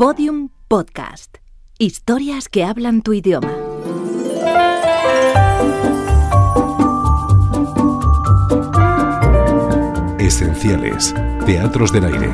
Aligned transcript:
Podium 0.00 0.48
Podcast. 0.66 1.36
Historias 1.76 2.48
que 2.48 2.64
hablan 2.64 3.02
tu 3.02 3.12
idioma. 3.12 3.52
Esenciales. 10.18 11.14
Teatros 11.44 11.92
del 11.92 12.06
aire. 12.06 12.30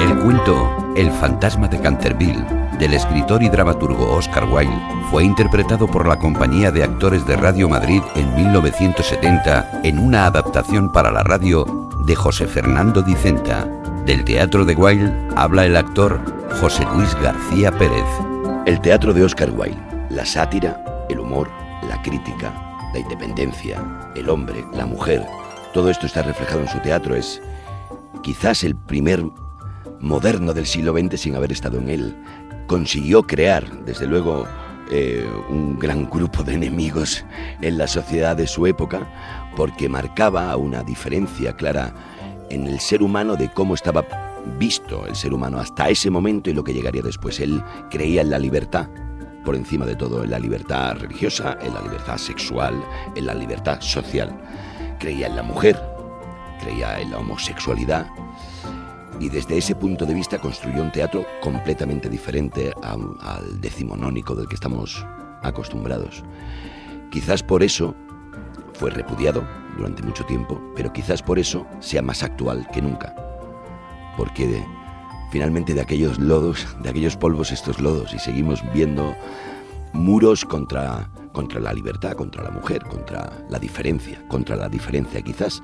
El 0.00 0.18
cuento 0.20 0.94
El 0.96 1.12
fantasma 1.12 1.68
de 1.68 1.82
Canterville 1.82 2.46
del 2.78 2.94
escritor 2.94 3.42
y 3.42 3.50
dramaturgo 3.50 4.10
Oscar 4.14 4.48
Wilde 4.50 4.80
fue 5.10 5.24
interpretado 5.24 5.86
por 5.86 6.08
la 6.08 6.18
Compañía 6.18 6.70
de 6.70 6.82
Actores 6.82 7.26
de 7.26 7.36
Radio 7.36 7.68
Madrid 7.68 8.00
en 8.14 8.34
1970 8.34 9.82
en 9.84 9.98
una 9.98 10.24
adaptación 10.24 10.90
para 10.92 11.10
la 11.10 11.22
radio 11.24 11.90
de 12.06 12.16
José 12.16 12.46
Fernando 12.46 13.02
Dicenta. 13.02 13.66
Del 14.06 14.24
teatro 14.24 14.64
de 14.64 14.74
Wilde 14.74 15.12
habla 15.36 15.66
el 15.66 15.76
actor 15.76 16.37
José 16.56 16.84
Luis 16.94 17.14
García 17.22 17.70
Pérez. 17.70 18.04
El 18.66 18.80
teatro 18.80 19.12
de 19.12 19.22
Oscar 19.22 19.50
Wilde, 19.50 19.80
la 20.10 20.26
sátira, 20.26 21.06
el 21.08 21.20
humor, 21.20 21.48
la 21.88 22.02
crítica, 22.02 22.52
la 22.92 22.98
independencia, 22.98 23.80
el 24.16 24.28
hombre, 24.28 24.64
la 24.72 24.84
mujer, 24.84 25.24
todo 25.72 25.90
esto 25.90 26.06
está 26.06 26.22
reflejado 26.22 26.62
en 26.62 26.68
su 26.68 26.78
teatro. 26.80 27.14
Es 27.14 27.40
quizás 28.22 28.64
el 28.64 28.74
primer 28.74 29.22
moderno 30.00 30.52
del 30.52 30.66
siglo 30.66 30.92
XX 30.92 31.20
sin 31.20 31.36
haber 31.36 31.52
estado 31.52 31.78
en 31.78 31.88
él. 31.88 32.16
Consiguió 32.66 33.22
crear, 33.22 33.84
desde 33.84 34.06
luego, 34.06 34.46
eh, 34.90 35.24
un 35.48 35.78
gran 35.78 36.10
grupo 36.10 36.42
de 36.42 36.54
enemigos 36.54 37.24
en 37.60 37.78
la 37.78 37.86
sociedad 37.86 38.36
de 38.36 38.48
su 38.48 38.66
época, 38.66 39.06
porque 39.54 39.88
marcaba 39.88 40.56
una 40.56 40.82
diferencia 40.82 41.52
clara 41.52 41.92
en 42.50 42.66
el 42.66 42.80
ser 42.80 43.02
humano 43.02 43.36
de 43.36 43.48
cómo 43.50 43.74
estaba 43.74 44.27
visto 44.58 45.06
el 45.06 45.14
ser 45.14 45.32
humano 45.32 45.58
hasta 45.58 45.88
ese 45.88 46.10
momento 46.10 46.50
y 46.50 46.54
lo 46.54 46.64
que 46.64 46.74
llegaría 46.74 47.02
después. 47.02 47.40
Él 47.40 47.62
creía 47.90 48.22
en 48.22 48.30
la 48.30 48.38
libertad, 48.38 48.88
por 49.44 49.56
encima 49.56 49.86
de 49.86 49.96
todo, 49.96 50.24
en 50.24 50.30
la 50.30 50.38
libertad 50.38 50.96
religiosa, 50.96 51.58
en 51.60 51.74
la 51.74 51.80
libertad 51.80 52.18
sexual, 52.18 52.82
en 53.14 53.26
la 53.26 53.34
libertad 53.34 53.80
social. 53.80 54.36
Creía 54.98 55.26
en 55.28 55.36
la 55.36 55.42
mujer, 55.42 55.80
creía 56.60 57.00
en 57.00 57.10
la 57.10 57.18
homosexualidad 57.18 58.06
y 59.20 59.28
desde 59.28 59.58
ese 59.58 59.74
punto 59.74 60.06
de 60.06 60.14
vista 60.14 60.38
construyó 60.38 60.82
un 60.82 60.92
teatro 60.92 61.24
completamente 61.40 62.08
diferente 62.08 62.72
al 62.82 63.60
decimonónico 63.60 64.34
del 64.34 64.48
que 64.48 64.54
estamos 64.54 65.04
acostumbrados. 65.42 66.22
Quizás 67.10 67.42
por 67.42 67.62
eso 67.62 67.94
fue 68.74 68.90
repudiado 68.90 69.46
durante 69.76 70.02
mucho 70.02 70.24
tiempo, 70.24 70.60
pero 70.76 70.92
quizás 70.92 71.22
por 71.22 71.38
eso 71.38 71.66
sea 71.80 72.02
más 72.02 72.22
actual 72.22 72.68
que 72.72 72.82
nunca. 72.82 73.27
Porque 74.18 74.62
finalmente 75.30 75.72
de 75.72 75.80
aquellos 75.80 76.18
lodos, 76.18 76.66
de 76.82 76.90
aquellos 76.90 77.16
polvos, 77.16 77.52
estos 77.52 77.80
lodos, 77.80 78.12
y 78.12 78.18
seguimos 78.18 78.62
viendo 78.74 79.14
muros 79.92 80.44
contra, 80.44 81.08
contra 81.32 81.60
la 81.60 81.72
libertad, 81.72 82.12
contra 82.12 82.42
la 82.42 82.50
mujer, 82.50 82.82
contra 82.82 83.32
la 83.48 83.58
diferencia, 83.58 84.22
contra 84.28 84.56
la 84.56 84.68
diferencia. 84.68 85.22
Quizás, 85.22 85.62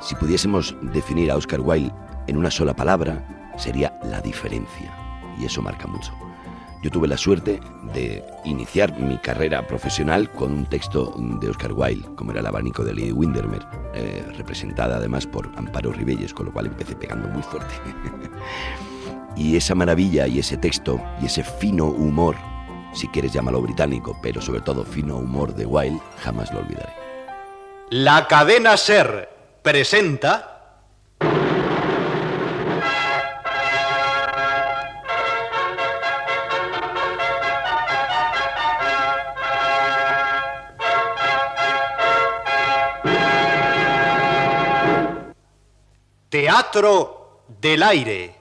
si 0.00 0.14
pudiésemos 0.16 0.74
definir 0.80 1.30
a 1.30 1.36
Oscar 1.36 1.60
Wilde 1.60 1.92
en 2.26 2.36
una 2.36 2.50
sola 2.50 2.74
palabra, 2.74 3.52
sería 3.56 3.96
la 4.04 4.20
diferencia. 4.20 4.92
Y 5.38 5.44
eso 5.44 5.62
marca 5.62 5.86
mucho. 5.86 6.12
Yo 6.82 6.90
tuve 6.90 7.08
la 7.08 7.18
suerte 7.18 7.60
de 7.92 8.24
iniciar 8.46 8.98
mi 8.98 9.18
carrera 9.18 9.66
profesional 9.66 10.30
con 10.30 10.52
un 10.52 10.66
texto 10.66 11.14
de 11.18 11.50
Oscar 11.50 11.74
Wilde, 11.74 12.08
como 12.16 12.30
era 12.30 12.40
el 12.40 12.46
abanico 12.46 12.82
de 12.82 12.94
Lady 12.94 13.12
Windermere, 13.12 13.66
eh, 13.92 14.24
representada 14.38 14.96
además 14.96 15.26
por 15.26 15.50
Amparo 15.56 15.92
Ribelles, 15.92 16.32
con 16.32 16.46
lo 16.46 16.52
cual 16.52 16.66
empecé 16.66 16.96
pegando 16.96 17.28
muy 17.28 17.42
fuerte. 17.42 17.74
y 19.36 19.56
esa 19.56 19.74
maravilla 19.74 20.26
y 20.26 20.38
ese 20.38 20.56
texto 20.56 20.98
y 21.20 21.26
ese 21.26 21.44
fino 21.44 21.84
humor, 21.84 22.36
si 22.94 23.08
quieres 23.08 23.34
llamarlo 23.34 23.60
británico, 23.60 24.18
pero 24.22 24.40
sobre 24.40 24.62
todo 24.62 24.82
fino 24.82 25.18
humor 25.18 25.54
de 25.54 25.66
Wilde, 25.66 26.00
jamás 26.22 26.50
lo 26.50 26.60
olvidaré. 26.60 26.94
La 27.90 28.26
cadena 28.26 28.78
Ser 28.78 29.28
presenta 29.62 30.49
Teatro 46.50 47.44
del 47.60 47.80
Aire. 47.80 48.34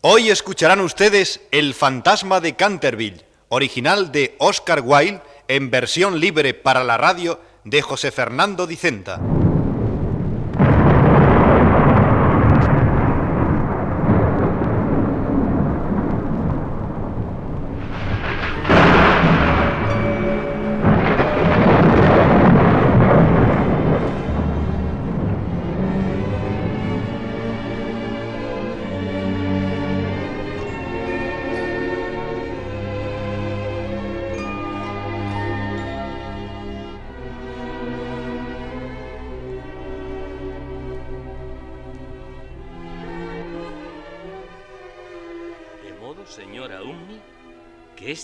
Hoy 0.00 0.30
escucharán 0.30 0.80
ustedes 0.80 1.42
El 1.50 1.74
fantasma 1.74 2.40
de 2.40 2.56
Canterville, 2.56 3.26
original 3.50 4.12
de 4.12 4.34
Oscar 4.38 4.80
Wilde, 4.82 5.20
en 5.46 5.70
versión 5.70 6.18
libre 6.18 6.54
para 6.54 6.84
la 6.84 6.96
radio 6.96 7.38
de 7.64 7.82
José 7.82 8.10
Fernando 8.10 8.66
Dicenta. 8.66 9.20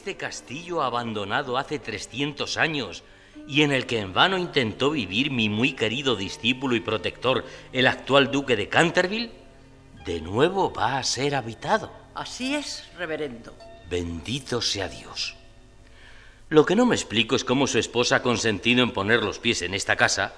Este 0.08 0.16
castillo 0.16 0.82
abandonado 0.82 1.58
hace 1.58 1.78
300 1.78 2.56
años 2.56 3.02
y 3.46 3.60
en 3.60 3.72
el 3.72 3.84
que 3.84 3.98
en 3.98 4.14
vano 4.14 4.38
intentó 4.38 4.92
vivir 4.92 5.30
mi 5.30 5.50
muy 5.50 5.74
querido 5.74 6.16
discípulo 6.16 6.74
y 6.76 6.80
protector, 6.80 7.44
el 7.74 7.86
actual 7.86 8.30
duque 8.30 8.56
de 8.56 8.70
Canterville, 8.70 9.32
de 10.06 10.22
nuevo 10.22 10.72
va 10.72 10.96
a 10.96 11.02
ser 11.02 11.34
habitado. 11.34 11.92
Así 12.14 12.54
es, 12.54 12.88
reverendo. 12.96 13.54
Bendito 13.90 14.62
sea 14.62 14.88
Dios. 14.88 15.36
Lo 16.48 16.64
que 16.64 16.74
no 16.74 16.86
me 16.86 16.94
explico 16.94 17.36
es 17.36 17.44
cómo 17.44 17.66
su 17.66 17.78
esposa 17.78 18.16
ha 18.16 18.22
consentido 18.22 18.82
en 18.82 18.92
poner 18.92 19.22
los 19.22 19.38
pies 19.38 19.60
en 19.60 19.74
esta 19.74 19.96
casa 19.96 20.32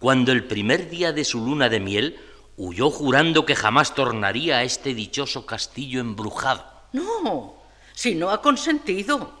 cuando 0.00 0.32
el 0.32 0.44
primer 0.44 0.90
día 0.90 1.14
de 1.14 1.24
su 1.24 1.42
luna 1.42 1.70
de 1.70 1.80
miel 1.80 2.18
huyó 2.58 2.90
jurando 2.90 3.46
que 3.46 3.56
jamás 3.56 3.94
tornaría 3.94 4.58
a 4.58 4.64
este 4.64 4.92
dichoso 4.92 5.46
castillo 5.46 6.02
embrujado. 6.02 6.62
No, 6.92 7.63
si 7.94 8.14
no 8.14 8.30
ha 8.30 8.42
consentido. 8.42 9.32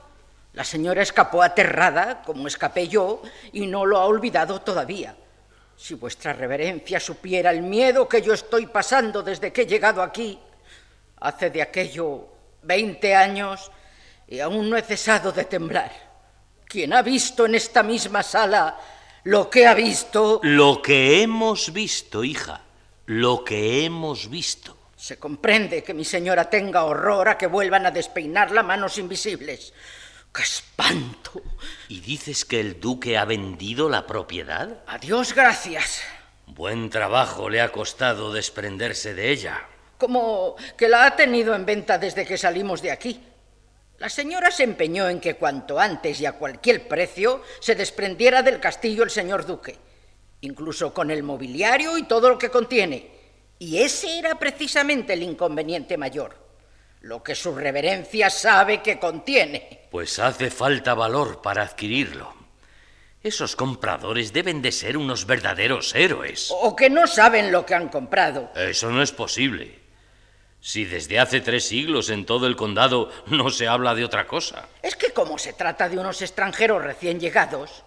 La 0.54 0.64
señora 0.64 1.02
escapó 1.02 1.42
aterrada, 1.42 2.22
como 2.22 2.46
escapé 2.46 2.88
yo, 2.88 3.20
y 3.52 3.66
no 3.66 3.84
lo 3.84 3.98
ha 3.98 4.06
olvidado 4.06 4.60
todavía. 4.62 5.16
Si 5.76 5.94
vuestra 5.94 6.32
reverencia 6.32 7.00
supiera 7.00 7.50
el 7.50 7.62
miedo 7.62 8.08
que 8.08 8.22
yo 8.22 8.32
estoy 8.32 8.66
pasando 8.66 9.22
desde 9.22 9.52
que 9.52 9.62
he 9.62 9.66
llegado 9.66 10.00
aquí, 10.00 10.38
hace 11.20 11.50
de 11.50 11.60
aquello 11.60 12.28
veinte 12.62 13.14
años, 13.16 13.70
y 14.28 14.38
aún 14.38 14.70
no 14.70 14.76
he 14.76 14.82
cesado 14.82 15.32
de 15.32 15.44
temblar. 15.44 15.92
¿Quién 16.64 16.92
ha 16.92 17.02
visto 17.02 17.46
en 17.46 17.56
esta 17.56 17.82
misma 17.82 18.22
sala 18.22 18.78
lo 19.24 19.50
que 19.50 19.66
ha 19.66 19.74
visto? 19.74 20.40
Lo 20.44 20.80
que 20.80 21.22
hemos 21.22 21.72
visto, 21.72 22.22
hija, 22.22 22.62
lo 23.06 23.44
que 23.44 23.84
hemos 23.84 24.30
visto. 24.30 24.83
Se 25.04 25.18
comprende 25.18 25.84
que 25.84 25.92
mi 25.92 26.02
señora 26.02 26.48
tenga 26.48 26.84
horror 26.84 27.28
a 27.28 27.36
que 27.36 27.46
vuelvan 27.46 27.84
a 27.84 27.90
despeinarla 27.90 28.62
manos 28.62 28.96
invisibles. 28.96 29.74
¡Qué 30.32 30.40
espanto! 30.40 31.42
¿Y 31.90 32.00
dices 32.00 32.46
que 32.46 32.58
el 32.58 32.80
duque 32.80 33.18
ha 33.18 33.26
vendido 33.26 33.90
la 33.90 34.06
propiedad? 34.06 34.82
Adiós, 34.86 35.34
gracias. 35.34 36.00
Buen 36.46 36.88
trabajo 36.88 37.50
le 37.50 37.60
ha 37.60 37.70
costado 37.70 38.32
desprenderse 38.32 39.12
de 39.12 39.28
ella. 39.30 39.66
Como 39.98 40.56
que 40.74 40.88
la 40.88 41.04
ha 41.04 41.16
tenido 41.16 41.54
en 41.54 41.66
venta 41.66 41.98
desde 41.98 42.24
que 42.24 42.38
salimos 42.38 42.80
de 42.80 42.92
aquí. 42.92 43.22
La 43.98 44.08
señora 44.08 44.50
se 44.50 44.64
empeñó 44.64 45.10
en 45.10 45.20
que 45.20 45.36
cuanto 45.36 45.78
antes 45.78 46.18
y 46.22 46.24
a 46.24 46.32
cualquier 46.32 46.88
precio 46.88 47.42
se 47.60 47.74
desprendiera 47.74 48.42
del 48.42 48.58
castillo 48.58 49.02
el 49.02 49.10
señor 49.10 49.44
duque, 49.44 49.76
incluso 50.40 50.94
con 50.94 51.10
el 51.10 51.22
mobiliario 51.22 51.98
y 51.98 52.04
todo 52.04 52.30
lo 52.30 52.38
que 52.38 52.48
contiene. 52.48 53.13
Y 53.58 53.78
ese 53.78 54.18
era 54.18 54.38
precisamente 54.38 55.12
el 55.12 55.22
inconveniente 55.22 55.96
mayor, 55.96 56.36
lo 57.00 57.22
que 57.22 57.34
su 57.34 57.54
reverencia 57.54 58.30
sabe 58.30 58.82
que 58.82 58.98
contiene. 58.98 59.88
Pues 59.90 60.18
hace 60.18 60.50
falta 60.50 60.94
valor 60.94 61.40
para 61.40 61.62
adquirirlo. 61.62 62.34
Esos 63.22 63.56
compradores 63.56 64.34
deben 64.34 64.60
de 64.60 64.70
ser 64.70 64.98
unos 64.98 65.26
verdaderos 65.26 65.94
héroes. 65.94 66.48
O 66.50 66.76
que 66.76 66.90
no 66.90 67.06
saben 67.06 67.50
lo 67.50 67.64
que 67.64 67.74
han 67.74 67.88
comprado. 67.88 68.50
Eso 68.54 68.90
no 68.90 69.02
es 69.02 69.12
posible. 69.12 69.80
Si 70.60 70.84
desde 70.84 71.18
hace 71.18 71.40
tres 71.40 71.66
siglos 71.66 72.10
en 72.10 72.26
todo 72.26 72.46
el 72.46 72.56
condado 72.56 73.10
no 73.26 73.50
se 73.50 73.68
habla 73.68 73.94
de 73.94 74.04
otra 74.04 74.26
cosa. 74.26 74.68
Es 74.82 74.96
que 74.96 75.12
como 75.12 75.38
se 75.38 75.52
trata 75.52 75.88
de 75.88 75.98
unos 75.98 76.20
extranjeros 76.20 76.82
recién 76.82 77.20
llegados, 77.20 77.84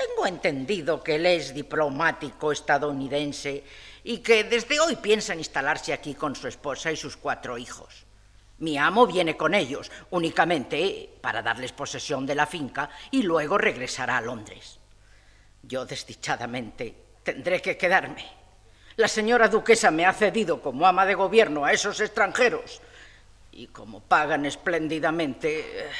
tengo 0.00 0.26
entendido 0.26 1.02
que 1.02 1.16
él 1.16 1.26
es 1.26 1.52
diplomático 1.52 2.52
estadounidense 2.52 3.64
y 4.02 4.18
que 4.18 4.44
desde 4.44 4.80
hoy 4.80 4.96
piensa 4.96 5.34
instalarse 5.34 5.92
aquí 5.92 6.14
con 6.14 6.34
su 6.34 6.48
esposa 6.48 6.90
y 6.90 6.96
sus 6.96 7.16
cuatro 7.16 7.58
hijos. 7.58 8.06
Mi 8.58 8.78
amo 8.78 9.06
viene 9.06 9.36
con 9.36 9.54
ellos 9.54 9.90
únicamente 10.10 11.10
para 11.20 11.42
darles 11.42 11.72
posesión 11.72 12.24
de 12.24 12.34
la 12.34 12.46
finca 12.46 12.88
y 13.10 13.22
luego 13.22 13.58
regresará 13.58 14.18
a 14.18 14.22
Londres. 14.22 14.78
Yo 15.62 15.84
desdichadamente 15.84 16.94
tendré 17.22 17.60
que 17.60 17.76
quedarme. 17.76 18.24
La 18.96 19.08
señora 19.08 19.48
duquesa 19.48 19.90
me 19.90 20.06
ha 20.06 20.12
cedido 20.12 20.62
como 20.62 20.86
ama 20.86 21.04
de 21.04 21.14
gobierno 21.14 21.64
a 21.64 21.72
esos 21.72 22.00
extranjeros 22.00 22.80
y 23.52 23.66
como 23.66 24.00
pagan 24.00 24.46
espléndidamente, 24.46 25.60
eh, 25.60 25.90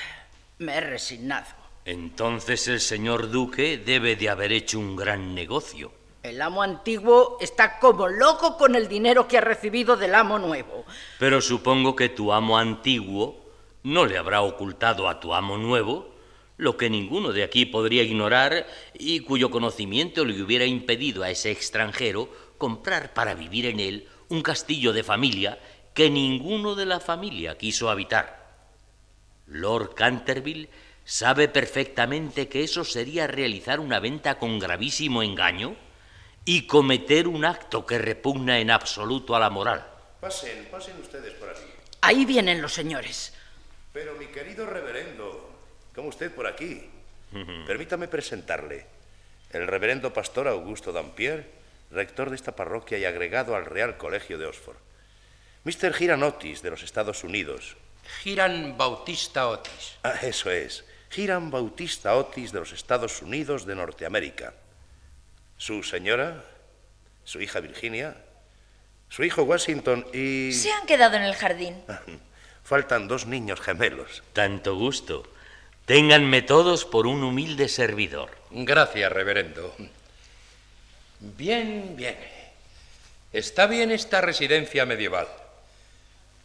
me 0.58 0.76
he 0.76 0.80
resignado. 0.80 1.59
Entonces 1.84 2.68
el 2.68 2.80
señor 2.80 3.30
duque 3.30 3.78
debe 3.78 4.16
de 4.16 4.28
haber 4.28 4.52
hecho 4.52 4.78
un 4.78 4.96
gran 4.96 5.34
negocio. 5.34 5.92
El 6.22 6.42
amo 6.42 6.62
antiguo 6.62 7.38
está 7.40 7.78
como 7.78 8.06
loco 8.06 8.58
con 8.58 8.74
el 8.74 8.88
dinero 8.88 9.26
que 9.26 9.38
ha 9.38 9.40
recibido 9.40 9.96
del 9.96 10.14
amo 10.14 10.38
nuevo. 10.38 10.84
Pero 11.18 11.40
supongo 11.40 11.96
que 11.96 12.10
tu 12.10 12.32
amo 12.32 12.58
antiguo 12.58 13.40
no 13.82 14.04
le 14.04 14.18
habrá 14.18 14.42
ocultado 14.42 15.08
a 15.08 15.18
tu 15.18 15.32
amo 15.32 15.56
nuevo 15.56 16.10
lo 16.58 16.76
que 16.76 16.90
ninguno 16.90 17.32
de 17.32 17.42
aquí 17.42 17.64
podría 17.64 18.02
ignorar 18.02 18.66
y 18.92 19.20
cuyo 19.20 19.50
conocimiento 19.50 20.26
le 20.26 20.42
hubiera 20.42 20.66
impedido 20.66 21.22
a 21.22 21.30
ese 21.30 21.50
extranjero 21.50 22.28
comprar 22.58 23.14
para 23.14 23.34
vivir 23.34 23.64
en 23.64 23.80
él 23.80 24.06
un 24.28 24.42
castillo 24.42 24.92
de 24.92 25.02
familia 25.02 25.58
que 25.94 26.10
ninguno 26.10 26.74
de 26.74 26.84
la 26.84 27.00
familia 27.00 27.56
quiso 27.56 27.88
habitar. 27.88 28.58
Lord 29.46 29.94
Canterville 29.94 30.68
sabe 31.04 31.48
perfectamente 31.48 32.48
que 32.48 32.64
eso 32.64 32.84
sería 32.84 33.26
realizar 33.26 33.80
una 33.80 34.00
venta 34.00 34.38
con 34.38 34.58
gravísimo 34.58 35.22
engaño 35.22 35.76
y 36.44 36.66
cometer 36.66 37.28
un 37.28 37.44
acto 37.44 37.86
que 37.86 37.98
repugna 37.98 38.58
en 38.60 38.70
absoluto 38.70 39.36
a 39.36 39.40
la 39.40 39.50
moral. 39.50 39.86
Pasen, 40.20 40.68
pasen 40.70 40.98
ustedes 41.00 41.34
por 41.34 41.48
aquí. 41.48 41.62
Ahí 42.00 42.24
vienen 42.24 42.62
los 42.62 42.72
señores. 42.72 43.34
Pero 43.92 44.14
mi 44.14 44.26
querido 44.26 44.66
reverendo, 44.66 45.50
¿cómo 45.94 46.08
usted 46.08 46.32
por 46.32 46.46
aquí? 46.46 46.88
Permítame 47.66 48.08
presentarle. 48.08 48.86
El 49.52 49.66
reverendo 49.66 50.12
pastor 50.12 50.48
Augusto 50.48 50.92
Dampier, 50.92 51.48
rector 51.90 52.30
de 52.30 52.36
esta 52.36 52.54
parroquia 52.56 52.98
y 52.98 53.04
agregado 53.04 53.54
al 53.54 53.66
Real 53.66 53.96
Colegio 53.96 54.38
de 54.38 54.46
Oxford. 54.46 54.76
Mr. 55.64 55.94
Hiram 56.00 56.22
Otis, 56.22 56.62
de 56.62 56.70
los 56.70 56.82
Estados 56.82 57.22
Unidos. 57.22 57.76
Hiram 58.24 58.76
Bautista 58.76 59.48
Otis. 59.48 59.98
Ah, 60.02 60.14
eso 60.22 60.50
es. 60.50 60.84
Hiram 61.14 61.50
Bautista 61.50 62.16
Otis, 62.16 62.52
de 62.52 62.60
los 62.60 62.72
Estados 62.72 63.22
Unidos 63.22 63.66
de 63.66 63.74
Norteamérica. 63.74 64.54
Su 65.56 65.82
señora, 65.82 66.44
su 67.24 67.40
hija 67.40 67.60
Virginia, 67.60 68.16
su 69.08 69.24
hijo 69.24 69.42
Washington 69.42 70.06
y... 70.12 70.52
Se 70.52 70.72
han 70.72 70.86
quedado 70.86 71.16
en 71.16 71.22
el 71.22 71.34
jardín. 71.34 71.82
Faltan 72.64 73.08
dos 73.08 73.26
niños 73.26 73.60
gemelos. 73.60 74.22
Tanto 74.32 74.76
gusto. 74.76 75.24
Ténganme 75.84 76.42
todos 76.42 76.84
por 76.84 77.06
un 77.08 77.24
humilde 77.24 77.68
servidor. 77.68 78.30
Gracias, 78.50 79.10
reverendo. 79.10 79.74
Bien, 81.18 81.94
bien. 81.96 82.16
Está 83.32 83.66
bien 83.66 83.90
esta 83.90 84.20
residencia 84.20 84.86
medieval. 84.86 85.26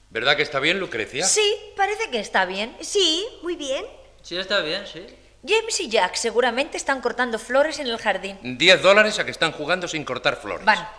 ¿Verdad 0.10 0.36
que 0.36 0.44
está 0.44 0.60
bien, 0.60 0.80
Lucrecia? 0.80 1.26
Sí, 1.26 1.56
parece 1.76 2.10
que 2.10 2.20
está 2.20 2.46
bien. 2.46 2.76
Sí, 2.82 3.26
muy 3.44 3.56
bien. 3.56 3.86
Sí, 4.26 4.36
está 4.38 4.62
bien, 4.62 4.88
sí. 4.88 5.06
James 5.48 5.80
y 5.82 5.88
Jack 5.88 6.16
seguramente 6.16 6.78
están 6.78 7.00
cortando 7.00 7.38
flores 7.38 7.78
en 7.78 7.86
el 7.86 8.00
jardín. 8.00 8.40
Diez 8.58 8.82
dólares 8.82 9.20
a 9.20 9.24
que 9.24 9.30
están 9.30 9.52
jugando 9.52 9.88
sin 9.88 10.04
cortar 10.04 10.42
flores. 10.42 10.66
Van. 10.66 10.90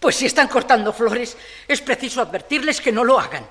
Pues 0.00 0.16
si 0.16 0.26
están 0.26 0.48
cortando 0.48 0.92
flores, 0.92 1.36
es 1.68 1.80
preciso 1.80 2.20
advertirles 2.20 2.80
que 2.80 2.90
no 2.90 3.04
lo 3.04 3.20
hagan. 3.20 3.48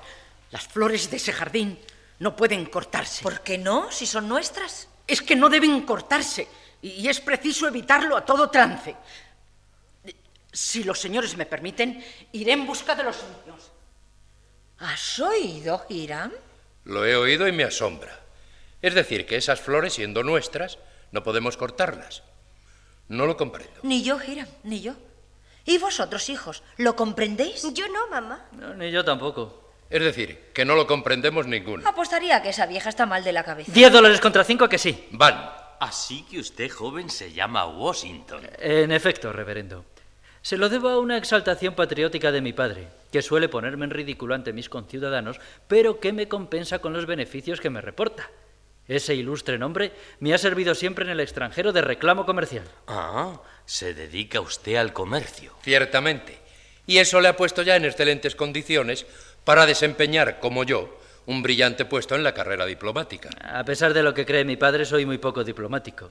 Las 0.50 0.68
flores 0.68 1.10
de 1.10 1.16
ese 1.16 1.32
jardín 1.32 1.78
no 2.18 2.36
pueden 2.36 2.66
cortarse. 2.66 3.22
¿Por 3.22 3.40
qué 3.40 3.56
no? 3.56 3.90
Si 3.90 4.04
son 4.04 4.28
nuestras. 4.28 4.88
Es 5.06 5.22
que 5.22 5.36
no 5.36 5.48
deben 5.48 5.80
cortarse 5.86 6.46
y 6.82 7.08
es 7.08 7.18
preciso 7.20 7.66
evitarlo 7.66 8.18
a 8.18 8.26
todo 8.26 8.50
trance. 8.50 8.94
Si 10.52 10.84
los 10.84 11.00
señores 11.00 11.34
me 11.38 11.46
permiten, 11.46 12.04
iré 12.32 12.52
en 12.52 12.66
busca 12.66 12.94
de 12.94 13.04
los 13.04 13.16
niños. 13.22 13.70
¿Has 14.80 15.18
oído, 15.18 15.86
Hiram? 15.88 16.30
Lo 16.84 17.06
he 17.06 17.16
oído 17.16 17.48
y 17.48 17.52
me 17.52 17.64
asombra. 17.64 18.23
Es 18.84 18.92
decir, 18.92 19.24
que 19.24 19.36
esas 19.36 19.62
flores, 19.62 19.94
siendo 19.94 20.22
nuestras, 20.22 20.78
no 21.10 21.22
podemos 21.22 21.56
cortarlas. 21.56 22.22
No 23.08 23.24
lo 23.24 23.34
comprendo. 23.34 23.72
Ni 23.82 24.02
yo, 24.02 24.18
Hiram, 24.22 24.46
ni 24.62 24.82
yo. 24.82 24.92
¿Y 25.64 25.78
vosotros, 25.78 26.28
hijos, 26.28 26.62
lo 26.76 26.94
comprendéis? 26.94 27.66
Yo 27.72 27.88
no, 27.88 28.08
mamá. 28.08 28.44
No, 28.52 28.74
ni 28.74 28.90
yo 28.90 29.02
tampoco. 29.02 29.72
Es 29.88 30.02
decir, 30.02 30.50
que 30.52 30.66
no 30.66 30.74
lo 30.74 30.86
comprendemos 30.86 31.46
ninguno. 31.46 31.88
Apostaría 31.88 32.42
que 32.42 32.50
esa 32.50 32.66
vieja 32.66 32.90
está 32.90 33.06
mal 33.06 33.24
de 33.24 33.32
la 33.32 33.42
cabeza. 33.42 33.72
Diez 33.72 33.90
dólares 33.90 34.20
contra 34.20 34.44
cinco 34.44 34.68
que 34.68 34.76
sí. 34.76 35.08
Van. 35.12 35.50
Así 35.80 36.26
que 36.30 36.40
usted, 36.40 36.68
joven, 36.68 37.08
se 37.08 37.32
llama 37.32 37.64
Washington. 37.64 38.46
En 38.58 38.92
efecto, 38.92 39.32
reverendo. 39.32 39.86
Se 40.42 40.58
lo 40.58 40.68
debo 40.68 40.90
a 40.90 41.00
una 41.00 41.16
exaltación 41.16 41.74
patriótica 41.74 42.30
de 42.32 42.42
mi 42.42 42.52
padre, 42.52 42.88
que 43.10 43.22
suele 43.22 43.48
ponerme 43.48 43.86
en 43.86 43.92
ridículo 43.92 44.34
ante 44.34 44.52
mis 44.52 44.68
conciudadanos, 44.68 45.40
pero 45.68 46.00
que 46.00 46.12
me 46.12 46.28
compensa 46.28 46.80
con 46.80 46.92
los 46.92 47.06
beneficios 47.06 47.62
que 47.62 47.70
me 47.70 47.80
reporta. 47.80 48.28
Ese 48.86 49.14
ilustre 49.14 49.58
nombre 49.58 49.92
me 50.20 50.34
ha 50.34 50.38
servido 50.38 50.74
siempre 50.74 51.04
en 51.04 51.10
el 51.10 51.20
extranjero 51.20 51.72
de 51.72 51.80
reclamo 51.80 52.26
comercial. 52.26 52.64
Ah, 52.86 53.40
se 53.64 53.94
dedica 53.94 54.40
usted 54.40 54.76
al 54.76 54.92
comercio. 54.92 55.52
Ciertamente. 55.62 56.38
Y 56.86 56.98
eso 56.98 57.20
le 57.20 57.28
ha 57.28 57.36
puesto 57.36 57.62
ya 57.62 57.76
en 57.76 57.86
excelentes 57.86 58.34
condiciones 58.34 59.06
para 59.44 59.64
desempeñar, 59.64 60.38
como 60.38 60.64
yo, 60.64 60.98
un 61.26 61.42
brillante 61.42 61.86
puesto 61.86 62.14
en 62.14 62.22
la 62.22 62.34
carrera 62.34 62.66
diplomática. 62.66 63.30
A 63.42 63.64
pesar 63.64 63.94
de 63.94 64.02
lo 64.02 64.12
que 64.12 64.26
cree 64.26 64.44
mi 64.44 64.56
padre, 64.56 64.84
soy 64.84 65.06
muy 65.06 65.16
poco 65.16 65.44
diplomático. 65.44 66.10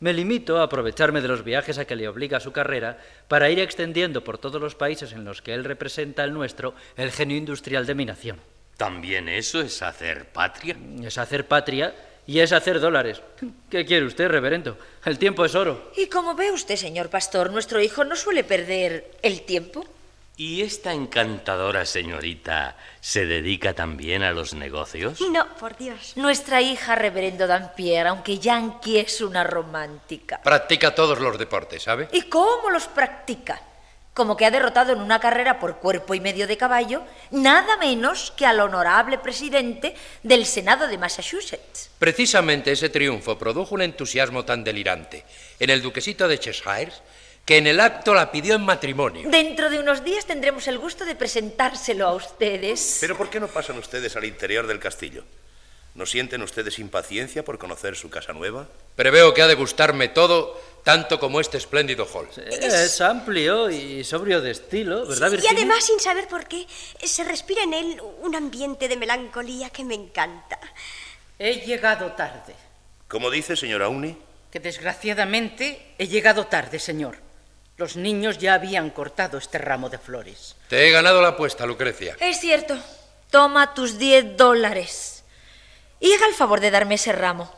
Me 0.00 0.12
limito 0.12 0.58
a 0.58 0.64
aprovecharme 0.64 1.20
de 1.20 1.28
los 1.28 1.42
viajes 1.42 1.78
a 1.78 1.84
que 1.84 1.96
le 1.96 2.08
obliga 2.08 2.40
su 2.40 2.52
carrera 2.52 2.98
para 3.26 3.50
ir 3.50 3.58
extendiendo 3.58 4.22
por 4.22 4.38
todos 4.38 4.60
los 4.60 4.74
países 4.74 5.12
en 5.12 5.24
los 5.24 5.42
que 5.42 5.54
él 5.54 5.64
representa 5.64 6.24
el 6.24 6.32
nuestro 6.32 6.74
el 6.96 7.10
genio 7.10 7.36
industrial 7.36 7.84
de 7.86 7.94
mi 7.94 8.04
nación. 8.04 8.40
¿También 8.76 9.28
eso 9.28 9.60
es 9.60 9.82
hacer 9.82 10.26
patria? 10.26 10.76
Es 11.02 11.18
hacer 11.18 11.48
patria 11.48 11.92
y 12.28 12.40
es 12.40 12.52
hacer 12.52 12.78
dólares. 12.78 13.22
¿Qué 13.70 13.86
quiere 13.86 14.04
usted, 14.04 14.28
reverendo? 14.28 14.76
El 15.06 15.18
tiempo 15.18 15.46
es 15.46 15.54
oro. 15.54 15.90
Y 15.96 16.08
como 16.08 16.34
ve 16.34 16.52
usted, 16.52 16.76
señor 16.76 17.08
pastor, 17.08 17.50
nuestro 17.50 17.80
hijo 17.80 18.04
no 18.04 18.14
suele 18.16 18.44
perder 18.44 19.12
el 19.22 19.40
tiempo. 19.42 19.82
¿Y 20.36 20.60
esta 20.60 20.92
encantadora 20.92 21.86
señorita 21.86 22.76
se 23.00 23.24
dedica 23.24 23.72
también 23.72 24.22
a 24.22 24.32
los 24.32 24.52
negocios? 24.52 25.22
No, 25.32 25.48
por 25.54 25.78
Dios. 25.78 26.12
Nuestra 26.16 26.60
hija, 26.60 26.94
reverendo 26.96 27.46
Dampier, 27.46 28.06
aunque 28.08 28.38
Yankee 28.38 28.98
es 28.98 29.22
una 29.22 29.42
romántica. 29.42 30.42
Practica 30.42 30.94
todos 30.94 31.18
los 31.20 31.38
deportes, 31.38 31.82
¿sabe? 31.82 32.10
¿Y 32.12 32.22
cómo 32.24 32.68
los 32.68 32.88
practica? 32.88 33.58
Como 34.18 34.36
que 34.36 34.44
ha 34.44 34.50
derrotado 34.50 34.92
en 34.92 35.00
una 35.00 35.20
carrera 35.20 35.60
por 35.60 35.76
cuerpo 35.76 36.12
y 36.12 36.18
medio 36.18 36.48
de 36.48 36.56
caballo 36.56 37.04
nada 37.30 37.76
menos 37.76 38.32
que 38.36 38.46
al 38.46 38.58
honorable 38.58 39.16
presidente 39.18 39.94
del 40.24 40.44
Senado 40.44 40.88
de 40.88 40.98
Massachusetts. 40.98 41.90
Precisamente 42.00 42.72
ese 42.72 42.88
triunfo 42.88 43.38
produjo 43.38 43.76
un 43.76 43.82
entusiasmo 43.82 44.44
tan 44.44 44.64
delirante 44.64 45.24
en 45.60 45.70
el 45.70 45.80
duquesito 45.80 46.26
de 46.26 46.36
Cheshire 46.36 46.90
que 47.44 47.58
en 47.58 47.68
el 47.68 47.78
acto 47.78 48.12
la 48.12 48.32
pidió 48.32 48.56
en 48.56 48.62
matrimonio. 48.62 49.30
Dentro 49.30 49.70
de 49.70 49.78
unos 49.78 50.02
días 50.02 50.26
tendremos 50.26 50.66
el 50.66 50.78
gusto 50.78 51.04
de 51.04 51.14
presentárselo 51.14 52.04
a 52.04 52.14
ustedes. 52.16 52.98
Pero 53.00 53.16
¿por 53.16 53.30
qué 53.30 53.38
no 53.38 53.46
pasan 53.46 53.78
ustedes 53.78 54.16
al 54.16 54.24
interior 54.24 54.66
del 54.66 54.80
castillo? 54.80 55.22
¿No 55.98 56.06
sienten 56.06 56.42
ustedes 56.42 56.78
impaciencia 56.78 57.44
por 57.44 57.58
conocer 57.58 57.96
su 57.96 58.08
casa 58.08 58.32
nueva? 58.32 58.68
Preveo 58.94 59.34
que 59.34 59.42
ha 59.42 59.48
de 59.48 59.56
gustarme 59.56 60.06
todo, 60.06 60.56
tanto 60.84 61.18
como 61.18 61.40
este 61.40 61.58
espléndido 61.58 62.06
hall. 62.06 62.28
Es, 62.36 63.00
amplio 63.00 63.68
y 63.68 64.04
sobrio 64.04 64.40
de 64.40 64.52
estilo, 64.52 65.04
¿verdad, 65.08 65.32
Sí, 65.32 65.38
y 65.42 65.48
además, 65.48 65.84
sin 65.84 65.98
saber 65.98 66.28
por 66.28 66.46
qué, 66.46 66.68
se 67.02 67.24
respira 67.24 67.64
en 67.64 67.74
él 67.74 68.00
un 68.20 68.36
ambiente 68.36 68.86
de 68.86 68.96
melancolía 68.96 69.70
que 69.70 69.84
me 69.84 69.94
encanta. 69.94 70.60
He 71.36 71.66
llegado 71.66 72.12
tarde. 72.12 72.54
¿Cómo 73.08 73.28
dice, 73.28 73.56
señora 73.56 73.88
Uni? 73.88 74.16
Que 74.52 74.60
desgraciadamente 74.60 75.96
he 75.98 76.06
llegado 76.06 76.46
tarde, 76.46 76.78
señor. 76.78 77.16
Los 77.76 77.96
niños 77.96 78.38
ya 78.38 78.54
habían 78.54 78.90
cortado 78.90 79.36
este 79.36 79.58
ramo 79.58 79.90
de 79.90 79.98
flores. 79.98 80.54
Te 80.68 80.86
he 80.86 80.92
ganado 80.92 81.20
la 81.20 81.30
apuesta, 81.30 81.66
Lucrecia. 81.66 82.16
Es 82.20 82.38
cierto. 82.38 82.78
Toma 83.32 83.74
tus 83.74 83.98
10 83.98 84.36
dólares. 84.36 85.17
Y 86.00 86.12
haga 86.12 86.26
el 86.26 86.34
favor 86.34 86.60
de 86.60 86.70
darme 86.70 86.94
ese 86.94 87.12
ramo. 87.12 87.52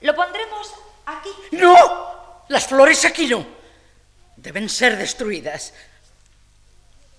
Lo 0.00 0.14
pondremos 0.14 0.72
aquí. 1.06 1.30
¡No! 1.52 2.44
Las 2.48 2.66
flores 2.66 3.04
aquí 3.04 3.26
no. 3.26 3.44
Deben 4.36 4.68
ser 4.68 4.96
destruidas. 4.96 5.74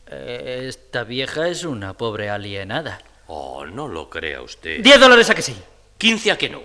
Eh, 0.10 0.66
esta 0.70 1.04
vieja 1.04 1.48
es 1.50 1.63
una 1.63 1.94
pobre 1.94 2.30
alienada. 2.30 3.01
Oh, 3.27 3.66
no 3.66 3.88
lo 3.88 4.10
crea 4.10 4.42
usted. 4.42 4.82
Diez 4.82 5.00
dólares 5.00 5.30
a 5.30 5.36
que 5.36 5.42
sí. 5.42 5.56
Quince 5.98 6.32
a 6.32 6.38
que 6.38 6.50
no. 6.50 6.62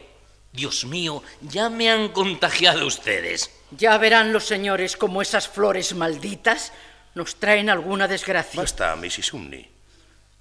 Dios 0.52 0.84
mío, 0.84 1.22
ya 1.40 1.70
me 1.70 1.90
han 1.90 2.10
contagiado 2.10 2.86
ustedes. 2.86 3.50
Ya 3.70 3.96
verán 3.98 4.32
los 4.32 4.44
señores 4.44 4.96
cómo 4.96 5.22
esas 5.22 5.48
flores 5.48 5.94
malditas 5.94 6.72
nos 7.14 7.36
traen 7.36 7.70
alguna 7.70 8.06
desgracia. 8.06 8.60
Basta, 8.60 8.94
Mrs. 8.96 9.32
Umney. 9.32 9.68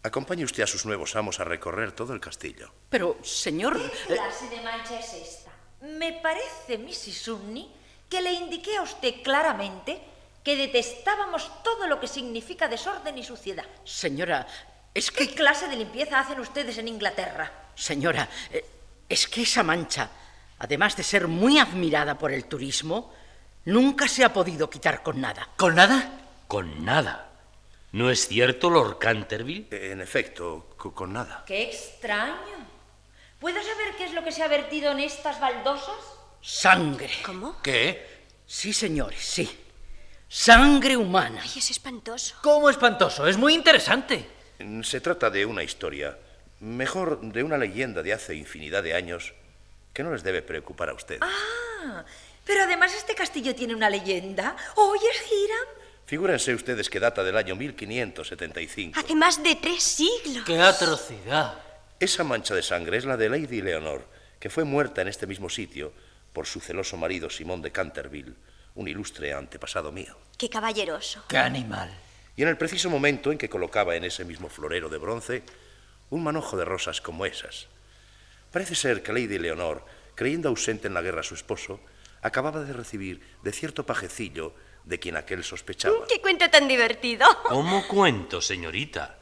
Acompañe 0.04 0.44
usted 0.44 0.64
a 0.64 0.68
sus 0.68 0.86
nuevos 0.86 1.16
amos 1.16 1.40
a 1.40 1.44
recorrer 1.44 1.92
todo 1.92 2.14
el 2.14 2.20
castillo. 2.20 2.74
Pero, 2.90 3.18
señor... 3.24 3.80
¿Qué 4.08 4.16
clase 4.16 4.50
de 4.50 4.62
mancha 4.62 5.00
es 5.00 5.14
esta? 5.14 5.52
Me 5.82 6.14
parece, 6.14 6.78
Mrs. 6.78 7.22
Sumney, 7.22 7.72
que 8.10 8.22
le 8.22 8.32
indiqué 8.34 8.78
a 8.78 8.82
usted 8.82 9.22
claramente 9.24 10.02
que 10.44 10.56
detestábamos 10.56 11.64
todo 11.64 11.86
lo 11.86 12.00
que 12.00 12.08
significa 12.08 12.68
desorden 12.68 13.18
y 13.18 13.24
suciedad. 13.24 13.66
Señora, 13.84 14.48
es 14.94 15.12
que... 15.12 15.28
¿Qué 15.28 15.36
clase 15.36 15.68
de 15.68 15.76
limpieza 15.76 16.20
hacen 16.20 16.40
ustedes 16.40 16.80
en 16.80 16.88
Inglaterra? 16.88 17.52
Señora, 17.76 18.28
eh, 18.52 18.66
es 19.08 19.28
que 19.28 19.44
esa 19.44 19.62
mancha, 19.62 20.10
además 20.58 20.98
de 20.98 21.04
ser 21.04 21.28
muy 21.28 21.60
admirada 21.60 22.18
por 22.18 22.32
el 22.32 22.46
turismo, 22.46 23.14
nunca 23.66 24.08
se 24.08 24.24
ha 24.24 24.34
podido 24.34 24.68
quitar 24.68 25.04
con 25.04 25.22
nada. 25.22 25.50
¿Con 25.58 25.76
nada? 25.76 26.12
Con 26.48 26.84
nada. 26.84 27.31
¿No 27.94 28.10
es 28.10 28.28
cierto, 28.28 28.70
Lord 28.70 29.00
Canterville? 29.00 29.68
En 29.72 30.00
efecto, 30.02 30.70
co- 30.78 30.94
con 30.94 31.12
nada. 31.14 31.44
¡Qué 31.46 31.64
extraño! 31.64 32.70
¿Puedo 33.40 33.62
saber 33.62 33.96
qué 33.98 34.06
es 34.06 34.14
lo 34.14 34.24
que 34.24 34.32
se 34.32 34.44
ha 34.44 34.48
vertido 34.48 34.92
en 34.92 35.00
estas 35.02 35.40
baldosas? 35.40 35.96
Sangre. 36.42 37.10
¿Cómo? 37.26 37.62
¿Qué? 37.62 38.22
Sí, 38.46 38.72
señores, 38.72 39.20
sí. 39.22 39.50
Sangre 40.28 40.96
humana. 40.96 41.42
Ay, 41.44 41.52
es 41.58 41.72
espantoso. 41.72 42.36
¿Cómo 42.42 42.70
espantoso? 42.70 43.28
Es 43.28 43.36
muy 43.38 43.54
interesante. 43.54 44.26
Se 44.84 45.02
trata 45.02 45.30
de 45.30 45.46
una 45.46 45.64
historia, 45.64 46.18
mejor 46.62 47.20
de 47.20 47.44
una 47.44 47.58
leyenda 47.58 48.02
de 48.04 48.14
hace 48.14 48.36
infinidad 48.36 48.84
de 48.84 48.94
años, 48.94 49.34
que 49.94 50.04
no 50.04 50.12
les 50.14 50.24
debe 50.24 50.42
preocupar 50.42 50.90
a 50.90 50.94
ustedes. 50.94 51.22
Ah, 51.24 52.06
pero 52.46 52.64
además 52.64 52.94
este 52.96 53.16
castillo 53.16 53.54
tiene 53.56 53.76
una 53.76 53.90
leyenda. 53.90 54.56
¿Oyes, 54.76 55.24
Hiram? 55.30 55.81
Figúrense 56.12 56.54
ustedes 56.54 56.90
que 56.90 57.00
data 57.00 57.24
del 57.24 57.38
año 57.38 57.56
1575. 57.56 59.00
Hace 59.00 59.16
más 59.16 59.42
de 59.42 59.56
tres 59.56 59.82
siglos. 59.82 60.44
¡Qué 60.46 60.60
atrocidad! 60.60 61.58
Esa 62.02 62.26
mancha 62.26 62.54
de 62.54 62.62
sangre 62.62 62.98
es 62.98 63.06
la 63.06 63.16
de 63.16 63.30
Lady 63.30 63.62
Leonor, 63.62 64.06
que 64.38 64.50
fue 64.50 64.66
muerta 64.66 65.02
en 65.02 65.08
este 65.08 65.26
mismo 65.26 65.50
sitio 65.50 65.94
por 66.34 66.48
su 66.48 66.60
celoso 66.60 66.98
marido 66.98 67.30
Simón 67.30 67.62
de 67.62 67.72
Canterville, 67.72 68.34
un 68.76 68.90
ilustre 68.90 69.34
antepasado 69.34 69.94
mío. 69.94 70.18
Qué 70.38 70.50
caballeroso. 70.50 71.24
¡Qué 71.30 71.38
animal! 71.38 71.98
Y 72.36 72.42
en 72.42 72.50
el 72.50 72.58
preciso 72.58 72.90
momento 72.90 73.32
en 73.32 73.38
que 73.38 73.48
colocaba 73.48 73.96
en 73.96 74.04
ese 74.04 74.26
mismo 74.26 74.50
florero 74.50 74.90
de 74.90 74.98
bronce 74.98 75.44
un 76.10 76.26
manojo 76.26 76.58
de 76.58 76.66
rosas 76.66 77.00
como 77.00 77.26
esas. 77.26 77.68
Parece 78.52 78.76
ser 78.76 79.02
que 79.02 79.14
Lady 79.14 79.40
Leonor, 79.40 79.86
creyendo 80.16 80.50
ausente 80.50 80.90
en 80.90 80.94
la 80.94 81.02
guerra 81.02 81.22
a 81.22 81.24
su 81.24 81.36
esposo, 81.36 81.80
acababa 82.22 82.66
de 82.66 82.74
recibir 82.74 83.22
de 83.44 83.54
cierto 83.54 83.86
pajecillo 83.86 84.54
de 84.86 85.00
quien 85.00 85.16
aquel 85.18 85.44
sospechaba. 85.44 86.06
Qué 86.08 86.20
cuento 86.22 86.50
tan 86.50 86.68
divertido. 86.68 87.26
¿Cómo 87.44 87.88
cuento, 87.88 88.42
señorita? 88.42 89.18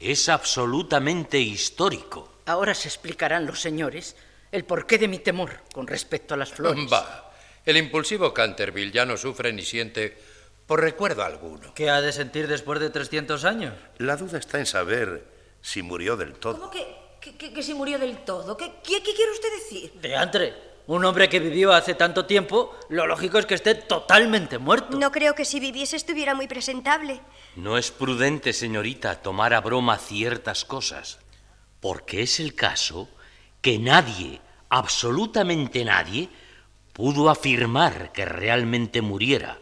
Es 0.00 0.28
absolutamente 0.28 1.38
histórico. 1.38 2.34
Ahora 2.46 2.74
se 2.74 2.88
explicarán 2.88 3.46
los 3.46 3.60
señores 3.60 4.16
el 4.52 4.64
porqué 4.64 4.98
de 4.98 5.08
mi 5.08 5.18
temor 5.18 5.60
con 5.74 5.86
respecto 5.86 6.34
a 6.34 6.36
las 6.36 6.50
flores. 6.50 6.86
Va. 6.92 7.32
El 7.64 7.76
impulsivo 7.76 8.32
Canterville 8.32 8.92
ya 8.92 9.04
no 9.04 9.16
sufre 9.16 9.52
ni 9.52 9.62
siente 9.62 10.16
por 10.66 10.80
recuerdo 10.80 11.22
alguno. 11.24 11.74
¿Qué 11.74 11.90
ha 11.90 12.00
de 12.00 12.12
sentir 12.12 12.46
después 12.46 12.78
de 12.80 12.90
300 12.90 13.44
años? 13.44 13.74
La 13.98 14.16
duda 14.16 14.38
está 14.38 14.58
en 14.58 14.66
saber 14.66 15.24
si 15.60 15.82
murió 15.82 16.16
del 16.16 16.34
todo. 16.34 16.58
¿Cómo 16.58 16.70
que, 16.70 16.86
que, 17.20 17.36
que- 17.36 17.52
que 17.52 17.62
se 17.62 17.74
murió 17.74 17.98
del 17.98 18.18
todo? 18.24 18.56
¿Qué, 18.56 18.72
qué, 18.84 19.02
qué 19.02 19.14
quiere 19.14 19.32
usted 19.32 19.48
decir? 19.58 19.92
Deantre, 20.00 20.54
un 20.88 21.04
hombre 21.04 21.28
que 21.28 21.38
vivió 21.38 21.74
hace 21.74 21.94
tanto 21.94 22.24
tiempo, 22.24 22.74
lo 22.88 23.06
lógico 23.06 23.38
es 23.38 23.44
que 23.44 23.54
esté 23.54 23.74
totalmente 23.74 24.56
muerto. 24.56 24.98
No 24.98 25.12
creo 25.12 25.34
que 25.34 25.44
si 25.44 25.60
viviese 25.60 25.96
estuviera 25.96 26.34
muy 26.34 26.48
presentable. 26.48 27.20
No 27.56 27.76
es 27.76 27.90
prudente, 27.90 28.54
señorita, 28.54 29.20
tomar 29.20 29.52
a 29.52 29.60
broma 29.60 29.98
ciertas 29.98 30.64
cosas, 30.64 31.18
porque 31.80 32.22
es 32.22 32.40
el 32.40 32.54
caso 32.54 33.06
que 33.60 33.78
nadie, 33.78 34.40
absolutamente 34.70 35.84
nadie, 35.84 36.30
pudo 36.94 37.28
afirmar 37.28 38.10
que 38.12 38.24
realmente 38.24 39.02
muriera. 39.02 39.58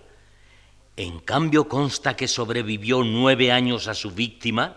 En 0.97 1.18
cambio 1.18 1.66
consta 1.66 2.14
que 2.14 2.28
sobrevivió 2.28 3.02
nueve 3.02 3.50
años 3.50 3.88
a 3.88 3.95
su 3.95 4.12
víctima 4.12 4.76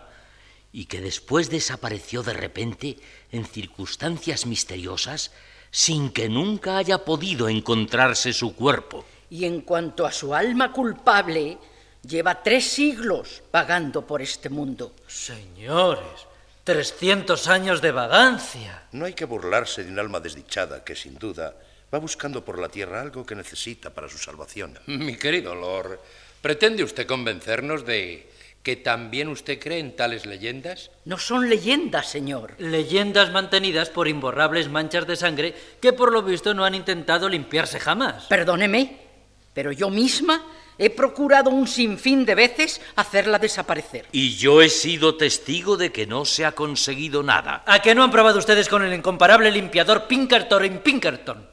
y 0.72 0.86
que 0.86 1.00
después 1.00 1.48
desapareció 1.48 2.24
de 2.24 2.32
repente 2.32 2.96
en 3.30 3.44
circunstancias 3.44 4.46
misteriosas 4.46 5.30
sin 5.70 6.10
que 6.10 6.28
nunca 6.28 6.78
haya 6.78 7.04
podido 7.04 7.48
encontrarse 7.48 8.32
su 8.32 8.54
cuerpo. 8.54 9.04
Y 9.30 9.44
en 9.44 9.60
cuanto 9.60 10.06
a 10.06 10.12
su 10.12 10.34
alma 10.34 10.72
culpable, 10.72 11.58
lleva 12.02 12.42
tres 12.42 12.66
siglos 12.66 13.42
vagando 13.52 14.06
por 14.06 14.22
este 14.22 14.48
mundo. 14.48 14.92
Señores, 15.06 16.26
300 16.64 17.48
años 17.48 17.80
de 17.80 17.92
vagancia. 17.92 18.84
No 18.92 19.04
hay 19.04 19.14
que 19.14 19.24
burlarse 19.24 19.84
de 19.84 19.90
un 19.90 19.98
alma 19.98 20.20
desdichada 20.20 20.84
que, 20.84 20.96
sin 20.96 21.18
duda, 21.18 21.54
va 21.92 21.98
buscando 21.98 22.44
por 22.44 22.58
la 22.58 22.68
tierra 22.68 23.00
algo 23.00 23.24
que 23.24 23.34
necesita 23.34 23.90
para 23.90 24.08
su 24.08 24.18
salvación. 24.18 24.78
Mi 24.86 25.16
querido 25.16 25.54
Lord, 25.54 25.98
¿pretende 26.40 26.84
usted 26.84 27.06
convencernos 27.06 27.84
de 27.84 28.29
que 28.62 28.76
también 28.76 29.28
usted 29.28 29.58
cree 29.58 29.78
en 29.78 29.96
tales 29.96 30.26
leyendas? 30.26 30.90
No 31.04 31.18
son 31.18 31.48
leyendas, 31.48 32.08
señor. 32.08 32.54
Leyendas 32.58 33.30
mantenidas 33.30 33.88
por 33.88 34.08
imborrables 34.08 34.68
manchas 34.68 35.06
de 35.06 35.16
sangre 35.16 35.54
que 35.80 35.92
por 35.92 36.12
lo 36.12 36.22
visto 36.22 36.52
no 36.52 36.64
han 36.64 36.74
intentado 36.74 37.28
limpiarse 37.28 37.80
jamás. 37.80 38.24
Perdóneme, 38.24 38.98
pero 39.54 39.72
yo 39.72 39.88
misma 39.90 40.44
he 40.78 40.88
procurado 40.90 41.50
un 41.50 41.68
sinfín 41.68 42.24
de 42.24 42.34
veces 42.34 42.80
hacerla 42.96 43.38
desaparecer. 43.38 44.06
Y 44.12 44.36
yo 44.36 44.62
he 44.62 44.70
sido 44.70 45.16
testigo 45.16 45.76
de 45.76 45.92
que 45.92 46.06
no 46.06 46.24
se 46.24 46.46
ha 46.46 46.52
conseguido 46.52 47.22
nada. 47.22 47.62
¿A 47.66 47.80
qué 47.82 47.94
no 47.94 48.02
han 48.02 48.10
probado 48.10 48.38
ustedes 48.38 48.68
con 48.68 48.82
el 48.82 48.94
incomparable 48.94 49.50
limpiador 49.50 50.06
Pinkerton 50.06 50.64
en 50.64 50.78
Pinkerton? 50.78 51.46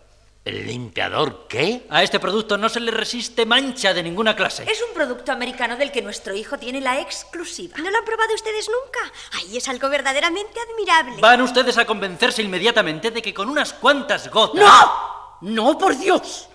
¿El 0.48 0.66
limpiador 0.66 1.46
qué? 1.50 1.86
A 1.90 2.04
este 2.04 2.22
producto 2.22 2.58
no 2.58 2.70
se 2.70 2.80
le 2.80 2.90
resiste 2.90 3.46
mancha 3.46 3.94
de 3.94 4.02
ninguna 4.02 4.34
clase. 4.34 4.64
Es 4.64 4.82
un 4.82 4.94
producto 4.94 5.34
americano 5.34 5.76
del 5.76 5.92
que 5.92 6.02
nuestro 6.02 6.34
hijo 6.34 6.58
tiene 6.58 6.80
la 6.80 7.02
exclusiva. 7.02 7.76
¿No 7.78 7.92
lo 7.92 7.98
han 7.98 8.06
probado 8.06 8.34
ustedes 8.34 8.70
nunca? 8.70 9.12
Ay, 9.34 9.58
es 9.58 9.68
algo 9.68 9.90
verdaderamente 9.90 10.58
admirable. 10.60 11.20
Van 11.20 11.42
ustedes 11.42 11.78
a 11.78 11.86
convencerse 11.86 12.42
inmediatamente 12.44 13.12
de 13.12 13.22
que 13.22 13.34
con 13.34 13.50
unas 13.50 13.74
cuantas 13.74 14.32
gotas... 14.32 14.64
¡No! 14.64 15.38
¡No, 15.42 15.78
por 15.78 15.98
Dios! 15.98 16.48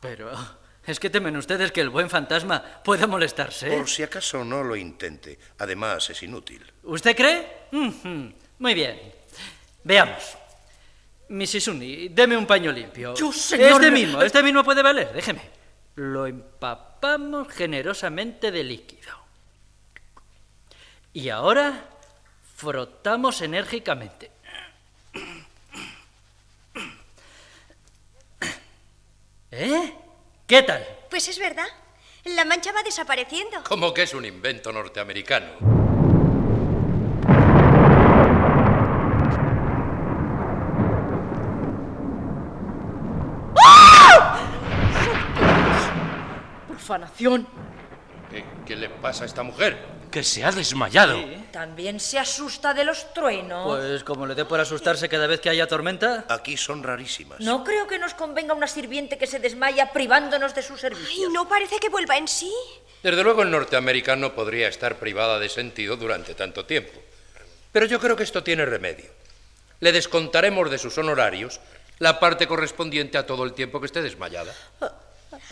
Pero 0.00 0.30
es 0.86 0.98
que 0.98 1.10
temen 1.10 1.36
ustedes 1.36 1.70
que 1.70 1.82
el 1.82 1.90
buen 1.90 2.08
fantasma 2.08 2.80
pueda 2.82 3.06
molestarse. 3.06 3.76
Por 3.76 3.90
si 3.90 4.02
acaso 4.02 4.42
no 4.42 4.64
lo 4.64 4.74
intente. 4.74 5.38
Además, 5.58 6.08
es 6.08 6.22
inútil. 6.22 6.64
¿Usted 6.84 7.14
cree? 7.14 7.68
Muy 8.58 8.72
bien. 8.72 8.98
Veamos. 9.84 10.38
Mrs. 11.28 11.68
Uni, 11.68 12.08
deme 12.08 12.36
un 12.36 12.46
paño 12.46 12.72
limpio. 12.72 13.14
Yo, 13.14 13.32
señor, 13.32 13.82
Este 13.82 13.90
mismo, 13.90 14.22
este 14.22 14.42
mismo 14.42 14.64
puede 14.64 14.82
valer, 14.82 15.12
déjeme. 15.12 15.42
Lo 15.96 16.26
empapamos 16.26 17.48
generosamente 17.48 18.50
de 18.50 18.64
líquido. 18.64 19.12
Y 21.12 21.28
ahora 21.28 21.84
frotamos 22.56 23.42
enérgicamente. 23.42 24.30
¿Eh? 29.50 29.94
¿Qué 30.46 30.62
tal? 30.62 30.86
Pues 31.10 31.28
es 31.28 31.38
verdad. 31.38 31.66
La 32.24 32.44
mancha 32.44 32.72
va 32.72 32.82
desapareciendo. 32.82 33.64
Como 33.64 33.92
que 33.92 34.02
es 34.02 34.14
un 34.14 34.24
invento 34.24 34.72
norteamericano. 34.72 35.77
Profanación. 46.88 47.46
¿Qué, 48.30 48.42
qué 48.66 48.74
le 48.74 48.88
pasa 48.88 49.24
a 49.24 49.26
esta 49.26 49.42
mujer? 49.42 49.76
Que 50.10 50.24
se 50.24 50.42
ha 50.42 50.50
desmayado. 50.50 51.22
También 51.52 52.00
se 52.00 52.18
asusta 52.18 52.72
de 52.72 52.82
los 52.82 53.12
truenos. 53.12 53.66
Pues 53.66 54.02
como 54.04 54.24
le 54.26 54.34
dé 54.34 54.46
por 54.46 54.58
asustarse 54.58 55.06
cada 55.06 55.26
vez 55.26 55.38
que 55.38 55.50
haya 55.50 55.66
tormenta. 55.66 56.24
Aquí 56.30 56.56
son 56.56 56.82
rarísimas. 56.82 57.40
No 57.40 57.62
creo 57.62 57.86
que 57.86 57.98
nos 57.98 58.14
convenga 58.14 58.54
una 58.54 58.66
sirviente 58.66 59.18
que 59.18 59.26
se 59.26 59.38
desmaya 59.38 59.92
privándonos 59.92 60.54
de 60.54 60.62
su 60.62 60.72
Ay, 60.72 60.78
servicio. 60.78 61.28
no 61.28 61.46
parece 61.46 61.78
que 61.78 61.90
vuelva 61.90 62.16
en 62.16 62.26
sí. 62.26 62.50
Desde 63.02 63.22
luego 63.22 63.42
el 63.42 63.50
norteamericano 63.50 64.34
podría 64.34 64.68
estar 64.68 64.96
privada 64.96 65.38
de 65.38 65.50
sentido 65.50 65.98
durante 65.98 66.34
tanto 66.34 66.64
tiempo. 66.64 66.98
Pero 67.70 67.84
yo 67.84 68.00
creo 68.00 68.16
que 68.16 68.22
esto 68.22 68.42
tiene 68.42 68.64
remedio. 68.64 69.10
Le 69.80 69.92
descontaremos 69.92 70.70
de 70.70 70.78
sus 70.78 70.96
honorarios 70.96 71.60
la 71.98 72.18
parte 72.18 72.46
correspondiente 72.46 73.18
a 73.18 73.26
todo 73.26 73.44
el 73.44 73.52
tiempo 73.52 73.78
que 73.78 73.86
esté 73.86 74.00
desmayada. 74.00 74.54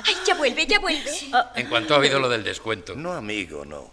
Ay, 0.04 0.14
ya 0.26 0.34
vuelve, 0.34 0.66
ya 0.66 0.78
vuelve. 0.80 1.10
En 1.54 1.68
cuanto 1.68 1.94
ha 1.94 1.98
habido 1.98 2.18
lo 2.18 2.28
del 2.28 2.44
descuento. 2.44 2.94
No, 2.94 3.12
amigo, 3.12 3.64
no. 3.64 3.90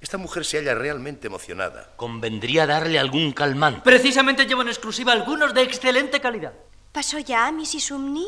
Esta 0.00 0.18
mujer 0.18 0.44
se 0.44 0.58
halla 0.58 0.74
realmente 0.74 1.26
emocionada. 1.28 1.92
Convendría 1.96 2.66
darle 2.66 2.98
algún 2.98 3.32
calmante. 3.32 3.80
Precisamente 3.82 4.44
llevo 4.46 4.62
en 4.62 4.68
exclusiva 4.68 5.12
algunos 5.12 5.54
de 5.54 5.62
excelente 5.62 6.20
calidad. 6.20 6.52
¿Pasó 6.92 7.18
ya, 7.18 7.50
Mrs. 7.50 7.90
Umney? 7.92 8.26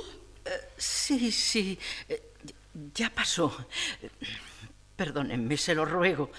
Sí, 0.77 1.31
sí. 1.33 1.79
eh, 2.09 2.33
Ya 2.95 3.11
pasó. 3.11 3.55
Perdónenme, 4.97 5.57
se 5.57 5.75
lo 5.75 5.85
ruego. 5.85 6.31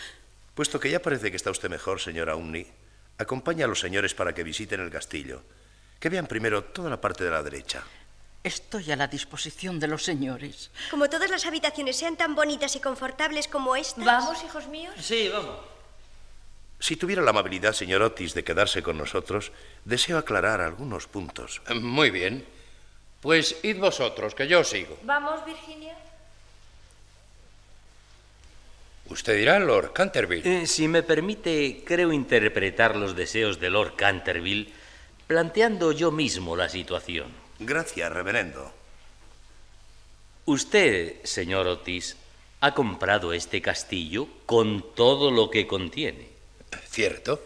Puesto 0.56 0.80
que 0.80 0.90
ya 0.90 1.00
parece 1.02 1.30
que 1.30 1.38
está 1.38 1.52
usted 1.52 1.70
mejor, 1.70 2.00
señora 2.02 2.36
Umni, 2.36 2.66
acompaña 3.20 3.66
a 3.66 3.68
los 3.68 3.80
señores 3.80 4.16
para 4.16 4.34
que 4.34 4.44
visiten 4.44 4.80
el 4.82 4.90
castillo. 4.90 5.44
Que 6.00 6.10
vean 6.10 6.26
primero 6.26 6.64
toda 6.64 6.90
la 6.90 7.00
parte 7.00 7.24
de 7.24 7.32
la 7.32 7.44
derecha. 7.44 7.84
Estoy 8.48 8.90
a 8.94 8.96
la 8.96 9.08
disposición 9.08 9.78
de 9.78 9.90
los 9.90 10.04
señores. 10.04 10.72
Como 10.90 11.10
todas 11.10 11.30
las 11.30 11.46
habitaciones 11.46 11.98
sean 11.98 12.16
tan 12.16 12.34
bonitas 12.34 12.78
y 12.78 12.80
confortables 12.80 13.50
como 13.50 13.76
esta. 13.76 14.06
Vamos, 14.06 14.42
hijos 14.42 14.68
míos. 14.68 14.96
Sí, 15.02 15.28
vamos. 15.28 15.58
Si 16.80 16.96
tuviera 16.96 17.22
la 17.22 17.32
amabilidad, 17.32 17.74
señor 17.74 18.02
Otis, 18.04 18.34
de 18.34 18.46
quedarse 18.46 18.82
con 18.82 18.98
nosotros, 18.98 19.52
deseo 19.84 20.18
aclarar 20.18 20.62
algunos 20.62 21.08
puntos. 21.08 21.62
Muy 21.76 22.10
bien. 22.10 22.46
Pues 23.20 23.58
id 23.64 23.80
vosotros, 23.80 24.34
que 24.34 24.48
yo 24.48 24.64
sigo. 24.64 24.98
Vamos, 25.04 25.44
Virginia. 25.46 25.98
Usted 29.10 29.36
dirá, 29.36 29.60
Lord 29.60 29.92
Canterville. 29.92 30.62
Eh, 30.62 30.68
si 30.68 30.88
me 30.88 31.04
permite, 31.04 31.84
creo 31.86 32.14
interpretar 32.14 32.96
los 32.96 33.14
deseos 33.14 33.60
de 33.60 33.70
Lord 33.70 33.98
Canterville 33.98 34.72
planteando 35.28 35.92
yo 35.92 36.12
mismo 36.12 36.56
la 36.56 36.70
situación. 36.70 37.47
Gracias, 37.60 38.12
reverendo. 38.12 38.72
Usted, 40.46 41.24
señor 41.24 41.68
Otis, 41.68 42.16
ha 42.62 42.74
comprado 42.74 43.34
este 43.34 43.62
castillo 43.62 44.28
con 44.46 44.94
todo 44.96 45.32
lo 45.32 45.50
que 45.50 45.68
contiene. 45.68 46.30
Cierto. 46.90 47.42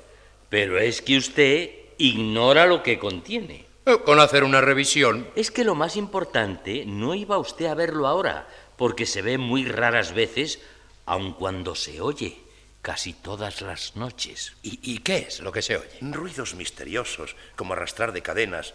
Pero 0.50 0.80
es 0.80 1.01
que 1.01 1.18
usted 1.18 1.72
ignora 1.98 2.65
lo 2.65 2.84
que 2.84 3.00
contiene. 3.00 3.65
Eh, 3.86 3.98
Con 4.06 4.20
hacer 4.20 4.44
una 4.44 4.62
revisión. 4.62 5.27
Es 5.36 5.50
que 5.50 5.63
lo 5.63 5.75
más 5.75 5.96
importante 5.96 6.86
no 6.86 7.15
iba 7.15 7.38
usted 7.38 7.65
a 7.65 7.74
verlo 7.74 8.08
ahora, 8.08 8.48
porque 8.77 9.06
se 9.06 9.22
ve 9.22 9.38
muy 9.38 9.65
raras 9.65 10.13
veces, 10.13 10.60
aun 11.06 11.34
cuando 11.34 11.74
se 11.74 12.01
oye, 12.01 12.38
casi 12.82 13.13
todas 13.13 13.62
las 13.62 13.96
noches. 13.96 14.53
¿Y, 14.62 14.80
y 14.84 15.00
qué 15.00 15.18
es 15.27 15.39
lo 15.39 15.51
que 15.51 15.62
se 15.62 15.77
oye? 15.77 15.98
Ruidos 16.01 16.53
misteriosos, 16.53 17.36
como 17.56 17.74
arrastrar 17.74 18.12
de 18.12 18.22
cadenas. 18.22 18.74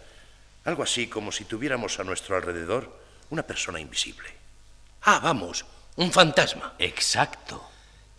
Algo 0.67 0.83
así 0.83 1.07
como 1.07 1.31
si 1.31 1.45
tuviéramos 1.45 1.97
a 1.97 2.03
nuestro 2.03 2.35
alrededor 2.35 2.91
una 3.29 3.43
persona 3.43 3.79
invisible. 3.79 4.27
Ah, 5.03 5.21
vamos, 5.23 5.65
un 5.95 6.11
fantasma. 6.11 6.75
Exacto. 6.77 7.63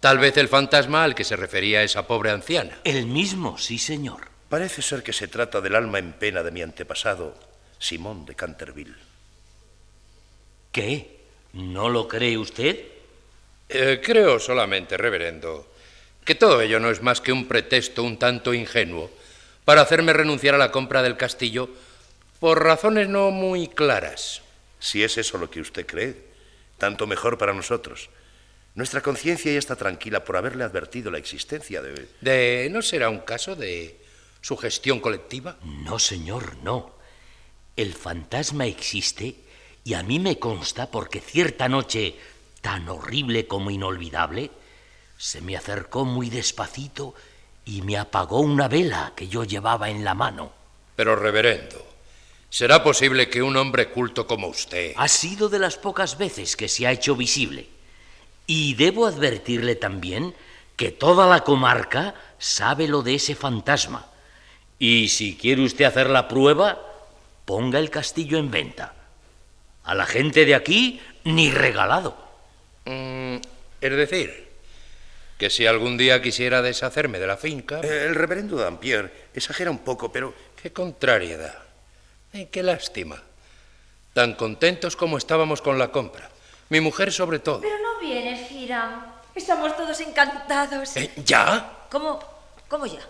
Tal 0.00 0.16
vez 0.16 0.34
el 0.38 0.48
fantasma 0.48 1.04
al 1.04 1.14
que 1.14 1.24
se 1.24 1.36
refería 1.36 1.82
esa 1.82 2.06
pobre 2.06 2.30
anciana. 2.30 2.78
El 2.84 3.04
mismo, 3.04 3.58
sí, 3.58 3.76
señor. 3.76 4.28
Parece 4.48 4.80
ser 4.80 5.02
que 5.02 5.12
se 5.12 5.28
trata 5.28 5.60
del 5.60 5.74
alma 5.74 5.98
en 5.98 6.14
pena 6.14 6.42
de 6.42 6.50
mi 6.50 6.62
antepasado, 6.62 7.34
Simón 7.78 8.24
de 8.24 8.34
Canterville. 8.34 8.96
¿Qué? 10.72 11.20
¿No 11.52 11.90
lo 11.90 12.08
cree 12.08 12.38
usted? 12.38 12.82
Eh, 13.68 14.00
creo 14.02 14.40
solamente, 14.40 14.96
reverendo, 14.96 15.70
que 16.24 16.34
todo 16.34 16.62
ello 16.62 16.80
no 16.80 16.88
es 16.88 17.02
más 17.02 17.20
que 17.20 17.30
un 17.32 17.46
pretexto 17.46 18.02
un 18.02 18.18
tanto 18.18 18.54
ingenuo 18.54 19.10
para 19.66 19.82
hacerme 19.82 20.14
renunciar 20.14 20.54
a 20.54 20.58
la 20.58 20.72
compra 20.72 21.02
del 21.02 21.18
castillo 21.18 21.68
por 22.38 22.62
razones 22.62 23.08
no 23.08 23.30
muy 23.30 23.68
claras. 23.68 24.42
Si 24.78 25.02
es 25.02 25.18
eso 25.18 25.38
lo 25.38 25.50
que 25.50 25.60
usted 25.60 25.86
cree, 25.86 26.16
tanto 26.78 27.06
mejor 27.06 27.38
para 27.38 27.52
nosotros. 27.52 28.10
Nuestra 28.74 29.00
conciencia 29.00 29.52
ya 29.52 29.58
está 29.58 29.74
tranquila 29.76 30.24
por 30.24 30.36
haberle 30.36 30.64
advertido 30.64 31.10
la 31.10 31.18
existencia 31.18 31.82
de... 31.82 32.08
¿De 32.20 32.68
no 32.70 32.80
será 32.80 33.10
un 33.10 33.20
caso 33.20 33.56
de 33.56 33.98
sugestión 34.40 35.00
colectiva? 35.00 35.56
No, 35.64 35.98
señor, 35.98 36.56
no. 36.62 36.94
El 37.76 37.94
fantasma 37.94 38.66
existe 38.66 39.34
y 39.82 39.94
a 39.94 40.02
mí 40.02 40.20
me 40.20 40.38
consta 40.38 40.90
porque 40.90 41.20
cierta 41.20 41.68
noche, 41.68 42.14
tan 42.60 42.88
horrible 42.88 43.46
como 43.46 43.70
inolvidable, 43.70 44.50
se 45.16 45.40
me 45.40 45.56
acercó 45.56 46.04
muy 46.04 46.30
despacito 46.30 47.14
y 47.64 47.82
me 47.82 47.98
apagó 47.98 48.40
una 48.40 48.68
vela 48.68 49.12
que 49.16 49.28
yo 49.28 49.44
llevaba 49.44 49.90
en 49.90 50.04
la 50.04 50.14
mano. 50.14 50.52
Pero, 50.94 51.16
reverendo, 51.16 51.84
¿será 52.50 52.82
posible 52.82 53.28
que 53.28 53.42
un 53.42 53.56
hombre 53.56 53.90
culto 53.90 54.26
como 54.26 54.48
usted... 54.48 54.92
Ha 54.96 55.08
sido 55.08 55.48
de 55.48 55.58
las 55.58 55.76
pocas 55.76 56.18
veces 56.18 56.56
que 56.56 56.68
se 56.68 56.86
ha 56.86 56.92
hecho 56.92 57.16
visible. 57.16 57.68
Y 58.46 58.74
debo 58.74 59.06
advertirle 59.06 59.74
también 59.74 60.34
que 60.76 60.90
toda 60.90 61.26
la 61.26 61.40
comarca 61.40 62.14
sabe 62.38 62.88
lo 62.88 63.02
de 63.02 63.16
ese 63.16 63.34
fantasma. 63.34 64.06
Y 64.78 65.08
si 65.08 65.36
quiere 65.36 65.62
usted 65.62 65.84
hacer 65.84 66.08
la 66.08 66.28
prueba, 66.28 66.80
ponga 67.44 67.78
el 67.78 67.90
castillo 67.90 68.38
en 68.38 68.50
venta. 68.50 68.94
A 69.84 69.94
la 69.94 70.06
gente 70.06 70.44
de 70.44 70.54
aquí, 70.54 71.00
ni 71.24 71.50
regalado. 71.50 72.16
Mm, 72.84 73.36
es 73.80 73.96
decir, 73.96 74.48
que 75.36 75.50
si 75.50 75.66
algún 75.66 75.96
día 75.96 76.22
quisiera 76.22 76.62
deshacerme 76.62 77.18
de 77.18 77.26
la 77.26 77.36
finca... 77.36 77.80
El 77.80 78.14
reverendo 78.14 78.56
Dampier 78.56 79.28
exagera 79.34 79.70
un 79.70 79.78
poco, 79.78 80.10
pero... 80.10 80.34
Qué 80.60 80.72
contrariedad. 80.72 81.67
Ay, 82.38 82.46
qué 82.52 82.62
lástima. 82.62 83.20
Tan 84.14 84.34
contentos 84.34 84.94
como 84.94 85.18
estábamos 85.18 85.60
con 85.60 85.76
la 85.76 85.90
compra. 85.90 86.30
Mi 86.68 86.80
mujer 86.80 87.12
sobre 87.12 87.40
todo. 87.40 87.60
Pero 87.60 87.74
no 87.82 87.98
vienes, 87.98 88.48
Hiram. 88.52 89.06
Estamos 89.34 89.76
todos 89.76 89.98
encantados. 90.00 90.96
Eh, 90.96 91.10
¿Ya? 91.24 91.78
¿Cómo? 91.90 92.20
¿Cómo 92.68 92.86
ya? 92.86 93.00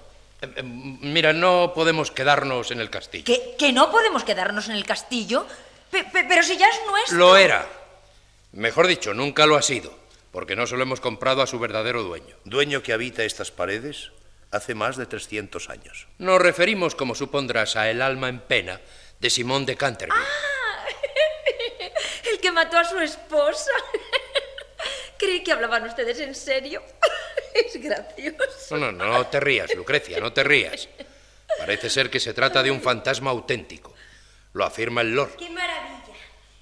Eh, 0.41 0.51
eh, 0.57 0.63
Mira, 0.63 1.35
no 1.35 1.73
podemos 1.75 2.11
quedarnos 2.11 2.71
en 2.71 2.81
el 2.81 2.89
castillo. 2.89 3.25
¿Que, 3.27 3.55
que 3.59 3.71
no 3.71 3.91
podemos 3.91 4.25
quedarnos 4.25 4.71
en 4.71 4.77
el 4.77 4.87
castillo? 4.87 5.47
Pe- 5.91 6.05
pe- 6.05 6.25
pero 6.27 6.43
si 6.43 6.57
ya 6.57 6.67
es 6.71 6.81
nuestro. 6.91 7.19
Lo 7.19 7.37
era. 7.37 7.67
Mejor 8.53 8.87
dicho, 8.87 9.13
nunca 9.13 9.45
lo 9.45 9.57
ha 9.57 9.63
sido, 9.63 9.93
porque 10.33 10.57
no 10.57 10.67
se 10.67 10.75
lo 10.77 10.83
hemos 10.85 11.01
comprado 11.03 11.43
a 11.43 11.47
su 11.47 11.59
verdadero 11.59 12.03
dueño. 12.03 12.35
Dueño 12.47 12.83
que 12.83 12.95
habita 12.95 13.25
estas 13.25 13.51
paredes 13.51 14.11
hace 14.53 14.75
más 14.75 14.97
de 14.97 15.05
300 15.05 15.69
años. 15.69 16.07
Nos 16.17 16.41
referimos, 16.41 16.95
como 16.95 17.15
supondrás, 17.15 17.77
a 17.77 17.91
El 17.91 18.01
alma 18.01 18.31
en 18.31 18.41
pena 18.41 18.81
de 19.21 19.31
Simón 19.31 19.67
de 19.67 19.77
Canterville. 19.77 20.21
El 22.31 22.41
que 22.41 22.53
mató 22.53 22.79
a 22.79 22.85
su 22.85 22.99
esposa. 22.99 23.71
Creí 25.19 25.43
que 25.43 25.53
hablaban 25.53 25.85
ustedes 25.85 26.21
en 26.21 26.35
serio. 26.35 26.83
Es 27.55 27.83
gracioso. 27.83 28.77
No, 28.77 28.93
no, 28.93 29.07
no 29.07 29.27
te 29.27 29.41
rías, 29.41 29.75
Lucrecia, 29.75 30.21
no 30.21 30.33
te 30.33 30.45
rías. 30.45 30.89
Parece 31.59 31.91
ser 31.91 32.09
que 32.09 32.21
se 32.21 32.33
trata 32.33 32.63
de 32.63 32.71
un 32.71 32.81
fantasma 32.81 33.31
auténtico. 33.31 33.93
Lo 34.53 34.65
afirma 34.65 35.01
el 35.01 35.15
Lord. 35.15 35.35
¡Qué 35.37 35.51
maravilla! 35.51 36.15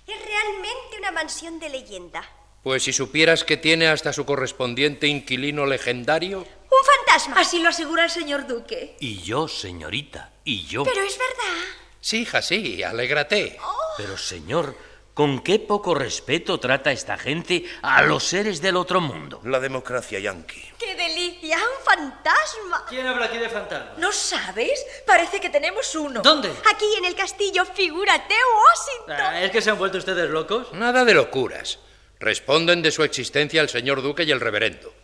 Es 0.06 0.24
realmente 0.24 0.96
una 0.98 1.10
mansión 1.10 1.58
de 1.58 1.68
leyenda. 1.68 2.22
Pues 2.62 2.84
si 2.84 2.94
supieras 2.94 3.44
que 3.44 3.58
tiene 3.58 3.88
hasta 3.88 4.12
su 4.12 4.24
correspondiente 4.24 5.06
inquilino 5.06 5.66
legendario. 5.66 6.38
¡Un 6.38 7.06
fantasma! 7.06 7.40
Así 7.40 7.60
lo 7.60 7.68
asegura 7.68 8.04
el 8.04 8.10
señor 8.10 8.46
Duque. 8.46 8.96
Y 9.00 9.22
yo, 9.22 9.48
señorita, 9.48 10.32
y 10.44 10.64
yo. 10.64 10.84
Pero 10.84 11.02
es 11.02 11.18
verdad. 11.18 11.62
Sí, 12.06 12.20
hija, 12.20 12.40
sí, 12.40 12.84
alégrate. 12.84 13.58
Pero, 13.96 14.16
señor, 14.16 14.76
¿con 15.12 15.40
qué 15.40 15.58
poco 15.58 15.92
respeto 15.92 16.60
trata 16.60 16.92
esta 16.92 17.18
gente 17.18 17.64
a 17.82 18.00
los 18.02 18.22
seres 18.22 18.62
del 18.62 18.76
otro 18.76 19.00
mundo? 19.00 19.40
La 19.42 19.58
democracia 19.58 20.20
yanqui. 20.20 20.62
¡Qué 20.78 20.94
delicia! 20.94 21.56
¡Un 21.56 21.84
fantasma! 21.84 22.84
¿Quién 22.88 23.08
habla 23.08 23.24
aquí 23.24 23.38
de 23.38 23.48
fantasma? 23.48 23.94
¿No 23.98 24.12
sabes? 24.12 24.86
Parece 25.04 25.40
que 25.40 25.50
tenemos 25.50 25.92
uno. 25.96 26.22
¿Dónde? 26.22 26.48
Aquí 26.72 26.84
en 26.96 27.06
el 27.06 27.16
castillo, 27.16 27.64
figúrate, 27.64 28.34
Washington. 28.54 29.26
Ah, 29.26 29.42
¿Es 29.42 29.50
que 29.50 29.60
se 29.60 29.70
han 29.70 29.78
vuelto 29.78 29.98
ustedes 29.98 30.30
locos? 30.30 30.72
Nada 30.74 31.04
de 31.04 31.12
locuras. 31.12 31.80
Responden 32.20 32.82
de 32.82 32.92
su 32.92 33.02
existencia 33.02 33.60
el 33.60 33.68
señor 33.68 34.00
duque 34.00 34.22
y 34.22 34.30
el 34.30 34.38
reverendo. 34.38 34.94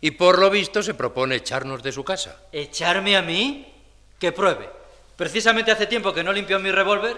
Y 0.00 0.12
por 0.12 0.38
lo 0.38 0.50
visto 0.50 0.84
se 0.84 0.94
propone 0.94 1.34
echarnos 1.34 1.82
de 1.82 1.90
su 1.90 2.04
casa. 2.04 2.42
¿Echarme 2.52 3.16
a 3.16 3.22
mí? 3.22 3.74
Que 4.20 4.30
pruebe. 4.30 4.78
Precisamente 5.18 5.72
hace 5.72 5.88
tiempo 5.88 6.14
que 6.14 6.22
no 6.22 6.32
limpio 6.32 6.60
mi 6.60 6.70
revólver. 6.70 7.16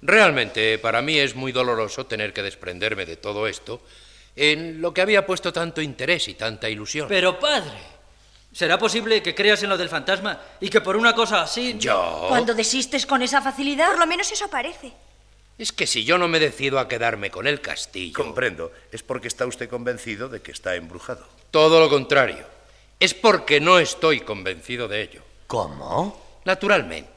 Realmente 0.00 0.78
para 0.78 1.02
mí 1.02 1.18
es 1.18 1.34
muy 1.34 1.52
doloroso 1.52 2.06
tener 2.06 2.32
que 2.32 2.42
desprenderme 2.42 3.04
de 3.04 3.18
todo 3.18 3.46
esto 3.46 3.82
en 4.34 4.80
lo 4.80 4.94
que 4.94 5.02
había 5.02 5.26
puesto 5.26 5.52
tanto 5.52 5.82
interés 5.82 6.26
y 6.28 6.34
tanta 6.34 6.70
ilusión. 6.70 7.06
Pero 7.06 7.38
padre, 7.38 7.76
¿será 8.50 8.78
posible 8.78 9.22
que 9.22 9.34
creas 9.34 9.62
en 9.62 9.68
lo 9.68 9.76
del 9.76 9.90
fantasma 9.90 10.40
y 10.58 10.70
que 10.70 10.80
por 10.80 10.96
una 10.96 11.14
cosa 11.14 11.42
así... 11.42 11.76
¿Yo? 11.78 12.24
Cuando 12.30 12.54
desistes 12.54 13.04
con 13.04 13.20
esa 13.20 13.42
facilidad. 13.42 13.90
Por 13.90 13.98
lo 13.98 14.06
menos 14.06 14.32
eso 14.32 14.48
parece. 14.48 14.90
Es 15.58 15.70
que 15.70 15.86
si 15.86 16.02
yo 16.02 16.16
no 16.16 16.28
me 16.28 16.40
decido 16.40 16.78
a 16.78 16.88
quedarme 16.88 17.30
con 17.30 17.46
el 17.46 17.60
castillo... 17.60 18.14
Comprendo. 18.14 18.72
Es 18.90 19.02
porque 19.02 19.28
está 19.28 19.44
usted 19.44 19.68
convencido 19.68 20.30
de 20.30 20.40
que 20.40 20.50
está 20.50 20.76
embrujado. 20.76 21.26
Todo 21.50 21.78
lo 21.78 21.90
contrario. 21.90 22.46
Es 22.98 23.12
porque 23.12 23.60
no 23.60 23.78
estoy 23.78 24.20
convencido 24.20 24.88
de 24.88 25.02
ello. 25.02 25.20
¿Cómo? 25.46 26.40
Naturalmente. 26.46 27.13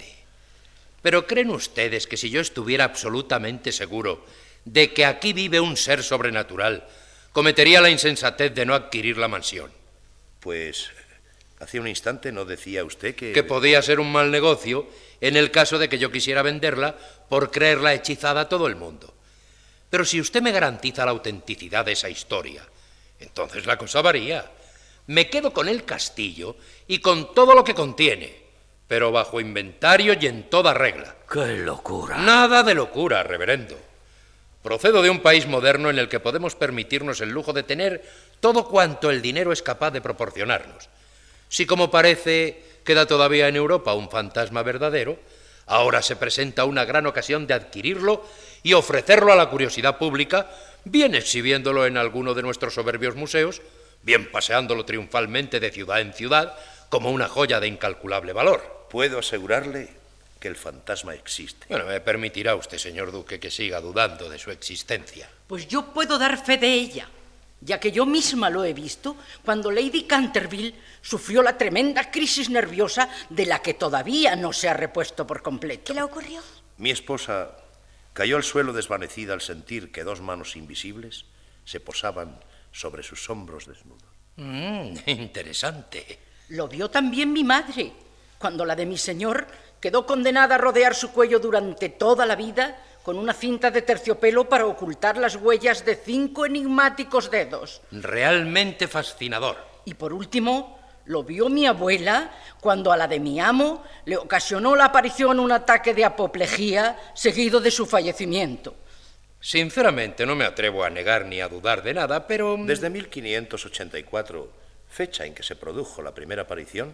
Pero 1.07 1.25
¿creen 1.25 1.51
ustedes 1.51 2.05
que 2.05 2.17
si 2.17 2.29
yo 2.29 2.41
estuviera 2.41 2.83
absolutamente 2.83 3.71
seguro 3.71 4.25
de 4.65 4.91
que 4.91 5.05
aquí 5.05 5.31
vive 5.31 5.57
un 5.57 5.77
ser 5.77 6.03
sobrenatural, 6.03 6.85
cometería 7.31 7.79
la 7.79 7.89
insensatez 7.89 8.53
de 8.53 8.65
no 8.65 8.75
adquirir 8.75 9.17
la 9.17 9.29
mansión. 9.29 9.71
Pues 10.41 10.89
hace 11.61 11.79
un 11.79 11.87
instante 11.87 12.33
no 12.33 12.43
decía 12.43 12.83
usted 12.83 13.15
que... 13.15 13.31
Que 13.31 13.45
podía 13.45 13.81
ser 13.81 14.01
un 14.01 14.11
mal 14.11 14.31
negocio 14.31 14.85
en 15.21 15.37
el 15.37 15.49
caso 15.49 15.79
de 15.79 15.87
que 15.87 15.97
yo 15.97 16.11
quisiera 16.11 16.41
venderla 16.41 16.97
por 17.29 17.51
creerla 17.51 17.93
hechizada 17.93 18.41
a 18.41 18.49
todo 18.49 18.67
el 18.67 18.75
mundo. 18.75 19.13
Pero 19.89 20.03
si 20.03 20.19
usted 20.19 20.41
me 20.41 20.51
garantiza 20.51 21.05
la 21.05 21.11
autenticidad 21.11 21.85
de 21.85 21.93
esa 21.93 22.09
historia, 22.09 22.67
entonces 23.21 23.65
la 23.65 23.77
cosa 23.77 24.01
varía. 24.01 24.51
Me 25.05 25.29
quedo 25.29 25.53
con 25.53 25.69
el 25.69 25.85
castillo 25.85 26.57
y 26.85 26.99
con 26.99 27.33
todo 27.33 27.55
lo 27.55 27.63
que 27.63 27.73
contiene, 27.73 28.46
pero 28.87 29.11
bajo 29.11 29.41
inventario 29.41 30.15
y 30.19 30.27
en 30.27 30.49
toda 30.49 30.73
regla. 30.73 31.15
¡Qué 31.31 31.57
locura! 31.57 32.17
Nada 32.17 32.63
de 32.63 32.73
locura, 32.73 33.23
reverendo. 33.23 33.77
Procedo 34.63 35.01
de 35.01 35.09
un 35.09 35.21
país 35.21 35.47
moderno 35.47 35.89
en 35.89 35.99
el 35.99 36.09
que 36.09 36.19
podemos 36.19 36.55
permitirnos 36.55 37.21
el 37.21 37.29
lujo 37.29 37.53
de 37.53 37.63
tener 37.63 38.03
todo 38.39 38.67
cuanto 38.67 39.09
el 39.09 39.21
dinero 39.21 39.51
es 39.51 39.61
capaz 39.61 39.91
de 39.91 40.01
proporcionarnos. 40.01 40.89
Si 41.49 41.65
como 41.65 41.89
parece 41.89 42.63
queda 42.83 43.05
todavía 43.05 43.47
en 43.47 43.55
Europa 43.55 43.93
un 43.93 44.09
fantasma 44.09 44.63
verdadero, 44.63 45.19
ahora 45.65 46.01
se 46.01 46.15
presenta 46.15 46.65
una 46.65 46.85
gran 46.85 47.05
ocasión 47.05 47.47
de 47.47 47.53
adquirirlo 47.53 48.25
y 48.63 48.73
ofrecerlo 48.73 49.31
a 49.31 49.35
la 49.35 49.49
curiosidad 49.49 49.97
pública, 49.97 50.49
bien 50.83 51.15
exhibiéndolo 51.15 51.85
en 51.85 51.97
alguno 51.97 52.33
de 52.33 52.41
nuestros 52.41 52.73
soberbios 52.73 53.15
museos, 53.15 53.61
bien 54.01 54.31
paseándolo 54.31 54.85
triunfalmente 54.85 55.59
de 55.59 55.71
ciudad 55.71 56.01
en 56.01 56.13
ciudad 56.13 56.55
como 56.89 57.11
una 57.11 57.27
joya 57.27 57.59
de 57.59 57.67
incalculable 57.67 58.33
valor. 58.33 58.76
Puedo 58.89 59.19
asegurarle 59.19 59.89
que 60.39 60.47
el 60.47 60.55
fantasma 60.55 61.13
existe. 61.13 61.65
Bueno, 61.69 61.85
me 61.85 61.99
permitirá 61.99 62.55
usted, 62.55 62.77
señor 62.77 63.11
duque, 63.11 63.39
que 63.39 63.51
siga 63.51 63.81
dudando 63.81 64.29
de 64.29 64.37
su 64.37 64.51
existencia. 64.51 65.29
Pues 65.47 65.67
yo 65.67 65.93
puedo 65.93 66.17
dar 66.17 66.43
fe 66.43 66.57
de 66.57 66.73
ella, 66.73 67.09
ya 67.61 67.79
que 67.79 67.91
yo 67.91 68.05
misma 68.05 68.49
lo 68.49 68.63
he 68.63 68.73
visto 68.73 69.17
cuando 69.43 69.71
Lady 69.71 70.03
Canterville 70.03 70.75
sufrió 71.01 71.41
la 71.41 71.57
tremenda 71.57 72.11
crisis 72.11 72.49
nerviosa 72.49 73.09
de 73.29 73.45
la 73.45 73.61
que 73.61 73.73
todavía 73.73 74.35
no 74.35 74.53
se 74.53 74.69
ha 74.69 74.73
repuesto 74.73 75.25
por 75.25 75.41
completo. 75.41 75.85
¿Qué 75.85 75.93
le 75.93 76.03
ocurrió? 76.03 76.41
Mi 76.77 76.91
esposa 76.91 77.51
cayó 78.13 78.37
al 78.37 78.43
suelo 78.43 78.73
desvanecida 78.73 79.33
al 79.33 79.41
sentir 79.41 79.91
que 79.91 80.03
dos 80.03 80.21
manos 80.21 80.55
invisibles 80.55 81.25
se 81.65 81.79
posaban 81.79 82.39
sobre 82.71 83.03
sus 83.03 83.29
hombros 83.29 83.65
desnudos. 83.65 84.07
Mm, 84.37 84.95
interesante. 85.07 86.19
Lo 86.49 86.67
vio 86.67 86.89
también 86.89 87.33
mi 87.33 87.43
madre, 87.43 87.91
cuando 88.37 88.65
la 88.65 88.75
de 88.75 88.85
mi 88.85 88.97
señor 88.97 89.47
quedó 89.79 90.05
condenada 90.05 90.55
a 90.55 90.57
rodear 90.57 90.95
su 90.95 91.11
cuello 91.11 91.39
durante 91.39 91.89
toda 91.89 92.25
la 92.25 92.35
vida 92.35 92.77
con 93.03 93.17
una 93.17 93.33
cinta 93.33 93.71
de 93.71 93.81
terciopelo 93.81 94.49
para 94.49 94.65
ocultar 94.65 95.17
las 95.17 95.37
huellas 95.37 95.85
de 95.85 95.95
cinco 95.95 96.45
enigmáticos 96.45 97.31
dedos. 97.31 97.81
Realmente 97.91 98.87
fascinador. 98.87 99.55
Y 99.85 99.93
por 99.93 100.11
último, 100.11 100.77
lo 101.05 101.23
vio 101.23 101.47
mi 101.47 101.65
abuela 101.65 102.31
cuando 102.59 102.91
a 102.91 102.97
la 102.97 103.07
de 103.07 103.19
mi 103.19 103.39
amo 103.39 103.83
le 104.05 104.17
ocasionó 104.17 104.75
la 104.75 104.85
aparición 104.85 105.39
un 105.39 105.53
ataque 105.53 105.93
de 105.93 106.03
apoplejía 106.03 106.97
seguido 107.13 107.61
de 107.61 107.71
su 107.71 107.85
fallecimiento. 107.85 108.75
Sinceramente 109.39 110.25
no 110.25 110.35
me 110.35 110.43
atrevo 110.43 110.83
a 110.83 110.89
negar 110.89 111.25
ni 111.25 111.39
a 111.39 111.47
dudar 111.47 111.83
de 111.83 111.93
nada, 111.93 112.27
pero... 112.27 112.57
Desde 112.59 112.89
1584, 112.89 114.51
fecha 114.89 115.25
en 115.25 115.33
que 115.33 115.43
se 115.43 115.55
produjo 115.55 116.01
la 116.01 116.13
primera 116.13 116.41
aparición, 116.41 116.93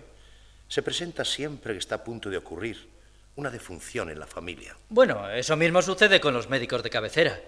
se 0.73 0.81
presenta 0.81 1.23
siempre 1.23 1.73
que 1.73 1.77
está 1.77 2.01
a 2.01 2.03
punto 2.03 2.31
de 2.31 2.37
ocurrir 2.37 2.89
una 3.35 3.51
defunción 3.51 4.09
en 4.09 4.17
la 4.17 4.25
familia. 4.25 4.75
Bueno, 4.89 5.29
eso 5.29 5.55
mismo 5.55 5.83
sucede 5.83 6.19
con 6.19 6.33
los 6.33 6.49
médicos 6.49 6.81
de 6.81 6.89
cabecera. 6.89 7.39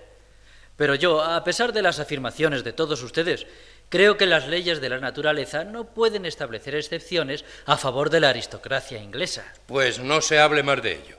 Pero 0.77 0.93
yo, 0.93 1.23
a 1.23 1.43
pesar 1.43 1.73
de 1.73 1.81
las 1.81 1.97
afirmaciones 1.97 2.63
de 2.63 2.71
todos 2.71 3.01
ustedes, 3.01 3.47
creo 3.89 4.15
que 4.15 4.27
las 4.27 4.47
leyes 4.47 4.79
de 4.79 4.89
la 4.89 4.99
naturaleza 4.99 5.63
no 5.63 5.85
pueden 5.85 6.27
establecer 6.27 6.75
excepciones 6.75 7.45
a 7.65 7.77
favor 7.77 8.11
de 8.11 8.19
la 8.19 8.29
aristocracia 8.29 9.01
inglesa. 9.01 9.43
Pues 9.65 9.97
no 9.97 10.21
se 10.21 10.37
hable 10.37 10.61
más 10.61 10.83
de 10.83 10.93
ello. 10.93 11.17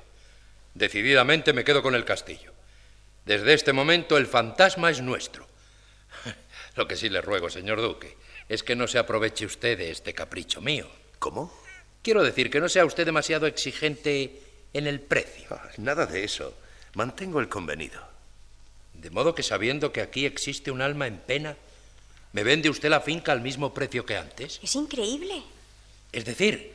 Decididamente 0.75 1.53
me 1.53 1.65
quedo 1.65 1.83
con 1.83 1.97
el 1.97 2.05
castillo. 2.05 2.53
Desde 3.25 3.53
este 3.53 3.73
momento 3.73 4.17
el 4.17 4.29
fantasma 4.29 4.91
es 4.91 5.01
nuestro. 5.01 5.45
Lo 6.77 6.87
que 6.87 6.95
sí 6.95 7.09
le 7.09 7.21
ruego, 7.21 7.51
señor 7.51 7.81
duque, 7.81 8.17
es 8.49 8.63
que 8.63 8.77
no 8.77 8.87
se 8.87 9.01
aproveche 9.01 9.45
usted 9.45 9.77
de 9.77 9.91
este 9.91 10.15
capricho 10.15 10.61
mío. 10.61 10.89
¿Cómo? 11.19 11.66
Quiero 12.07 12.23
decir 12.23 12.51
que 12.51 12.61
no 12.61 12.69
sea 12.69 12.85
usted 12.85 13.05
demasiado 13.05 13.49
exigente 13.49 14.41
en 14.73 14.87
el 14.87 15.01
precio. 15.01 15.49
Ah, 15.51 15.71
nada 15.79 16.07
de 16.07 16.23
eso. 16.23 16.55
Mantengo 16.95 17.41
el 17.41 17.49
convenido. 17.49 18.01
De 18.95 19.11
modo 19.11 19.35
que 19.35 19.43
sabiendo 19.43 19.91
que 19.91 20.03
aquí 20.03 20.25
existe 20.25 20.71
un 20.71 20.83
alma 20.83 21.09
en 21.09 21.19
pena, 21.19 21.57
¿me 22.31 22.45
vende 22.45 22.71
usted 22.71 22.91
la 22.91 23.01
finca 23.01 23.33
al 23.33 23.41
mismo 23.41 23.75
precio 23.75 24.07
que 24.07 24.17
antes? 24.17 24.61
Es 24.63 24.77
increíble. 24.77 25.43
Es 26.13 26.25
decir, 26.25 26.75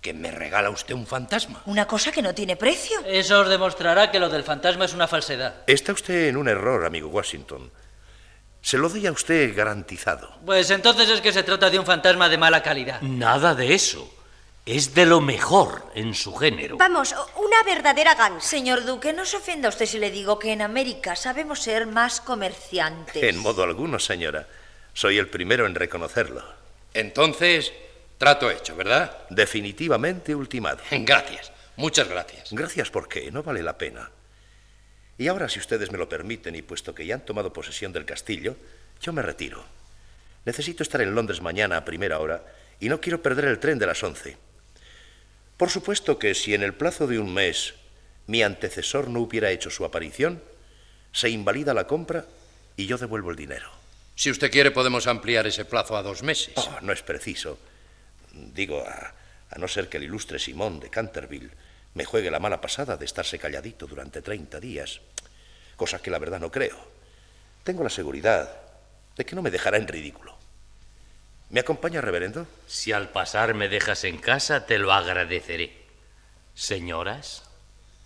que 0.00 0.14
me 0.14 0.32
regala 0.32 0.68
usted 0.68 0.94
un 0.94 1.06
fantasma. 1.06 1.62
Una 1.66 1.86
cosa 1.86 2.10
que 2.10 2.20
no 2.20 2.34
tiene 2.34 2.56
precio. 2.56 2.98
Eso 3.06 3.42
os 3.42 3.48
demostrará 3.48 4.10
que 4.10 4.18
lo 4.18 4.28
del 4.28 4.42
fantasma 4.42 4.86
es 4.86 4.94
una 4.94 5.06
falsedad. 5.06 5.62
Está 5.68 5.92
usted 5.92 6.26
en 6.26 6.36
un 6.36 6.48
error, 6.48 6.84
amigo 6.84 7.06
Washington. 7.08 7.70
Se 8.60 8.78
lo 8.78 8.88
doy 8.88 9.06
a 9.06 9.12
usted 9.12 9.54
garantizado. 9.54 10.40
Pues 10.44 10.72
entonces 10.72 11.08
es 11.08 11.20
que 11.20 11.32
se 11.32 11.44
trata 11.44 11.70
de 11.70 11.78
un 11.78 11.86
fantasma 11.86 12.28
de 12.28 12.36
mala 12.36 12.64
calidad. 12.64 13.00
Nada 13.00 13.54
de 13.54 13.74
eso. 13.74 14.12
Es 14.64 14.94
de 14.94 15.06
lo 15.06 15.20
mejor 15.20 15.90
en 15.96 16.14
su 16.14 16.34
género. 16.36 16.76
Vamos, 16.76 17.12
una 17.36 17.62
verdadera 17.64 18.14
ganga. 18.14 18.40
Señor 18.40 18.84
Duque, 18.84 19.12
no 19.12 19.24
se 19.24 19.38
ofenda 19.38 19.68
usted 19.68 19.86
si 19.86 19.98
le 19.98 20.12
digo 20.12 20.38
que 20.38 20.52
en 20.52 20.62
América 20.62 21.16
sabemos 21.16 21.60
ser 21.60 21.86
más 21.86 22.20
comerciantes. 22.20 23.20
En 23.20 23.38
modo 23.38 23.64
alguno, 23.64 23.98
señora. 23.98 24.46
Soy 24.94 25.18
el 25.18 25.28
primero 25.28 25.66
en 25.66 25.74
reconocerlo. 25.74 26.44
Entonces, 26.94 27.72
trato 28.18 28.50
hecho, 28.52 28.76
¿verdad? 28.76 29.26
Definitivamente 29.30 30.32
ultimado. 30.32 30.78
Gracias. 30.90 31.50
Muchas 31.74 32.06
gracias. 32.06 32.52
Gracias 32.52 32.90
porque 32.90 33.30
no 33.32 33.42
vale 33.42 33.62
la 33.62 33.78
pena. 33.78 34.10
Y 35.16 35.26
ahora, 35.28 35.48
si 35.48 35.58
ustedes 35.58 35.90
me 35.90 35.98
lo 35.98 36.08
permiten, 36.08 36.54
y 36.54 36.62
puesto 36.62 36.94
que 36.94 37.06
ya 37.06 37.14
han 37.14 37.24
tomado 37.24 37.52
posesión 37.52 37.92
del 37.92 38.04
castillo, 38.04 38.56
yo 39.00 39.12
me 39.12 39.22
retiro. 39.22 39.64
Necesito 40.44 40.82
estar 40.82 41.00
en 41.00 41.14
Londres 41.14 41.40
mañana 41.40 41.78
a 41.78 41.84
primera 41.84 42.18
hora 42.18 42.44
y 42.78 42.88
no 42.88 43.00
quiero 43.00 43.22
perder 43.22 43.46
el 43.46 43.58
tren 43.58 43.78
de 43.78 43.86
las 43.86 44.02
once. 44.02 44.36
Por 45.62 45.70
supuesto 45.70 46.18
que 46.18 46.34
si 46.34 46.54
en 46.54 46.64
el 46.64 46.74
plazo 46.74 47.06
de 47.06 47.20
un 47.20 47.32
mes 47.32 47.74
mi 48.26 48.42
antecesor 48.42 49.06
no 49.06 49.20
hubiera 49.20 49.52
hecho 49.52 49.70
su 49.70 49.84
aparición, 49.84 50.42
se 51.12 51.30
invalida 51.30 51.72
la 51.72 51.86
compra 51.86 52.26
y 52.76 52.86
yo 52.86 52.98
devuelvo 52.98 53.30
el 53.30 53.36
dinero. 53.36 53.70
Si 54.16 54.28
usted 54.28 54.50
quiere, 54.50 54.72
podemos 54.72 55.06
ampliar 55.06 55.46
ese 55.46 55.64
plazo 55.64 55.96
a 55.96 56.02
dos 56.02 56.24
meses. 56.24 56.54
Oh, 56.56 56.80
no 56.82 56.92
es 56.92 57.02
preciso. 57.02 57.60
Digo, 58.32 58.84
a, 58.84 59.14
a, 59.50 59.58
no 59.60 59.68
ser 59.68 59.88
que 59.88 59.98
el 59.98 60.02
ilustre 60.02 60.40
Simón 60.40 60.80
de 60.80 60.90
Canterville 60.90 61.52
me 61.94 62.04
juegue 62.04 62.32
la 62.32 62.40
mala 62.40 62.60
pasada 62.60 62.96
de 62.96 63.04
estarse 63.04 63.38
calladito 63.38 63.86
durante 63.86 64.20
30 64.20 64.58
días, 64.58 65.00
cosa 65.76 66.02
que 66.02 66.10
la 66.10 66.18
verdad 66.18 66.40
no 66.40 66.50
creo. 66.50 66.76
Tengo 67.62 67.84
la 67.84 67.90
seguridad 67.90 68.50
de 69.16 69.24
que 69.24 69.36
no 69.36 69.42
me 69.42 69.52
dejará 69.52 69.76
en 69.76 69.86
ridículo. 69.86 70.31
¿Me 71.52 71.60
acompaña, 71.60 72.00
reverendo? 72.00 72.46
Si 72.66 72.92
al 72.92 73.10
pasar 73.10 73.52
me 73.52 73.68
dejas 73.68 74.04
en 74.04 74.16
casa, 74.16 74.64
te 74.64 74.78
lo 74.78 74.90
agradeceré. 74.90 75.84
Señoras, 76.54 77.42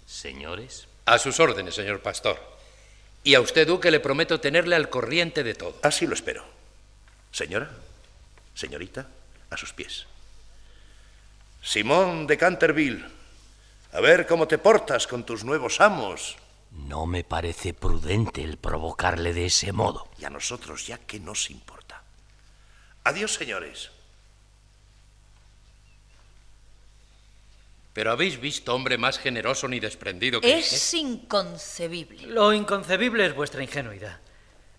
señores. 0.04 0.88
A 1.04 1.20
sus 1.20 1.38
órdenes, 1.38 1.76
señor 1.76 2.02
pastor. 2.02 2.40
Y 3.22 3.36
a 3.36 3.40
usted, 3.40 3.64
duque, 3.64 3.92
le 3.92 4.00
prometo 4.00 4.40
tenerle 4.40 4.74
al 4.74 4.90
corriente 4.90 5.44
de 5.44 5.54
todo. 5.54 5.78
Así 5.84 6.08
lo 6.08 6.14
espero. 6.14 6.44
Señora, 7.30 7.70
señorita, 8.52 9.06
a 9.48 9.56
sus 9.56 9.72
pies. 9.72 10.06
Simón 11.62 12.26
de 12.26 12.36
Canterville, 12.36 13.04
a 13.92 14.00
ver 14.00 14.26
cómo 14.26 14.48
te 14.48 14.58
portas 14.58 15.06
con 15.06 15.24
tus 15.24 15.44
nuevos 15.44 15.80
amos. 15.80 16.36
No 16.72 17.06
me 17.06 17.22
parece 17.22 17.74
prudente 17.74 18.42
el 18.42 18.56
provocarle 18.56 19.32
de 19.32 19.46
ese 19.46 19.70
modo. 19.70 20.08
Y 20.18 20.24
a 20.24 20.30
nosotros 20.30 20.84
ya 20.84 20.98
que 20.98 21.20
nos 21.20 21.48
importa. 21.48 21.75
Adiós, 23.06 23.34
señores. 23.34 23.90
Pero 27.92 28.10
habéis 28.10 28.40
visto 28.40 28.74
hombre 28.74 28.98
más 28.98 29.16
generoso 29.20 29.68
ni 29.68 29.78
desprendido 29.78 30.40
que 30.40 30.58
Es 30.58 30.72
usted? 30.72 30.98
inconcebible. 30.98 32.26
Lo 32.26 32.52
inconcebible 32.52 33.24
es 33.24 33.34
vuestra 33.34 33.62
ingenuidad. 33.62 34.18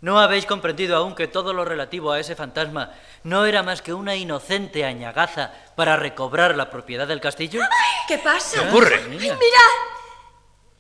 ¿No 0.01 0.19
habéis 0.19 0.45
comprendido 0.45 0.97
aún 0.97 1.15
que 1.15 1.27
todo 1.29 1.53
lo 1.53 1.63
relativo 1.63 2.11
a 2.11 2.19
ese 2.19 2.35
fantasma 2.35 2.91
no 3.23 3.45
era 3.45 3.63
más 3.63 3.81
que 3.81 3.93
una 3.93 4.13
inocente 4.15 4.83
añagaza 4.83 5.53
para 5.77 5.95
recobrar 5.95 6.53
la 6.57 6.69
propiedad 6.69 7.07
del 7.07 7.21
castillo? 7.21 7.61
¿Qué 8.09 8.17
pasa? 8.17 8.61
¿Qué 8.61 8.67
ocurre? 8.67 8.95
¡Ay, 9.03 9.07
mirad! 9.09 9.37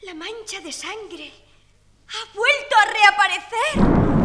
La 0.01 0.13
mancha 0.13 0.59
de 0.59 0.71
sangre 0.73 1.31
ha 2.09 2.35
vuelto 2.35 2.75
a 2.75 2.85
reaparecer. 2.91 4.16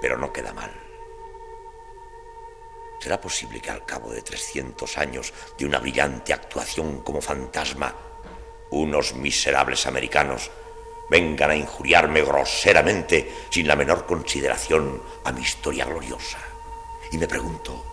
Pero 0.00 0.16
no 0.16 0.32
queda 0.32 0.52
mal. 0.52 0.70
¿Será 3.00 3.20
posible 3.20 3.60
que 3.60 3.70
al 3.70 3.84
cabo 3.84 4.10
de 4.10 4.22
300 4.22 4.98
años 4.98 5.32
de 5.56 5.66
una 5.66 5.78
brillante 5.78 6.32
actuación 6.32 7.00
como 7.02 7.20
fantasma, 7.20 7.94
unos 8.70 9.14
miserables 9.14 9.86
americanos 9.86 10.50
vengan 11.08 11.50
a 11.50 11.56
injuriarme 11.56 12.22
groseramente 12.22 13.32
sin 13.50 13.66
la 13.66 13.76
menor 13.76 14.04
consideración 14.04 15.02
a 15.24 15.32
mi 15.32 15.42
historia 15.42 15.84
gloriosa? 15.84 16.38
Y 17.12 17.18
me 17.18 17.28
pregunto, 17.28 17.84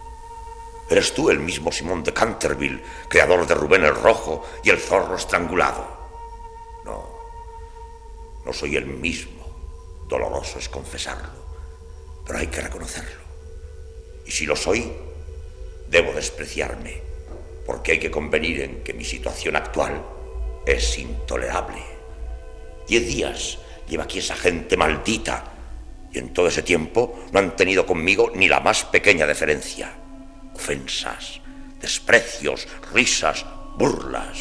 ¿eres 0.89 1.13
tú 1.13 1.29
el 1.29 1.39
mismo 1.39 1.71
Simón 1.71 2.03
de 2.03 2.13
Canterville, 2.13 2.83
creador 3.07 3.45
de 3.45 3.55
Rubén 3.55 3.85
el 3.85 3.95
Rojo 3.95 4.43
y 4.63 4.69
el 4.71 4.79
Zorro 4.79 5.15
Estrangulado? 5.15 5.87
No, 6.83 7.07
no 8.43 8.53
soy 8.53 8.75
el 8.75 8.87
mismo. 8.87 9.45
Doloroso 10.07 10.59
es 10.59 10.69
confesarlo, 10.69 11.44
pero 12.25 12.39
hay 12.39 12.47
que 12.47 12.61
reconocerlo. 12.61 13.21
Y 14.25 14.31
si 14.31 14.45
lo 14.45 14.55
soy, 14.55 14.91
debo 15.89 16.13
despreciarme, 16.13 17.01
porque 17.65 17.93
hay 17.93 17.99
que 17.99 18.11
convenir 18.11 18.61
en 18.61 18.83
que 18.83 18.93
mi 18.93 19.05
situación 19.05 19.55
actual 19.55 20.03
es 20.65 20.97
intolerable. 20.97 21.81
Diez 22.87 23.07
días 23.07 23.59
lleva 23.87 24.05
aquí 24.05 24.19
esa 24.19 24.35
gente 24.35 24.77
maldita, 24.77 25.51
y 26.11 26.19
en 26.19 26.33
todo 26.33 26.47
ese 26.47 26.63
tiempo 26.63 27.25
no 27.31 27.39
han 27.39 27.55
tenido 27.55 27.85
conmigo 27.85 28.31
ni 28.33 28.47
la 28.47 28.59
más 28.61 28.85
pequeña 28.85 29.27
deferencia. 29.27 29.91
Ofensas, 30.55 31.41
desprecios, 31.79 32.67
risas, 32.93 33.45
burlas. 33.77 34.39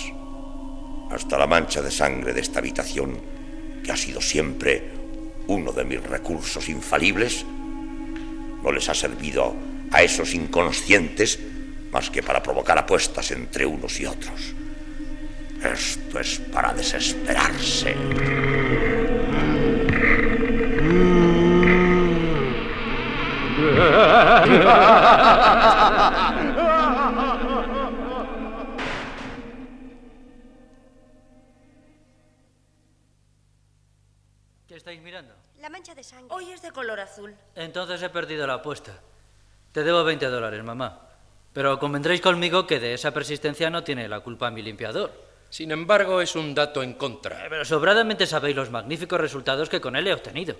Hasta 1.10 1.36
la 1.36 1.46
mancha 1.46 1.82
de 1.82 1.90
sangre 1.90 2.32
de 2.32 2.40
esta 2.40 2.60
habitación, 2.60 3.20
que 3.84 3.92
ha 3.92 3.96
sido 3.96 4.20
siempre 4.20 4.90
uno 5.48 5.72
de 5.72 5.84
mis 5.84 6.02
recursos 6.02 6.68
infalibles, 6.68 7.44
no 8.64 8.72
les 8.72 8.88
ha 8.88 8.94
servido 8.94 9.54
a 9.92 10.02
esos 10.02 10.34
inconscientes 10.34 11.38
más 11.92 12.08
que 12.10 12.22
para 12.22 12.42
provocar 12.42 12.78
apuestas 12.78 13.30
entre 13.30 13.66
unos 13.66 14.00
y 14.00 14.06
otros. 14.06 14.54
Esto 15.62 16.18
es 16.18 16.40
para 16.40 16.72
desesperarse. 16.72 17.94
¿Qué 34.66 34.76
estáis 34.76 35.00
mirando? 35.02 35.43
La 35.64 35.70
mancha 35.70 35.94
de 35.94 36.04
sangre. 36.04 36.26
Hoy 36.28 36.50
es 36.50 36.60
de 36.60 36.72
color 36.72 37.00
azul. 37.00 37.34
Entonces 37.54 38.02
he 38.02 38.10
perdido 38.10 38.46
la 38.46 38.60
apuesta. 38.60 39.00
Te 39.72 39.82
debo 39.82 40.04
20 40.04 40.26
dólares, 40.26 40.62
mamá. 40.62 41.08
Pero 41.54 41.78
convendréis 41.78 42.20
conmigo 42.20 42.66
que 42.66 42.78
de 42.78 42.92
esa 42.92 43.14
persistencia 43.14 43.70
no 43.70 43.82
tiene 43.82 44.06
la 44.06 44.20
culpa 44.20 44.50
mi 44.50 44.60
limpiador. 44.60 45.10
Sin 45.48 45.70
embargo, 45.70 46.20
es 46.20 46.36
un 46.36 46.54
dato 46.54 46.82
en 46.82 46.92
contra. 46.92 47.46
Eh, 47.46 47.48
Pero 47.48 47.64
sobradamente 47.64 48.26
sabéis 48.26 48.56
los 48.56 48.70
magníficos 48.70 49.18
resultados 49.18 49.70
que 49.70 49.80
con 49.80 49.96
él 49.96 50.06
he 50.06 50.12
obtenido. 50.12 50.54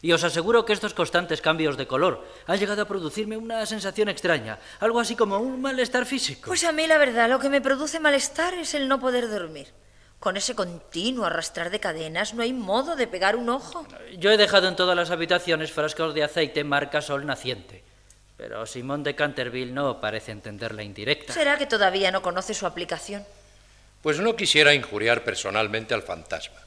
Y 0.00 0.12
os 0.12 0.24
aseguro 0.24 0.64
que 0.64 0.72
estos 0.72 0.94
constantes 0.94 1.42
cambios 1.42 1.76
de 1.76 1.86
color 1.86 2.24
han 2.46 2.58
llegado 2.58 2.80
a 2.80 2.88
producirme 2.88 3.36
una 3.36 3.66
sensación 3.66 4.08
extraña, 4.08 4.58
algo 4.80 4.98
así 4.98 5.14
como 5.14 5.36
un 5.40 5.60
malestar 5.60 6.06
físico. 6.06 6.46
Pues 6.46 6.64
a 6.64 6.72
mí 6.72 6.86
la 6.86 6.96
verdad 6.96 7.28
lo 7.28 7.38
que 7.38 7.50
me 7.50 7.60
produce 7.60 8.00
malestar 8.00 8.54
es 8.54 8.72
el 8.72 8.88
no 8.88 8.98
poder 8.98 9.28
dormir. 9.28 9.68
Con 10.20 10.36
ese 10.36 10.56
continuo 10.56 11.26
arrastrar 11.26 11.70
de 11.70 11.78
cadenas 11.78 12.34
no 12.34 12.42
hay 12.42 12.52
modo 12.52 12.96
de 12.96 13.06
pegar 13.06 13.36
un 13.36 13.48
ojo. 13.48 13.86
Yo 14.18 14.32
he 14.32 14.36
dejado 14.36 14.66
en 14.66 14.74
todas 14.74 14.96
las 14.96 15.10
habitaciones 15.10 15.70
frascos 15.70 16.12
de 16.12 16.24
aceite 16.24 16.64
marca 16.64 17.00
sol 17.00 17.24
naciente. 17.24 17.84
Pero 18.36 18.66
Simón 18.66 19.04
de 19.04 19.14
Canterville 19.14 19.72
no 19.72 20.00
parece 20.00 20.32
entender 20.32 20.74
la 20.74 20.82
indirecta. 20.82 21.32
¿Será 21.32 21.56
que 21.56 21.66
todavía 21.66 22.10
no 22.10 22.22
conoce 22.22 22.54
su 22.54 22.66
aplicación? 22.66 23.24
Pues 24.02 24.18
no 24.18 24.34
quisiera 24.34 24.74
injuriar 24.74 25.22
personalmente 25.22 25.94
al 25.94 26.02
fantasma. 26.02 26.60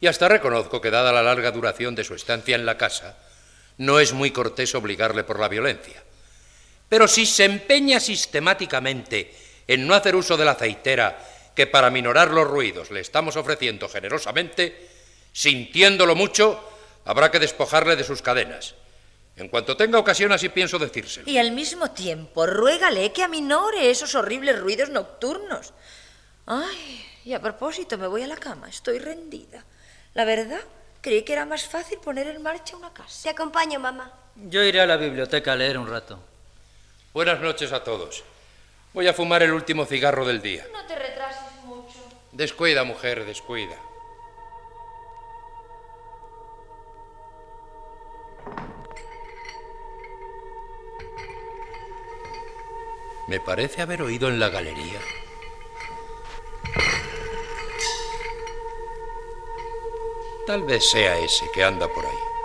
Y 0.00 0.06
hasta 0.06 0.28
reconozco 0.28 0.80
que, 0.80 0.90
dada 0.90 1.12
la 1.12 1.22
larga 1.22 1.50
duración 1.52 1.94
de 1.94 2.04
su 2.04 2.14
estancia 2.14 2.56
en 2.56 2.66
la 2.66 2.76
casa, 2.76 3.16
no 3.78 4.00
es 4.00 4.12
muy 4.12 4.30
cortés 4.30 4.74
obligarle 4.74 5.24
por 5.24 5.40
la 5.40 5.48
violencia. 5.48 6.02
Pero 6.88 7.08
si 7.08 7.24
se 7.24 7.44
empeña 7.44 8.00
sistemáticamente 8.00 9.34
en 9.66 9.86
no 9.86 9.94
hacer 9.94 10.14
uso 10.14 10.36
de 10.36 10.44
la 10.44 10.52
aceitera 10.52 11.18
que 11.56 11.66
para 11.66 11.90
minorar 11.90 12.30
los 12.30 12.46
ruidos 12.46 12.90
le 12.90 13.00
estamos 13.00 13.34
ofreciendo 13.34 13.88
generosamente, 13.88 14.88
sintiéndolo 15.32 16.14
mucho, 16.14 16.62
habrá 17.06 17.30
que 17.30 17.40
despojarle 17.40 17.96
de 17.96 18.04
sus 18.04 18.20
cadenas. 18.20 18.74
En 19.36 19.48
cuanto 19.48 19.76
tenga 19.76 19.98
ocasión, 19.98 20.32
así 20.32 20.50
pienso 20.50 20.78
decírselo. 20.78 21.28
Y 21.28 21.38
al 21.38 21.52
mismo 21.52 21.90
tiempo, 21.90 22.46
ruégale 22.46 23.10
que 23.12 23.22
aminore 23.22 23.90
esos 23.90 24.14
horribles 24.14 24.60
ruidos 24.60 24.90
nocturnos. 24.90 25.72
Ay, 26.44 27.04
y 27.24 27.32
a 27.32 27.40
propósito, 27.40 27.96
me 27.96 28.06
voy 28.06 28.22
a 28.22 28.26
la 28.26 28.36
cama, 28.36 28.68
estoy 28.68 28.98
rendida. 28.98 29.64
La 30.14 30.24
verdad, 30.24 30.60
creí 31.00 31.22
que 31.22 31.32
era 31.32 31.46
más 31.46 31.66
fácil 31.66 31.98
poner 31.98 32.26
en 32.28 32.42
marcha 32.42 32.76
una 32.76 32.92
casa. 32.92 33.22
Te 33.24 33.30
acompaño, 33.30 33.80
mamá. 33.80 34.12
Yo 34.36 34.62
iré 34.62 34.80
a 34.82 34.86
la 34.86 34.96
biblioteca 34.98 35.52
a 35.52 35.56
leer 35.56 35.78
un 35.78 35.88
rato. 35.88 36.22
Buenas 37.14 37.40
noches 37.40 37.72
a 37.72 37.82
todos. 37.82 38.24
Voy 38.92 39.08
a 39.08 39.14
fumar 39.14 39.42
el 39.42 39.52
último 39.52 39.86
cigarro 39.86 40.26
del 40.26 40.40
día. 40.40 40.66
No 40.72 40.86
te 40.86 40.94
retrases. 40.94 41.45
Descuida, 42.36 42.84
mujer, 42.84 43.24
descuida. 43.24 43.78
Me 53.26 53.40
parece 53.40 53.80
haber 53.80 54.02
oído 54.02 54.28
en 54.28 54.38
la 54.38 54.50
galería. 54.50 55.00
Tal 60.46 60.62
vez 60.64 60.90
sea 60.90 61.16
ese 61.16 61.50
que 61.54 61.64
anda 61.64 61.88
por 61.88 62.04
ahí. 62.04 62.36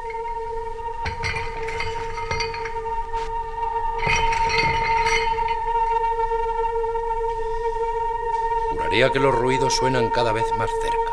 Que 8.91 9.19
los 9.19 9.33
ruidos 9.33 9.75
suenan 9.75 10.09
cada 10.09 10.31
vez 10.31 10.45
más 10.57 10.69
cerca. 10.69 11.11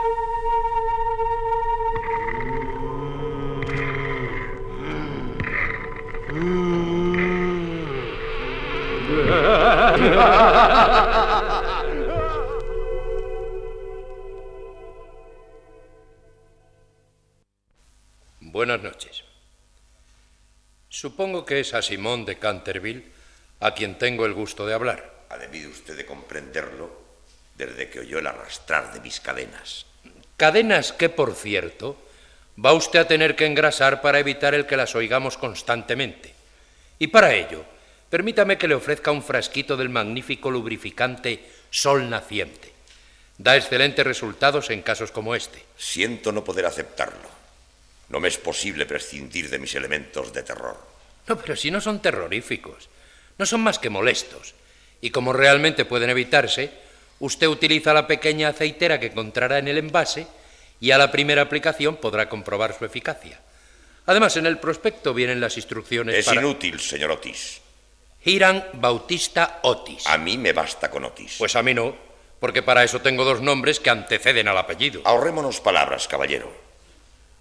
Buenas 18.40 18.82
noches. 18.82 19.24
Supongo 20.88 21.46
que 21.46 21.60
es 21.60 21.72
a 21.74 21.80
Simón 21.80 22.24
de 22.26 22.38
Canterville 22.38 23.10
a 23.60 23.72
quien 23.72 23.96
tengo 23.98 24.26
el 24.26 24.34
gusto 24.34 24.66
de 24.66 24.74
hablar. 24.74 25.26
Ha 25.30 25.38
debido 25.38 25.70
usted 25.70 25.96
de 25.96 26.04
comprenderlo 26.04 27.07
desde 27.58 27.90
que 27.90 28.00
oyó 28.00 28.20
el 28.20 28.26
arrastrar 28.26 28.92
de 28.94 29.00
mis 29.00 29.20
cadenas. 29.20 29.84
Cadenas 30.36 30.92
que, 30.92 31.08
por 31.08 31.34
cierto, 31.34 31.98
va 32.64 32.72
usted 32.72 33.00
a 33.00 33.08
tener 33.08 33.34
que 33.34 33.44
engrasar 33.44 34.00
para 34.00 34.20
evitar 34.20 34.54
el 34.54 34.66
que 34.66 34.76
las 34.76 34.94
oigamos 34.94 35.36
constantemente. 35.36 36.32
Y 37.00 37.08
para 37.08 37.34
ello, 37.34 37.64
permítame 38.08 38.56
que 38.56 38.68
le 38.68 38.76
ofrezca 38.76 39.10
un 39.10 39.22
frasquito 39.22 39.76
del 39.76 39.88
magnífico 39.88 40.50
lubrificante 40.50 41.44
Sol 41.70 42.08
Naciente. 42.08 42.72
Da 43.36 43.56
excelentes 43.56 44.06
resultados 44.06 44.70
en 44.70 44.82
casos 44.82 45.10
como 45.10 45.34
este. 45.34 45.62
Siento 45.76 46.32
no 46.32 46.44
poder 46.44 46.66
aceptarlo. 46.66 47.28
No 48.08 48.20
me 48.20 48.28
es 48.28 48.38
posible 48.38 48.86
prescindir 48.86 49.50
de 49.50 49.58
mis 49.58 49.74
elementos 49.74 50.32
de 50.32 50.42
terror. 50.42 50.78
No, 51.26 51.36
pero 51.36 51.54
si 51.54 51.70
no 51.70 51.80
son 51.80 52.00
terroríficos, 52.00 52.88
no 53.36 53.46
son 53.46 53.60
más 53.60 53.78
que 53.78 53.90
molestos. 53.90 54.54
Y 55.00 55.10
como 55.10 55.32
realmente 55.32 55.84
pueden 55.84 56.10
evitarse, 56.10 56.87
usted 57.20 57.46
utiliza 57.46 57.92
la 57.92 58.06
pequeña 58.06 58.48
aceitera 58.48 59.00
que 59.00 59.06
encontrará 59.06 59.58
en 59.58 59.68
el 59.68 59.78
envase 59.78 60.26
y 60.80 60.90
a 60.90 60.98
la 60.98 61.10
primera 61.10 61.42
aplicación 61.42 61.96
podrá 61.96 62.28
comprobar 62.28 62.76
su 62.76 62.84
eficacia. 62.84 63.40
Además, 64.06 64.36
en 64.36 64.46
el 64.46 64.58
prospecto 64.58 65.12
vienen 65.12 65.40
las 65.40 65.56
instrucciones 65.56 66.16
Es 66.16 66.26
para... 66.26 66.40
inútil, 66.40 66.80
señor 66.80 67.10
Otis. 67.10 67.60
Hiram 68.24 68.62
Bautista 68.74 69.60
Otis. 69.62 70.06
A 70.06 70.18
mí 70.18 70.38
me 70.38 70.52
basta 70.52 70.90
con 70.90 71.04
Otis. 71.04 71.36
Pues 71.38 71.56
a 71.56 71.62
mí 71.62 71.74
no, 71.74 71.94
porque 72.40 72.62
para 72.62 72.84
eso 72.84 73.00
tengo 73.00 73.24
dos 73.24 73.40
nombres 73.40 73.80
que 73.80 73.90
anteceden 73.90 74.48
al 74.48 74.58
apellido. 74.58 75.02
Ahorrémonos 75.04 75.60
palabras, 75.60 76.08
caballero. 76.08 76.50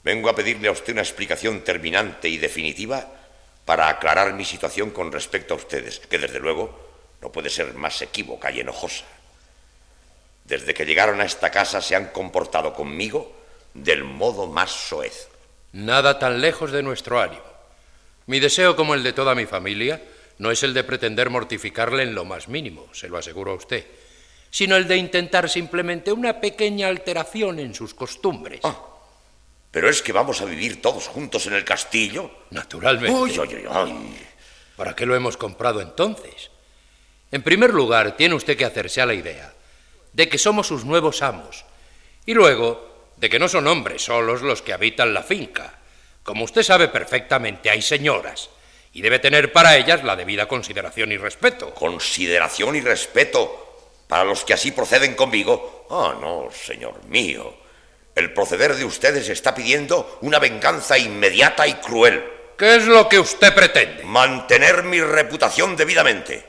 Vengo 0.04 0.30
a 0.30 0.36
pedirle 0.36 0.68
a 0.68 0.72
usted 0.72 0.94
una 0.94 1.02
explicación 1.02 1.62
terminante 1.62 2.30
y 2.30 2.38
definitiva 2.38 3.06
para 3.66 3.90
aclarar 3.90 4.34
mi 4.34 4.46
situación 4.46 4.92
con 4.92 5.12
respecto 5.12 5.54
a 5.54 5.58
ustedes, 5.58 6.00
que 6.00 6.18
desde 6.18 6.40
luego 6.40 6.88
no 7.22 7.32
puede 7.32 7.50
ser 7.50 7.74
más 7.74 8.02
equívoca 8.02 8.52
y 8.52 8.62
enojosa. 8.62 9.06
Desde 10.48 10.74
que 10.74 10.86
llegaron 10.86 11.20
a 11.20 11.26
esta 11.26 11.52
casa 11.52 11.82
se 11.82 11.96
han 11.96 12.08
comportado 12.08 12.74
conmigo 12.74 13.36
del 13.74 14.06
modo 14.06 14.48
más 14.48 14.72
soez. 14.72 15.28
Nada 15.74 16.20
tan 16.20 16.40
lejos 16.40 16.72
de 16.72 16.82
nuestro 16.82 17.20
ánimo. 17.20 17.44
Mi 18.28 18.40
deseo, 18.40 18.76
como 18.76 18.94
el 18.94 19.04
de 19.04 19.14
toda 19.14 19.36
mi 19.36 19.46
familia, 19.46 20.02
no 20.38 20.50
es 20.50 20.64
el 20.64 20.74
de 20.74 20.86
pretender 20.86 21.30
mortificarle 21.30 22.04
en 22.04 22.16
lo 22.16 22.24
más 22.24 22.48
mínimo, 22.48 22.88
se 22.94 23.10
lo 23.10 23.18
aseguro 23.18 23.52
a 23.52 23.56
usted, 23.56 23.86
sino 24.50 24.78
el 24.78 24.88
de 24.88 24.96
intentar 24.96 25.50
simplemente 25.50 26.14
una 26.14 26.40
pequeña 26.40 26.88
alteración 26.88 27.60
en 27.60 27.74
sus 27.74 27.94
costumbres. 27.94 28.62
Ah, 28.64 28.80
pero 29.70 29.90
es 29.90 30.02
que 30.02 30.14
vamos 30.14 30.42
a 30.42 30.46
vivir 30.46 30.82
todos 30.82 31.08
juntos 31.08 31.46
en 31.48 31.54
el 31.54 31.66
castillo. 31.66 32.32
Naturalmente. 32.52 33.12
Uy, 33.12 33.38
uy, 33.38 33.68
uy. 33.68 34.16
¿Para 34.78 34.96
qué 34.96 35.06
lo 35.06 35.16
hemos 35.16 35.36
comprado 35.36 35.82
entonces? 35.82 36.52
En 37.32 37.44
primer 37.44 37.74
lugar, 37.74 38.16
tiene 38.16 38.36
usted 38.36 38.56
que 38.56 38.64
hacerse 38.64 39.02
a 39.02 39.06
la 39.06 39.14
idea 39.14 39.54
de 40.18 40.28
que 40.28 40.40
somos 40.40 40.66
sus 40.66 40.84
nuevos 40.84 41.22
amos. 41.22 41.64
Y 42.26 42.34
luego, 42.34 43.12
de 43.18 43.30
que 43.30 43.38
no 43.38 43.48
son 43.48 43.68
hombres 43.68 44.04
solos 44.06 44.42
los 44.42 44.64
que 44.64 44.74
habitan 44.74 45.14
la 45.14 45.22
finca. 45.22 45.76
Como 46.24 46.44
usted 46.44 46.64
sabe 46.64 46.88
perfectamente, 46.88 47.70
hay 47.70 47.84
señoras, 47.84 48.50
y 48.94 49.04
debe 49.04 49.20
tener 49.20 49.54
para 49.54 49.78
ellas 49.78 50.04
la 50.04 50.16
debida 50.16 50.48
consideración 50.48 51.12
y 51.12 51.18
respeto. 51.18 51.72
Consideración 51.72 52.76
y 52.76 52.82
respeto 52.82 53.92
para 54.08 54.24
los 54.24 54.44
que 54.44 54.56
así 54.56 54.72
proceden 54.72 55.14
conmigo. 55.14 55.86
Ah, 55.92 56.18
no, 56.20 56.50
señor 56.52 57.06
mío. 57.06 57.54
El 58.16 58.34
proceder 58.34 58.76
de 58.76 58.86
ustedes 58.86 59.30
está 59.30 59.54
pidiendo 59.54 60.18
una 60.22 60.40
venganza 60.40 60.98
inmediata 60.98 61.68
y 61.68 61.76
cruel. 61.76 62.26
¿Qué 62.58 62.78
es 62.78 62.88
lo 62.88 63.08
que 63.08 63.20
usted 63.20 63.54
pretende? 63.54 64.04
Mantener 64.04 64.82
mi 64.82 65.00
reputación 65.00 65.76
debidamente. 65.76 66.44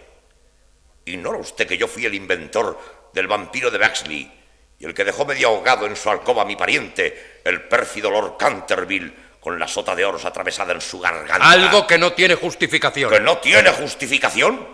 Ignora 1.04 1.38
usted 1.38 1.66
que 1.66 1.76
yo 1.76 1.86
fui 1.86 2.06
el 2.06 2.14
inventor 2.14 2.97
del 3.12 3.26
vampiro 3.26 3.70
de 3.70 3.78
Baxley 3.78 4.38
y 4.78 4.84
el 4.84 4.94
que 4.94 5.04
dejó 5.04 5.24
medio 5.26 5.48
ahogado 5.48 5.86
en 5.86 5.96
su 5.96 6.08
alcoba 6.08 6.42
a 6.42 6.44
mi 6.44 6.56
pariente, 6.56 7.40
el 7.44 7.62
pérfido 7.62 8.10
Lord 8.10 8.36
Canterville, 8.36 9.12
con 9.40 9.58
la 9.58 9.66
sota 9.66 9.94
de 9.94 10.04
oros 10.04 10.24
atravesada 10.24 10.72
en 10.72 10.80
su 10.80 11.00
garganta. 11.00 11.50
Algo 11.50 11.86
que 11.86 11.98
no 11.98 12.12
tiene 12.12 12.34
justificación. 12.34 13.10
¿Que 13.10 13.20
no 13.20 13.38
tiene 13.38 13.70
justificación? 13.70 14.66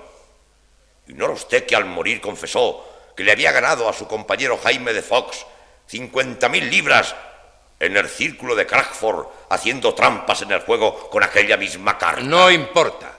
Ignora 1.07 1.33
usted 1.33 1.64
que 1.66 1.77
al 1.77 1.85
morir 1.85 2.20
confesó 2.20 3.12
que 3.16 3.25
le 3.25 3.33
había 3.33 3.53
ganado 3.53 3.88
a 3.88 3.92
su 3.92 4.07
compañero 4.07 4.59
Jaime 4.62 4.92
de 4.92 5.03
Fox 5.03 5.47
50.000 5.90 6.68
libras 6.70 7.14
en 7.79 7.97
el 7.97 8.09
círculo 8.09 8.55
de 8.55 8.66
Crackford 8.66 9.27
haciendo 9.51 9.94
trampas 9.94 10.42
en 10.42 10.53
el 10.53 10.61
juego 10.61 11.11
con 11.11 11.23
aquella 11.23 11.57
misma 11.57 11.99
carta. 11.99 12.23
No 12.23 12.51
importa. 12.51 13.18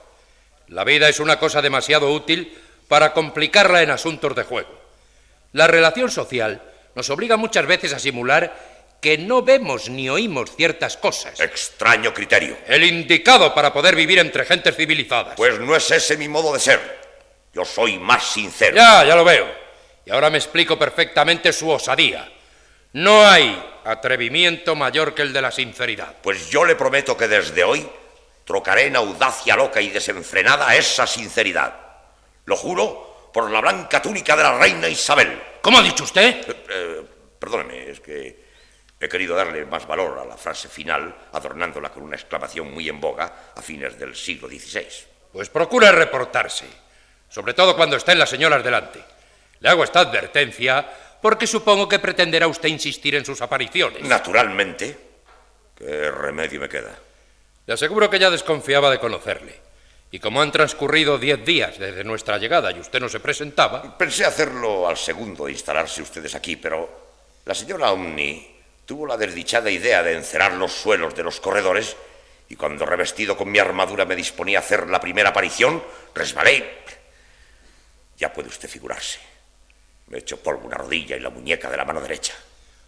La 0.67 0.83
vida 0.83 1.07
es 1.07 1.19
una 1.19 1.37
cosa 1.37 1.61
demasiado 1.61 2.11
útil 2.11 2.57
para 2.87 3.13
complicarla 3.13 3.83
en 3.83 3.91
asuntos 3.91 4.35
de 4.35 4.43
juego. 4.43 4.84
La 5.55 5.67
relación 5.67 6.11
social 6.11 6.61
nos 6.95 7.09
obliga 7.09 7.37
muchas 7.37 7.65
veces 7.65 7.93
a 7.93 7.99
simular 7.99 8.97
que 8.99 9.17
no 9.17 9.41
vemos 9.41 9.87
ni 9.87 10.09
oímos 10.09 10.53
ciertas 10.53 10.97
cosas. 10.97 11.39
Extraño 11.39 12.13
criterio. 12.13 12.57
El 12.67 12.83
indicado 12.83 13.55
para 13.55 13.71
poder 13.71 13.95
vivir 13.95 14.19
entre 14.19 14.43
gentes 14.43 14.75
civilizadas. 14.75 15.35
Pues 15.37 15.57
no 15.61 15.73
es 15.73 15.89
ese 15.89 16.17
mi 16.17 16.27
modo 16.27 16.51
de 16.51 16.59
ser. 16.59 16.99
Yo 17.53 17.63
soy 17.63 17.97
más 17.97 18.25
sincero. 18.25 18.75
Ya, 18.75 19.05
ya 19.05 19.15
lo 19.15 19.23
veo. 19.23 19.47
Y 20.05 20.11
ahora 20.11 20.29
me 20.29 20.39
explico 20.39 20.77
perfectamente 20.77 21.53
su 21.53 21.69
osadía. 21.69 22.29
No 22.91 23.25
hay 23.25 23.57
atrevimiento 23.85 24.75
mayor 24.75 25.15
que 25.15 25.21
el 25.21 25.31
de 25.31 25.41
la 25.41 25.53
sinceridad. 25.53 26.15
Pues 26.21 26.49
yo 26.49 26.65
le 26.65 26.75
prometo 26.75 27.15
que 27.15 27.29
desde 27.29 27.63
hoy 27.63 27.87
trocaré 28.43 28.87
en 28.87 28.97
audacia 28.97 29.55
loca 29.55 29.79
y 29.79 29.87
desenfrenada 29.87 30.75
esa 30.75 31.07
sinceridad. 31.07 31.73
Lo 32.43 32.57
juro 32.57 33.14
por 33.35 33.51
la 33.51 33.59
blanca 33.59 34.01
túnica 34.01 34.33
de 34.33 34.43
la 34.43 34.57
reina 34.57 34.87
Isabel. 34.87 35.37
¿Cómo 35.59 35.79
ha 35.79 35.81
dicho 35.81 36.05
usted? 36.05 36.37
Eh, 36.47 36.65
eh, 36.69 37.01
perdóneme, 37.37 37.89
es 37.89 37.99
que 37.99 38.45
he 38.97 39.09
querido 39.09 39.35
darle 39.35 39.65
más 39.65 39.85
valor 39.85 40.19
a 40.19 40.23
la 40.23 40.37
frase 40.37 40.69
final, 40.69 41.13
adornándola 41.33 41.89
con 41.89 42.03
una 42.03 42.15
exclamación 42.15 42.73
muy 42.73 42.87
en 42.87 43.01
boga 43.01 43.51
a 43.53 43.61
fines 43.61 43.99
del 43.99 44.15
siglo 44.15 44.47
XVI. 44.47 44.87
Pues 45.33 45.49
procure 45.49 45.91
reportarse, 45.91 46.65
sobre 47.27 47.53
todo 47.53 47.75
cuando 47.75 47.97
estén 47.97 48.17
las 48.17 48.29
señoras 48.29 48.63
delante. 48.63 49.03
Le 49.59 49.67
hago 49.67 49.83
esta 49.83 49.99
advertencia 49.99 50.89
porque 51.21 51.45
supongo 51.45 51.89
que 51.89 51.99
pretenderá 51.99 52.47
usted 52.47 52.69
insistir 52.69 53.15
en 53.15 53.25
sus 53.25 53.41
apariciones. 53.41 54.01
Naturalmente. 54.03 54.97
¿Qué 55.75 56.09
remedio 56.09 56.61
me 56.61 56.69
queda? 56.69 56.97
Le 57.65 57.73
aseguro 57.73 58.09
que 58.09 58.17
ya 58.17 58.29
desconfiaba 58.29 58.89
de 58.89 58.99
conocerle. 58.99 59.64
Y 60.15 60.19
como 60.19 60.41
han 60.41 60.49
transcurrido 60.49 61.17
diez 61.17 61.43
días 61.43 61.77
desde 61.77 62.05
nuestra 62.05 62.37
llegada 62.37 62.71
y 62.71 62.79
usted 62.79 63.01
no 63.01 63.09
se 63.09 63.19
presentaba... 63.19 63.97
Pensé 63.97 64.23
hacerlo 64.23 64.87
al 64.87 64.95
segundo 64.95 65.43
de 65.43 65.51
instalarse 65.51 66.01
ustedes 66.01 66.33
aquí, 66.35 66.55
pero 66.55 66.89
la 67.43 67.53
señora 67.53 67.91
Omni 67.91 68.55
tuvo 68.85 69.05
la 69.05 69.17
desdichada 69.17 69.69
idea 69.69 70.01
de 70.03 70.13
encerar 70.13 70.53
los 70.53 70.71
suelos 70.71 71.13
de 71.15 71.23
los 71.23 71.41
corredores 71.41 71.97
y 72.47 72.55
cuando 72.55 72.85
revestido 72.85 73.35
con 73.35 73.51
mi 73.51 73.59
armadura 73.59 74.05
me 74.05 74.15
disponía 74.15 74.59
a 74.59 74.61
hacer 74.61 74.87
la 74.87 75.01
primera 75.01 75.31
aparición, 75.31 75.83
resbalé. 76.13 76.65
Ya 78.17 78.31
puede 78.31 78.47
usted 78.47 78.69
figurarse. 78.69 79.19
Me 80.07 80.15
he 80.15 80.21
hecho 80.21 80.41
polvo 80.41 80.65
una 80.65 80.77
rodilla 80.77 81.17
y 81.17 81.19
la 81.19 81.29
muñeca 81.29 81.69
de 81.69 81.75
la 81.75 81.83
mano 81.83 81.99
derecha. 81.99 82.35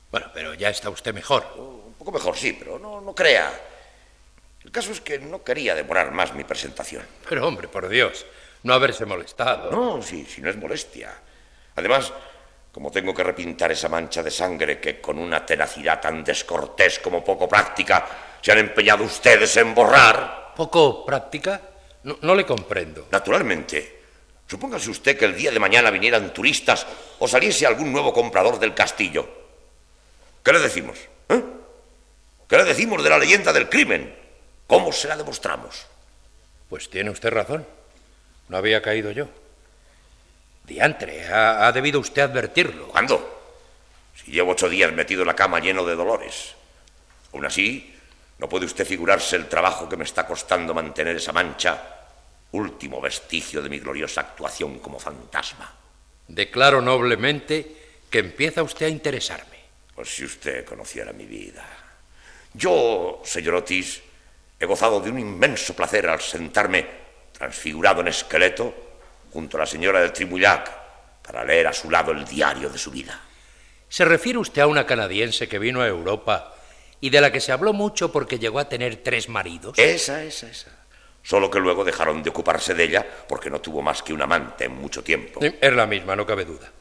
Bueno, 0.09 0.31
pero 0.33 0.53
ya 0.53 0.69
está 0.69 0.89
usted 0.89 1.13
mejor. 1.13 1.45
Un 1.57 1.95
poco 1.95 2.13
mejor, 2.13 2.37
sí, 2.37 2.53
pero 2.57 2.79
no, 2.79 3.01
no 3.01 3.13
crea. 3.13 3.51
El 4.67 4.73
caso 4.73 4.91
es 4.91 4.99
que 4.99 5.17
no 5.17 5.45
quería 5.45 5.73
demorar 5.73 6.11
más 6.11 6.33
mi 6.33 6.43
presentación. 6.43 7.01
Pero, 7.29 7.47
hombre, 7.47 7.69
por 7.69 7.87
Dios, 7.87 8.25
no 8.63 8.73
haberse 8.73 9.05
molestado. 9.05 9.71
No, 9.71 10.01
sí, 10.01 10.25
si 10.25 10.41
no 10.41 10.49
es 10.49 10.57
molestia. 10.57 11.09
Además, 11.77 12.11
como 12.73 12.91
tengo 12.91 13.13
que 13.13 13.23
repintar 13.23 13.71
esa 13.71 13.87
mancha 13.87 14.21
de 14.21 14.29
sangre 14.29 14.77
que 14.77 14.99
con 14.99 15.19
una 15.19 15.45
tenacidad 15.45 16.01
tan 16.01 16.21
descortés 16.21 16.99
como 16.99 17.23
poco 17.23 17.47
práctica 17.47 18.05
se 18.41 18.51
han 18.51 18.57
empeñado 18.57 19.05
ustedes 19.05 19.55
en 19.55 19.73
borrar. 19.73 20.51
¿Poco 20.53 21.05
práctica? 21.05 21.61
No, 22.03 22.17
no 22.23 22.35
le 22.35 22.45
comprendo. 22.45 23.07
Naturalmente. 23.09 24.01
Supóngase 24.45 24.89
usted 24.89 25.17
que 25.17 25.23
el 25.23 25.37
día 25.37 25.51
de 25.51 25.59
mañana 25.59 25.89
vinieran 25.91 26.33
turistas 26.33 26.85
o 27.19 27.25
saliese 27.25 27.65
algún 27.65 27.93
nuevo 27.93 28.11
comprador 28.11 28.59
del 28.59 28.73
castillo. 28.73 29.29
¿Qué 30.43 30.51
le 30.51 30.59
decimos? 30.59 30.97
¿Eh? 31.29 31.41
¿Qué 32.49 32.57
le 32.57 32.65
decimos 32.65 33.01
de 33.01 33.09
la 33.09 33.17
leyenda 33.17 33.53
del 33.53 33.69
crimen? 33.69 34.26
¿Cómo 34.67 34.91
se 34.91 35.07
la 35.07 35.17
demostramos? 35.17 35.85
Pues 36.69 36.89
tiene 36.89 37.09
usted 37.09 37.29
razón. 37.29 37.65
No 38.49 38.57
había 38.57 38.81
caído 38.81 39.11
yo. 39.11 39.27
Diantre, 40.65 41.25
ha, 41.27 41.65
ha 41.65 41.71
debido 41.71 41.99
usted 41.99 42.21
advertirlo. 42.21 42.89
¿Cuándo? 42.89 43.35
Si 44.15 44.31
llevo 44.31 44.51
ocho 44.51 44.69
días 44.69 44.91
metido 44.91 45.21
en 45.21 45.27
la 45.27 45.35
cama 45.35 45.59
lleno 45.59 45.85
de 45.85 45.95
dolores. 45.95 46.53
Aún 47.33 47.45
así, 47.45 47.95
no 48.39 48.49
puede 48.49 48.65
usted 48.65 48.85
figurarse 48.85 49.35
el 49.35 49.47
trabajo 49.47 49.87
que 49.87 49.97
me 49.97 50.03
está 50.03 50.27
costando 50.27 50.73
mantener 50.73 51.15
esa 51.15 51.31
mancha, 51.31 51.81
último 52.51 53.01
vestigio 53.01 53.61
de 53.61 53.69
mi 53.69 53.79
gloriosa 53.79 54.21
actuación 54.21 54.79
como 54.79 54.99
fantasma. 54.99 55.73
Declaro 56.27 56.81
noblemente 56.81 57.75
que 58.09 58.19
empieza 58.19 58.63
usted 58.63 58.87
a 58.87 58.89
interesarme. 58.89 59.57
Pues 59.95 60.13
si 60.13 60.25
usted 60.25 60.65
conociera 60.65 61.13
mi 61.13 61.25
vida. 61.25 61.65
Yo, 62.53 63.21
señor 63.23 63.55
Otis, 63.55 64.01
he 64.59 64.65
gozado 64.65 64.99
de 64.99 65.11
un 65.11 65.19
inmenso 65.19 65.75
placer 65.75 66.07
al 66.07 66.21
sentarme, 66.21 66.87
transfigurado 67.31 68.01
en 68.01 68.07
esqueleto, 68.07 68.73
junto 69.31 69.57
a 69.57 69.61
la 69.61 69.65
señora 69.65 70.01
del 70.01 70.13
Trimullac, 70.13 70.71
para 71.21 71.43
leer 71.43 71.67
a 71.67 71.73
su 71.73 71.91
lado 71.91 72.11
el 72.11 72.25
diario 72.25 72.69
de 72.69 72.77
su 72.77 72.89
vida. 72.89 73.19
¿Se 73.89 74.03
refiere 74.05 74.39
usted 74.39 74.61
a 74.61 74.67
una 74.67 74.85
canadiense 74.85 75.47
que 75.47 75.59
vino 75.59 75.81
a 75.81 75.87
Europa 75.87 76.55
y 76.99 77.09
de 77.09 77.21
la 77.21 77.31
que 77.31 77.39
se 77.39 77.51
habló 77.51 77.73
mucho 77.73 78.11
porque 78.11 78.39
llegó 78.39 78.59
a 78.59 78.67
tener 78.67 78.97
tres 78.97 79.29
maridos? 79.29 79.77
Esa, 79.77 80.23
esa, 80.23 80.49
esa. 80.49 80.71
Solo 81.21 81.51
que 81.51 81.59
luego 81.59 81.83
dejaron 81.83 82.23
de 82.23 82.29
ocuparse 82.29 82.73
de 82.73 82.83
ella 82.83 83.05
porque 83.27 83.49
no 83.49 83.59
tuvo 83.59 83.81
más 83.81 84.01
que 84.01 84.13
un 84.13 84.21
amante 84.21 84.65
en 84.65 84.75
mucho 84.75 85.03
tiempo. 85.03 85.41
Es 85.41 85.73
la 85.73 85.85
misma, 85.85 86.15
no 86.15 86.25
cabe 86.25 86.45
duda. 86.45 86.71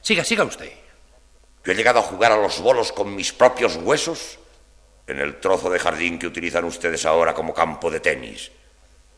Siga, 0.00 0.24
siga 0.24 0.44
usted. 0.44 0.72
Yo 1.64 1.72
he 1.72 1.74
llegado 1.74 2.00
a 2.00 2.02
jugar 2.02 2.32
a 2.32 2.36
los 2.36 2.60
bolos 2.60 2.90
con 2.90 3.14
mis 3.14 3.32
propios 3.32 3.76
huesos 3.76 4.38
en 5.06 5.18
el 5.18 5.40
trozo 5.40 5.70
de 5.70 5.78
jardín 5.78 6.18
que 6.18 6.26
utilizan 6.26 6.64
ustedes 6.64 7.04
ahora 7.06 7.34
como 7.34 7.54
campo 7.54 7.90
de 7.90 8.00
tenis. 8.00 8.50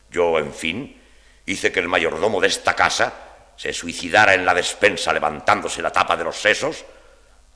Yo, 0.09 0.39
en 0.39 0.53
fin, 0.53 1.01
hice 1.45 1.71
que 1.71 1.79
el 1.79 1.87
mayordomo 1.87 2.41
de 2.41 2.47
esta 2.47 2.75
casa 2.75 3.13
se 3.55 3.71
suicidara 3.73 4.33
en 4.33 4.45
la 4.45 4.53
despensa 4.53 5.13
levantándose 5.13 5.81
la 5.81 5.91
tapa 5.91 6.17
de 6.17 6.23
los 6.23 6.35
sesos, 6.35 6.83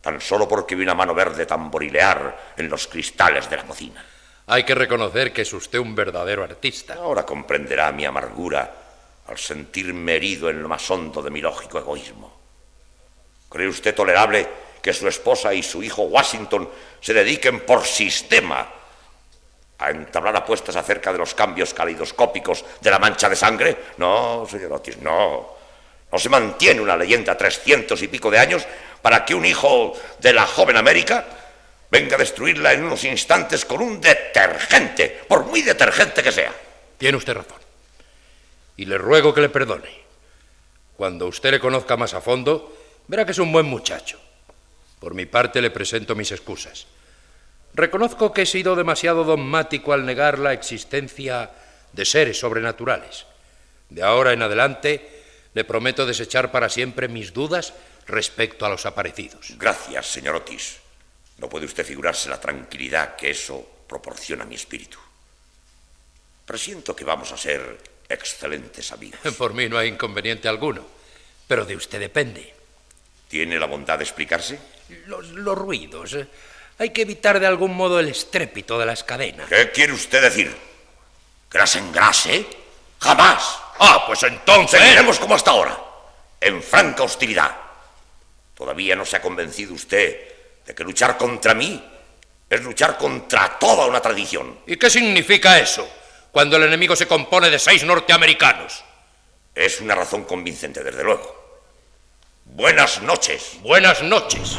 tan 0.02 0.22
solo 0.22 0.48
porque 0.48 0.76
vi 0.76 0.84
una 0.84 0.96
mano 0.96 1.14
verde 1.14 1.46
tamborilear 1.46 2.54
en 2.56 2.70
los 2.70 2.88
cristales 2.88 3.50
de 3.50 3.58
la 3.58 3.66
cocina. 3.66 4.06
Hay 4.48 4.64
que 4.64 4.74
reconocer 4.74 5.32
que 5.32 5.44
es 5.44 5.54
usted 5.54 5.78
un 5.80 5.94
verdadero 5.94 6.44
artista. 6.44 6.96
Ahora 6.96 7.26
comprenderá 7.26 7.92
mi 7.92 8.06
amargura 8.06 8.74
al 9.28 9.38
sentirme 9.38 10.16
herido 10.16 10.50
en 10.50 10.64
lo 10.64 10.70
más 10.70 10.90
hondo 10.90 11.22
de 11.22 11.30
mi 11.30 11.40
lógico 11.42 11.78
egoísmo. 11.78 12.40
¿Cree 13.50 13.68
usted 13.68 13.94
tolerable 13.94 14.48
que 14.82 14.94
su 14.94 15.08
esposa 15.08 15.54
y 15.54 15.64
su 15.64 15.84
hijo 15.84 16.04
Washington 16.04 16.70
se 17.02 17.14
dediquen 17.14 17.62
por 17.62 17.86
sistema 17.86 18.68
a 19.78 19.92
entablar 19.92 20.36
apuestas 20.36 20.76
acerca 20.76 21.12
de 21.12 21.20
los 21.20 21.34
cambios 21.34 21.74
caleidoscópicos 21.74 22.66
de 22.82 22.92
la 22.92 23.00
mancha 23.00 23.30
de 23.30 23.36
sangre? 23.36 23.78
No, 23.98 24.46
señor 24.50 24.74
Otis, 24.74 24.98
no. 24.98 25.58
No 26.12 26.18
se 26.18 26.30
mantiene 26.30 26.82
una 26.82 26.98
leyenda 26.98 27.38
trescientos 27.38 28.02
y 28.02 28.08
pico 28.08 28.32
de 28.32 28.40
años 28.40 28.66
para 29.02 29.24
que 29.26 29.36
un 29.36 29.46
hijo 29.46 29.94
de 30.20 30.34
la 30.34 30.46
joven 30.46 30.76
América 30.76 31.26
venga 31.90 32.16
a 32.16 32.20
destruirla 32.20 32.74
en 32.74 32.84
unos 32.84 33.04
instantes 33.04 33.66
con 33.66 33.82
un 33.82 34.02
detergente, 34.02 35.22
por 35.28 35.46
muy 35.46 35.62
detergente 35.62 36.24
que 36.24 36.32
sea. 36.32 36.54
Tiene 36.98 37.18
usted 37.18 37.34
razón. 37.34 37.58
Y 38.78 38.86
le 38.86 38.98
ruego 38.98 39.34
que 39.34 39.42
le 39.42 39.50
perdone. 39.50 40.00
Cuando 40.96 41.28
usted 41.28 41.52
le 41.52 41.60
conozca 41.60 41.96
más 41.96 42.14
a 42.14 42.22
fondo, 42.22 42.76
verá 43.08 43.26
que 43.26 43.32
es 43.32 43.40
un 43.40 43.52
buen 43.52 43.66
muchacho. 43.66 44.20
Por 45.00 45.14
mi 45.14 45.26
parte 45.26 45.62
le 45.62 45.72
presento 45.72 46.16
mis 46.16 46.32
excusas. 46.32 46.88
Reconozco 47.74 48.34
que 48.34 48.44
he 48.44 48.46
sido 48.46 48.76
demasiado 48.76 49.24
dogmático 49.24 49.94
al 49.94 50.06
negar 50.06 50.40
la 50.40 50.54
existencia 50.54 51.52
de 51.94 52.06
seres 52.06 52.40
sobrenaturales. 52.40 53.26
De 53.90 54.04
ahora 54.04 54.34
en 54.34 54.42
adelante 54.42 55.24
le 55.54 55.64
prometo 55.64 56.06
desechar 56.06 56.52
para 56.52 56.70
siempre 56.70 57.08
mis 57.08 57.34
dudas 57.34 57.74
respecto 58.08 58.66
a 58.66 58.70
los 58.70 58.86
aparecidos. 58.86 59.54
Gracias, 59.58 60.08
señor 60.08 60.36
Otis. 60.36 60.78
No 61.38 61.48
puede 61.48 61.66
usted 61.66 61.86
figurarse 61.86 62.30
la 62.30 62.42
tranquilidad 62.42 63.16
que 63.16 63.30
eso 63.30 63.66
proporciona 63.88 64.44
a 64.44 64.48
mi 64.48 64.56
espíritu. 64.56 64.98
Presiento 66.46 66.96
que 66.96 67.06
vamos 67.06 67.32
a 67.32 67.38
ser 67.38 67.78
excelentes 68.10 68.92
amigos. 68.92 69.20
Por 69.38 69.54
mí 69.54 69.70
no 69.70 69.78
hay 69.78 69.88
inconveniente 69.88 70.48
alguno, 70.48 70.86
pero 71.48 71.66
de 71.66 71.76
usted 71.76 72.00
depende. 72.00 72.54
¿Tiene 73.28 73.60
la 73.60 73.68
bondad 73.68 73.98
de 74.00 74.04
explicarse? 74.04 74.60
Los, 75.06 75.28
los 75.30 75.58
ruidos. 75.58 76.14
eh. 76.14 76.28
Hay 76.78 76.92
que 76.92 77.02
evitar 77.02 77.40
de 77.40 77.48
algún 77.48 77.76
modo 77.76 78.00
el 78.00 78.08
estrépito 78.08 78.80
de 78.80 78.86
las 78.86 79.04
cadenas. 79.04 79.50
¿Qué 79.50 79.72
quiere 79.72 79.94
usted 79.94 80.22
decir? 80.22 80.56
¿Que 81.50 81.58
las 81.58 81.76
engrase? 81.76 82.46
¡Jamás! 83.00 83.60
Ah, 83.80 84.04
pues 84.08 84.24
entonces... 84.24 84.80
Seguiremos 84.80 85.20
como 85.20 85.36
hasta 85.36 85.52
ahora, 85.52 85.78
en 86.40 86.62
franca 86.64 87.04
hostilidad. 87.04 87.56
Todavía 88.56 88.96
no 88.96 89.06
se 89.06 89.18
ha 89.18 89.22
convencido 89.22 89.74
usted 89.74 90.20
de 90.66 90.76
que 90.76 90.84
luchar 90.84 91.18
contra 91.18 91.54
mí 91.54 91.84
es 92.50 92.64
luchar 92.64 92.98
contra 92.98 93.58
toda 93.60 93.86
una 93.86 94.02
tradición. 94.02 94.60
¿Y 94.68 94.78
qué 94.78 94.90
significa 94.90 95.60
eso 95.60 95.88
cuando 96.32 96.58
el 96.58 96.64
enemigo 96.64 96.96
se 96.96 97.08
compone 97.08 97.50
de 97.50 97.60
seis 97.60 97.84
norteamericanos? 97.84 98.84
Es 99.56 99.82
una 99.82 99.96
razón 99.96 100.24
convincente, 100.26 100.84
desde 100.84 101.04
luego. 101.04 101.49
Buenas 102.56 103.02
noches. 103.02 103.58
Buenas 103.64 104.04
noches. 104.04 104.58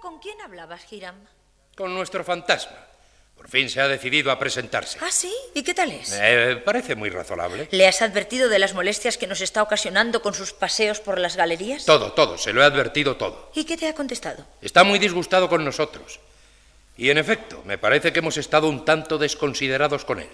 ¿Con 0.00 0.18
quién 0.18 0.40
hablabas, 0.40 0.90
Hiram? 0.92 1.16
Con 1.76 1.94
nuestro 1.94 2.24
fantasma. 2.24 2.76
Por 3.36 3.48
fin 3.50 3.68
se 3.68 3.80
ha 3.80 3.88
decidido 3.88 4.30
a 4.30 4.38
presentarse. 4.38 4.98
¿Ah, 5.02 5.10
sí? 5.10 5.32
¿Y 5.54 5.62
qué 5.62 5.74
tal 5.74 5.90
es? 5.92 6.10
Me 6.18 6.56
parece 6.56 6.94
muy 6.94 7.10
razonable. 7.10 7.68
¿Le 7.70 7.86
has 7.86 8.00
advertido 8.00 8.48
de 8.48 8.58
las 8.58 8.72
molestias 8.72 9.18
que 9.18 9.26
nos 9.26 9.42
está 9.42 9.62
ocasionando 9.62 10.22
con 10.22 10.32
sus 10.32 10.54
paseos 10.54 11.00
por 11.00 11.18
las 11.18 11.36
galerías? 11.36 11.84
Todo, 11.84 12.12
todo, 12.12 12.38
se 12.38 12.54
lo 12.54 12.62
he 12.62 12.64
advertido 12.64 13.16
todo. 13.16 13.50
¿Y 13.54 13.64
qué 13.64 13.76
te 13.76 13.88
ha 13.88 13.94
contestado? 13.94 14.46
Está 14.62 14.84
muy 14.84 14.98
disgustado 14.98 15.50
con 15.50 15.64
nosotros. 15.64 16.18
Y 16.98 17.10
en 17.10 17.18
efecto, 17.18 17.62
me 17.66 17.78
parece 17.78 18.12
que 18.12 18.20
hemos 18.20 18.36
estado 18.36 18.68
un 18.68 18.84
tanto 18.84 19.18
desconsiderados 19.18 20.04
con 20.04 20.20
él. 20.20 20.28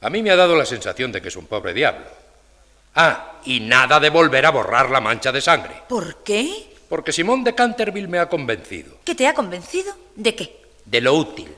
A 0.00 0.10
mí 0.10 0.22
me 0.22 0.30
ha 0.30 0.36
dado 0.36 0.56
la 0.56 0.66
sensación 0.66 1.10
de 1.10 1.20
que 1.20 1.28
es 1.28 1.36
un 1.36 1.46
pobre 1.46 1.74
diablo. 1.74 2.06
Ah, 2.94 3.40
y 3.44 3.60
nada 3.60 3.98
de 4.00 4.10
volver 4.10 4.46
a 4.46 4.50
borrar 4.50 4.90
la 4.90 5.00
mancha 5.00 5.32
de 5.32 5.40
sangre. 5.40 5.82
¿Por 5.88 6.22
qué? 6.22 6.74
Porque 6.88 7.12
Simón 7.12 7.44
de 7.44 7.54
Canterville 7.54 8.08
me 8.08 8.18
ha 8.18 8.28
convencido. 8.28 8.98
¿Qué 9.04 9.14
te 9.14 9.26
ha 9.26 9.34
convencido? 9.34 9.94
¿De 10.14 10.34
qué? 10.34 10.62
De 10.84 11.00
lo 11.00 11.14
útil, 11.14 11.48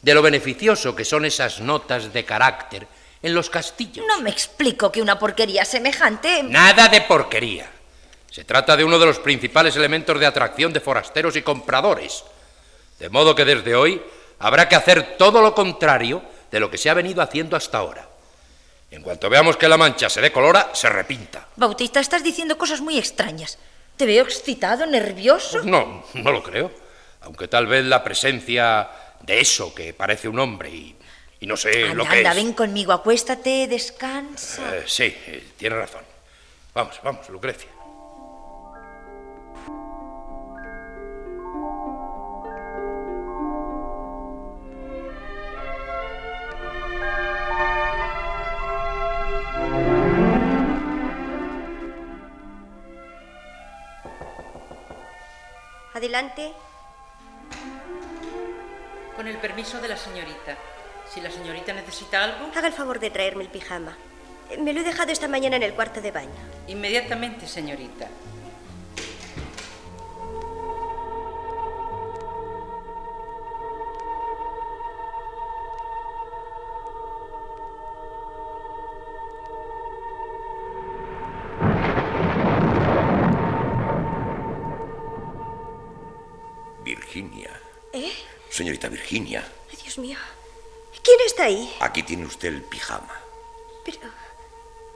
de 0.00 0.14
lo 0.14 0.22
beneficioso 0.22 0.96
que 0.96 1.04
son 1.04 1.24
esas 1.24 1.60
notas 1.60 2.12
de 2.12 2.24
carácter 2.24 2.86
en 3.22 3.34
los 3.34 3.50
castillos. 3.50 4.06
No 4.06 4.20
me 4.22 4.30
explico 4.30 4.90
que 4.90 5.02
una 5.02 5.18
porquería 5.18 5.64
semejante... 5.64 6.42
Nada 6.42 6.88
de 6.88 7.02
porquería. 7.02 7.70
Se 8.30 8.44
trata 8.44 8.76
de 8.76 8.84
uno 8.84 8.98
de 8.98 9.06
los 9.06 9.18
principales 9.18 9.76
elementos 9.76 10.18
de 10.18 10.26
atracción 10.26 10.72
de 10.72 10.80
forasteros 10.80 11.36
y 11.36 11.42
compradores. 11.42 12.24
De 12.98 13.08
modo 13.08 13.34
que 13.34 13.44
desde 13.44 13.74
hoy 13.74 14.02
habrá 14.38 14.68
que 14.68 14.76
hacer 14.76 15.16
todo 15.16 15.40
lo 15.42 15.54
contrario 15.54 16.22
de 16.50 16.60
lo 16.60 16.70
que 16.70 16.78
se 16.78 16.90
ha 16.90 16.94
venido 16.94 17.22
haciendo 17.22 17.56
hasta 17.56 17.78
ahora. 17.78 18.08
En 18.90 19.02
cuanto 19.02 19.28
veamos 19.28 19.56
que 19.56 19.68
la 19.68 19.76
mancha 19.76 20.08
se 20.08 20.20
decolora, 20.20 20.70
se 20.72 20.88
repinta. 20.88 21.46
Bautista, 21.56 22.00
estás 22.00 22.24
diciendo 22.24 22.56
cosas 22.56 22.80
muy 22.80 22.98
extrañas. 22.98 23.58
Te 23.96 24.06
veo 24.06 24.24
excitado, 24.24 24.86
nervioso. 24.86 25.58
Pues 25.58 25.64
no, 25.66 26.04
no 26.14 26.32
lo 26.32 26.42
creo. 26.42 26.70
Aunque 27.22 27.48
tal 27.48 27.66
vez 27.66 27.84
la 27.84 28.02
presencia 28.02 28.88
de 29.20 29.40
eso 29.40 29.74
que 29.74 29.92
parece 29.92 30.28
un 30.28 30.38
hombre 30.38 30.70
y, 30.70 30.96
y 31.40 31.46
no 31.46 31.56
sé 31.56 31.82
anda, 31.82 31.94
lo 31.94 32.04
que 32.08 32.18
anda, 32.18 32.30
es. 32.30 32.36
ven 32.36 32.52
conmigo, 32.54 32.92
acuéstate, 32.92 33.66
descansa. 33.66 34.76
Eh, 34.76 34.84
sí, 34.86 35.14
eh, 35.26 35.48
tiene 35.56 35.76
razón. 35.76 36.02
Vamos, 36.72 36.98
vamos, 37.02 37.28
Lucrecia. 37.28 37.68
Adelante. 55.98 56.52
Con 59.16 59.26
el 59.26 59.36
permiso 59.38 59.80
de 59.80 59.88
la 59.88 59.96
señorita. 59.96 60.56
Si 61.12 61.20
la 61.20 61.28
señorita 61.28 61.72
necesita 61.72 62.22
algo, 62.22 62.50
Haga 62.54 62.68
el 62.68 62.72
favor 62.72 63.00
de 63.00 63.10
traerme 63.10 63.42
el 63.42 63.48
pijama. 63.48 63.96
Me 64.60 64.72
lo 64.72 64.80
he 64.80 64.84
dejado 64.84 65.10
esta 65.10 65.26
mañana 65.26 65.56
en 65.56 65.64
el 65.64 65.74
cuarto 65.74 66.00
de 66.00 66.12
baño. 66.12 66.30
inmediatamente, 66.68 67.48
señorita. 67.48 68.06
Virginia, 89.08 89.42
Ay, 89.70 89.78
Dios 89.82 89.96
mío. 89.96 90.18
¿Quién 91.02 91.18
está 91.24 91.44
ahí? 91.44 91.74
aquí 91.80 92.02
tiene 92.02 92.26
usted 92.26 92.48
el 92.48 92.62
pijama. 92.62 93.18
Pero... 93.82 94.00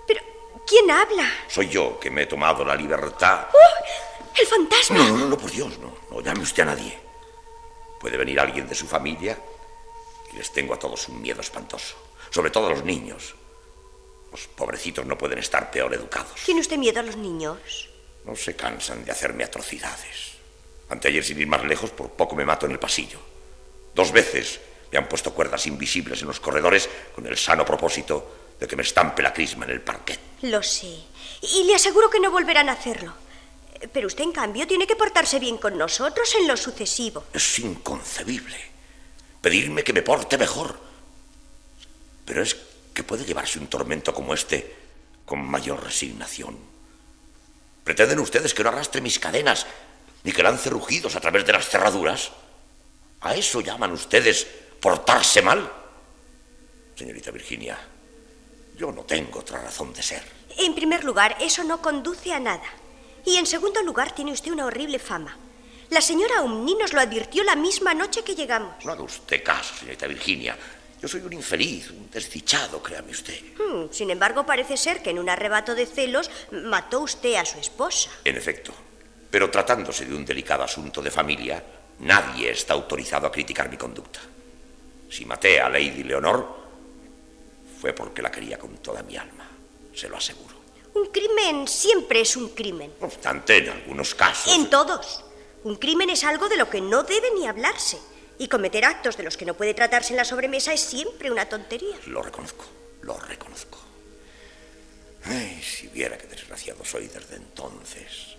Pero... 0.07 0.21
¿Quién 0.67 0.91
habla? 0.91 1.27
Soy 1.49 1.71
yo 1.71 1.99
que 1.99 2.11
me 2.11 2.23
he 2.23 2.27
tomado 2.27 2.63
la 2.63 2.77
libertad. 2.77 3.47
¡Oh! 3.51 4.39
¡El 4.39 4.47
fantasma! 4.47 4.99
No, 4.99 5.09
no, 5.09 5.17
no, 5.17 5.29
no, 5.29 5.39
por 5.39 5.51
Dios, 5.51 5.79
no. 5.79 5.97
No 6.11 6.21
llame 6.21 6.43
usted 6.43 6.65
a 6.65 6.67
nadie. 6.67 6.99
Puede 7.99 8.19
venir 8.19 8.39
alguien 8.39 8.69
de 8.69 8.75
su 8.75 8.87
familia 8.87 9.39
y 10.31 10.37
les 10.37 10.53
tengo 10.53 10.75
a 10.75 10.79
todos 10.79 11.09
un 11.09 11.23
miedo 11.23 11.41
espantoso. 11.41 11.97
Sobre 12.31 12.51
todo 12.51 12.67
a 12.67 12.71
los 12.71 12.85
niños. 12.85 13.35
Los 14.31 14.47
pobrecitos 14.49 15.07
no 15.07 15.17
pueden 15.17 15.39
estar 15.39 15.71
peor 15.71 15.95
educados. 15.95 16.39
¿Tiene 16.45 16.61
usted 16.61 16.77
miedo 16.77 17.01
a 17.01 17.03
los 17.03 17.17
niños? 17.17 17.89
No 18.27 18.37
se 18.37 18.55
cansan 18.57 19.07
de 19.07 19.13
hacerme 19.13 19.45
atrocidades. 19.45 20.33
Anteayer, 20.91 21.25
sin 21.25 21.41
ir 21.41 21.47
más 21.47 21.65
lejos, 21.65 21.91
por 21.91 22.11
poco 22.11 22.37
me 22.37 22.45
mato 22.45 22.67
en 22.67 22.73
el 22.73 22.79
pasillo. 22.79 23.32
Dos 23.95 24.13
veces 24.13 24.61
me 24.91 24.99
han 24.99 25.09
puesto 25.09 25.33
cuerdas 25.33 25.67
invisibles 25.67 26.21
en 26.21 26.29
los 26.29 26.41
corredores 26.41 26.89
con 27.15 27.27
el 27.27 27.37
sano 27.37 27.65
propósito 27.65 28.55
de 28.59 28.67
que 28.67 28.77
me 28.77 28.83
estampe 28.83 29.23
la 29.23 29.33
crisma 29.33 29.65
en 29.65 29.73
el 29.73 29.81
parquet. 29.81 30.21
Lo 30.43 30.63
sé. 30.63 30.95
Y 31.43 31.65
le 31.65 31.75
aseguro 31.75 32.11
que 32.11 32.21
no 32.21 32.31
volverán 32.31 32.69
a 32.69 32.73
hacerlo. 32.73 33.13
Pero 33.93 34.07
usted, 34.07 34.25
en 34.25 34.33
cambio, 34.33 34.67
tiene 34.67 34.87
que 34.87 34.95
portarse 34.95 35.41
bien 35.41 35.59
con 35.59 35.77
nosotros 35.77 36.33
en 36.39 36.47
lo 36.47 36.57
sucesivo. 36.57 37.25
Es 37.33 37.59
inconcebible. 37.59 38.57
Pedirme 39.41 39.83
que 39.83 39.93
me 39.93 40.03
porte 40.03 40.39
mejor. 40.39 40.79
Pero 42.25 42.43
es 42.43 42.57
que 42.95 43.03
puede 43.03 43.25
llevarse 43.25 43.59
un 43.59 43.67
tormento 43.67 44.15
como 44.15 44.35
este 44.35 44.77
con 45.25 45.45
mayor 45.45 45.83
resignación. 45.83 46.57
¿Pretenden 47.83 48.21
ustedes 48.21 48.55
que 48.55 48.63
no 48.63 48.69
arrastre 48.69 49.01
mis 49.01 49.19
cadenas 49.19 49.67
ni 50.23 50.31
que 50.31 50.43
lance 50.43 50.71
rugidos 50.71 51.17
a 51.17 51.21
través 51.21 51.45
de 51.45 51.53
las 51.53 51.69
cerraduras? 51.69 52.31
¿A 53.23 53.35
eso 53.35 53.61
llaman 53.61 53.93
ustedes 53.93 54.47
portarse 54.81 55.43
mal? 55.43 55.71
Señorita 56.95 57.31
Virginia, 57.31 57.79
yo 58.77 58.91
no 58.91 59.03
tengo 59.03 59.41
otra 59.41 59.61
razón 59.61 59.93
de 59.93 60.03
ser. 60.03 60.23
En 60.59 60.75
primer 60.75 61.05
lugar, 61.05 61.37
eso 61.41 61.63
no 61.63 61.81
conduce 61.81 62.33
a 62.33 62.41
nada. 62.41 62.67
Y 63.25 63.37
en 63.37 63.47
segundo 63.47 63.81
lugar, 63.83 64.13
tiene 64.13 64.33
usted 64.33 64.51
una 64.51 64.67
horrible 64.67 64.99
fama. 64.99 65.37
La 65.91 66.01
señora 66.01 66.43
Umni 66.43 66.75
nos 66.75 66.93
lo 66.93 67.01
advirtió 67.01 67.45
la 67.45 67.55
misma 67.55 67.95
noche 67.95 68.25
que 68.25 68.35
llegamos. 68.35 68.85
No 68.85 68.93
haga 68.93 69.03
usted 69.03 69.43
caso, 69.43 69.75
señorita 69.77 70.07
Virginia. 70.07 70.57
Yo 71.01 71.07
soy 71.07 71.21
un 71.21 71.33
infeliz, 71.33 71.91
un 71.91 72.11
desdichado, 72.11 72.83
créame 72.83 73.13
usted. 73.13 73.39
Hmm, 73.59 73.93
sin 73.93 74.11
embargo, 74.11 74.45
parece 74.45 74.77
ser 74.77 75.03
que 75.03 75.11
en 75.11 75.19
un 75.19 75.29
arrebato 75.29 75.75
de 75.75 75.87
celos 75.87 76.31
mató 76.51 77.01
usted 77.01 77.35
a 77.35 77.45
su 77.45 77.59
esposa. 77.59 78.11
En 78.25 78.37
efecto. 78.37 78.73
Pero 79.31 79.51
tratándose 79.51 80.07
de 80.07 80.15
un 80.15 80.25
delicado 80.25 80.65
asunto 80.65 81.03
de 81.03 81.11
familia, 81.11 81.63
Nadie 82.03 82.51
está 82.51 82.75
autorizado 82.75 83.27
a 83.27 83.33
criticar 83.33 83.71
mi 83.71 83.77
conducta. 83.77 84.21
Si 85.09 85.25
maté 85.25 85.61
a 85.61 85.69
Lady 85.69 86.03
Leonor, 86.03 86.63
fue 87.81 87.93
porque 87.93 88.23
la 88.23 88.31
quería 88.31 88.59
con 88.59 88.77
toda 88.79 89.03
mi 89.03 89.17
alma, 89.17 89.49
se 89.95 90.09
lo 90.09 90.17
aseguro. 90.17 90.57
Un 90.95 91.07
crimen 91.07 91.67
siempre 91.69 92.21
es 92.21 92.37
un 92.37 92.51
crimen. 92.51 92.93
No 93.01 93.07
obstante, 93.07 93.59
en 93.59 93.69
algunos 93.71 94.15
casos... 94.15 94.55
En 94.55 94.69
todos. 94.69 95.25
Un 95.65 95.77
crimen 95.77 96.11
es 96.11 96.25
algo 96.25 96.49
de 96.49 96.57
lo 96.57 96.69
que 96.69 96.81
no 96.81 97.05
debe 97.05 97.31
ni 97.35 97.47
hablarse. 97.47 97.99
Y 98.39 98.49
cometer 98.49 98.85
actos 98.85 99.17
de 99.17 99.23
los 99.23 99.37
que 99.37 99.45
no 99.45 99.55
puede 99.55 99.75
tratarse 99.75 100.13
en 100.13 100.17
la 100.17 100.25
sobremesa 100.25 100.73
es 100.73 100.81
siempre 100.81 101.31
una 101.31 101.49
tontería. 101.49 101.97
Lo 102.07 102.23
reconozco, 102.23 102.65
lo 103.03 103.17
reconozco. 103.19 103.79
Ay, 105.25 105.63
si 105.63 105.87
viera 105.87 106.19
qué 106.19 106.27
desgraciado 106.27 106.85
soy 106.85 107.07
desde 107.07 107.37
entonces. 107.37 108.32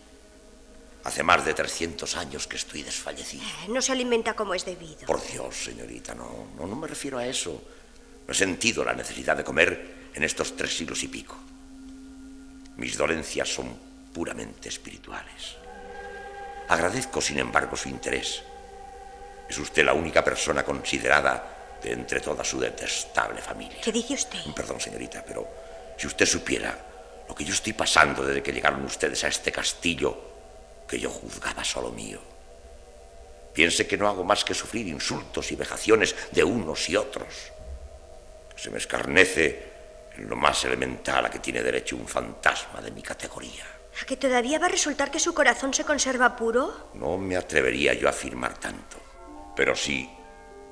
Hace 1.03 1.21
más 1.21 1.43
de 1.43 1.53
300 1.53 2.15
años 2.15 2.47
que 2.47 2.55
estoy 2.55 2.81
desfallecido. 2.81 3.43
Eh, 3.43 3.67
no 3.69 3.81
se 3.81 3.91
alimenta 3.91 4.33
como 4.35 4.53
es 4.53 4.63
debido. 4.63 5.05
Por 5.05 5.25
Dios, 5.27 5.65
señorita, 5.65 6.15
no, 6.15 6.47
no, 6.57 6.65
no 6.65 6.75
me 6.75 6.87
refiero 6.87 7.17
a 7.17 7.25
eso. 7.27 7.61
No 8.25 8.31
he 8.31 8.35
sentido 8.35 8.85
la 8.85 8.93
necesidad 8.93 9.35
de 9.35 9.43
comer 9.43 10.09
en 10.13 10.23
estos 10.23 10.55
tres 10.55 10.77
siglos 10.77 11.03
y 11.03 11.09
pico. 11.09 11.35
Mis 12.77 12.97
dolencias 12.97 13.49
son 13.49 13.77
puramente 14.13 14.69
espirituales. 14.69 15.57
Agradezco, 16.69 17.21
sin 17.21 17.39
embargo, 17.39 17.75
su 17.75 17.89
interés. 17.89 18.41
Es 19.49 19.57
usted 19.57 19.83
la 19.83 19.93
única 19.93 20.23
persona 20.23 20.63
considerada 20.63 21.79
de 21.83 21.91
entre 21.91 22.21
toda 22.21 22.45
su 22.45 22.59
detestable 22.59 23.41
familia. 23.41 23.81
¿Qué 23.83 23.91
dice 23.91 24.13
usted? 24.13 24.39
Perdón, 24.55 24.79
señorita, 24.79 25.23
pero 25.27 25.45
si 25.97 26.07
usted 26.07 26.25
supiera 26.25 26.77
lo 27.27 27.35
que 27.35 27.43
yo 27.43 27.53
estoy 27.53 27.73
pasando 27.73 28.25
desde 28.25 28.41
que 28.41 28.53
llegaron 28.53 28.85
ustedes 28.85 29.21
a 29.25 29.27
este 29.27 29.51
castillo 29.51 30.32
que 30.87 30.99
yo 30.99 31.09
juzgaba 31.09 31.63
solo 31.63 31.91
mío. 31.91 32.19
Piense 33.53 33.85
que 33.87 33.97
no 33.97 34.07
hago 34.07 34.23
más 34.23 34.43
que 34.43 34.53
sufrir 34.53 34.87
insultos 34.87 35.51
y 35.51 35.55
vejaciones 35.55 36.15
de 36.31 36.43
unos 36.43 36.89
y 36.89 36.95
otros. 36.95 37.51
Se 38.55 38.71
me 38.71 38.77
escarnece 38.77 39.71
en 40.17 40.27
lo 40.27 40.35
más 40.35 40.63
elemental 40.65 41.25
a 41.25 41.29
que 41.29 41.39
tiene 41.39 41.61
derecho 41.61 41.95
un 41.95 42.07
fantasma 42.07 42.81
de 42.81 42.91
mi 42.91 43.01
categoría. 43.01 43.65
¿A 44.01 44.05
que 44.05 44.17
todavía 44.17 44.57
va 44.57 44.65
a 44.65 44.69
resultar 44.69 45.11
que 45.11 45.19
su 45.19 45.33
corazón 45.33 45.73
se 45.73 45.83
conserva 45.83 46.35
puro? 46.35 46.89
No 46.95 47.17
me 47.17 47.35
atrevería 47.35 47.93
yo 47.93 48.07
a 48.07 48.11
afirmar 48.11 48.57
tanto, 48.57 48.97
pero 49.55 49.75
sí 49.75 50.09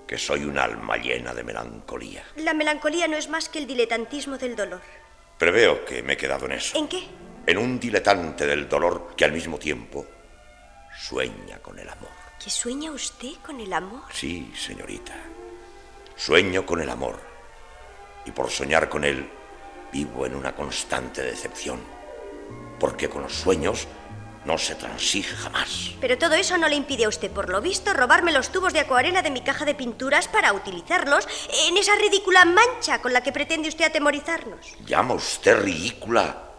que 0.08 0.18
soy 0.18 0.44
un 0.44 0.58
alma 0.58 0.98
llena 0.98 1.34
de 1.34 1.44
melancolía. 1.44 2.26
La 2.38 2.54
melancolía 2.54 3.08
no 3.08 3.16
es 3.16 3.30
más 3.30 3.48
que 3.48 3.60
el 3.60 3.68
diletantismo 3.68 4.38
del 4.38 4.56
dolor. 4.56 4.82
Preveo 5.38 5.86
que 5.86 6.04
me 6.04 6.14
he 6.14 6.18
quedado 6.18 6.48
en 6.48 6.54
eso. 6.54 6.78
¿En 6.78 6.88
qué? 6.88 7.08
En 7.46 7.58
un 7.58 7.80
diletante 7.80 8.46
del 8.46 8.70
dolor 8.70 9.14
que 9.16 9.26
al 9.26 9.32
mismo 9.32 9.58
tiempo 9.58 10.06
sueña 10.98 11.58
con 11.60 11.80
el 11.80 11.90
amor. 11.90 12.12
¿Que 12.42 12.50
sueña 12.50 12.92
usted 12.92 13.34
con 13.46 13.60
el 13.60 13.72
amor? 13.74 14.04
Sí, 14.12 14.52
señorita. 14.56 15.14
Sueño 16.16 16.66
con 16.66 16.82
el 16.82 16.90
amor. 16.90 17.20
Y 18.26 18.32
por 18.32 18.50
soñar 18.50 18.90
con 18.90 19.04
él, 19.04 19.30
vivo 19.92 20.26
en 20.26 20.36
una 20.36 20.56
constante 20.56 21.22
decepción. 21.22 21.80
Porque 22.80 23.10
con 23.10 23.24
los 23.24 23.34
sueños 23.34 23.88
no 24.46 24.58
se 24.58 24.76
transige 24.76 25.36
jamás. 25.36 25.92
Pero 26.00 26.18
todo 26.18 26.34
eso 26.34 26.58
no 26.58 26.68
le 26.68 26.76
impide 26.76 27.06
a 27.06 27.10
usted, 27.10 27.32
por 27.32 27.50
lo 27.50 27.62
visto, 27.62 27.94
robarme 27.94 28.32
los 28.32 28.52
tubos 28.52 28.74
de 28.74 28.80
acuarela 28.80 29.22
de 29.22 29.30
mi 29.30 29.42
caja 29.42 29.66
de 29.66 29.76
pinturas 29.76 30.28
para 30.28 30.54
utilizarlos 30.54 31.28
en 31.68 31.78
esa 31.78 31.96
ridícula 31.96 32.46
mancha 32.46 33.02
con 33.02 33.14
la 33.14 33.22
que 33.22 33.32
pretende 33.32 33.70
usted 33.70 33.86
atemorizarnos. 33.86 34.76
¿Llama 34.86 35.14
usted 35.14 35.62
ridícula 35.62 36.51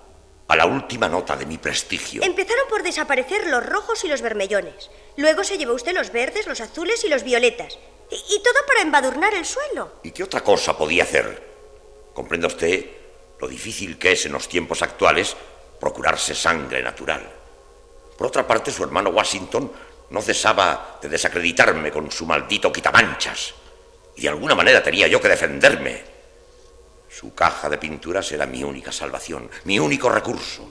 a 0.53 0.57
la 0.57 0.66
última 0.66 1.09
nota 1.09 1.36
de 1.36 1.46
mi 1.46 1.59
prestigio? 1.59 2.22
Empezaron 2.22 2.68
por 2.68 2.82
desaparecer 2.82 3.46
los 3.46 3.64
rojos 3.64 4.05
y 4.05 4.09
los 4.09 4.22
vermellones. 4.22 4.90
Luego 5.16 5.44
se 5.44 5.59
llevó 5.59 5.72
usted 5.72 5.94
los 5.94 6.12
verdes, 6.12 6.46
los 6.46 6.61
azules 6.61 7.03
y 7.05 7.09
los 7.09 7.24
violetas. 7.24 7.78
Y, 8.11 8.16
y 8.16 8.42
todo 8.42 8.66
para 8.66 8.82
embadurnar 8.82 9.34
el 9.34 9.46
suelo. 9.46 9.92
¿Y 10.03 10.11
qué 10.11 10.22
otra 10.22 10.42
cosa 10.42 10.76
podía 10.76 11.05
hacer? 11.05 11.53
¿Comprende 12.12 12.46
usted 12.46 12.86
lo 13.40 13.48
difícil 13.48 13.98
que 13.98 14.12
es 14.12 14.26
en 14.26 14.32
los 14.32 14.48
tiempos 14.48 14.82
actuales 14.82 15.34
procurarse 15.80 16.34
sangre 16.34 16.82
natural? 16.82 17.28
Por 18.18 18.26
otra 18.26 18.46
parte, 18.46 18.70
su 18.70 18.84
hermano 18.84 19.11
Washington 19.11 19.72
no 20.11 20.20
cesaba 20.20 20.98
de 21.00 21.09
desacreditarme 21.09 21.90
con 21.90 22.11
su 22.12 22.26
maldito 22.26 22.70
quitamanchas. 22.70 23.55
Y 24.16 24.22
de 24.22 24.28
alguna 24.28 24.55
manera 24.55 24.82
tenía 24.82 25.07
yo 25.07 25.20
que 25.20 25.28
defenderme. 25.28 26.11
Su 27.23 27.35
caja 27.35 27.70
de 27.70 27.79
pinturas 27.79 28.33
era 28.33 28.47
mi 28.47 28.64
única 28.64 28.91
salvación, 28.91 29.49
mi 29.62 29.79
único 29.79 30.09
recurso. 30.09 30.68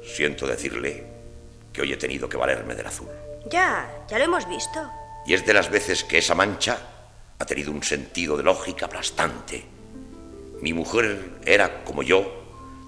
Siento 0.00 0.46
decirle 0.46 1.04
que 1.72 1.82
hoy 1.82 1.92
he 1.92 1.96
tenido 1.96 2.28
que 2.28 2.36
valerme 2.36 2.76
del 2.76 2.86
azul. 2.86 3.08
Ya, 3.50 4.04
ya 4.08 4.16
lo 4.18 4.26
hemos 4.26 4.48
visto. 4.48 4.88
Y 5.26 5.34
es 5.34 5.44
de 5.44 5.54
las 5.54 5.70
veces 5.70 6.04
que 6.04 6.18
esa 6.18 6.36
mancha 6.36 6.78
ha 7.36 7.44
tenido 7.44 7.72
un 7.72 7.82
sentido 7.82 8.36
de 8.36 8.44
lógica 8.44 8.86
aplastante. 8.86 9.64
Mi 10.62 10.72
mujer 10.72 11.40
era, 11.44 11.82
como 11.82 12.04
yo, 12.04 12.44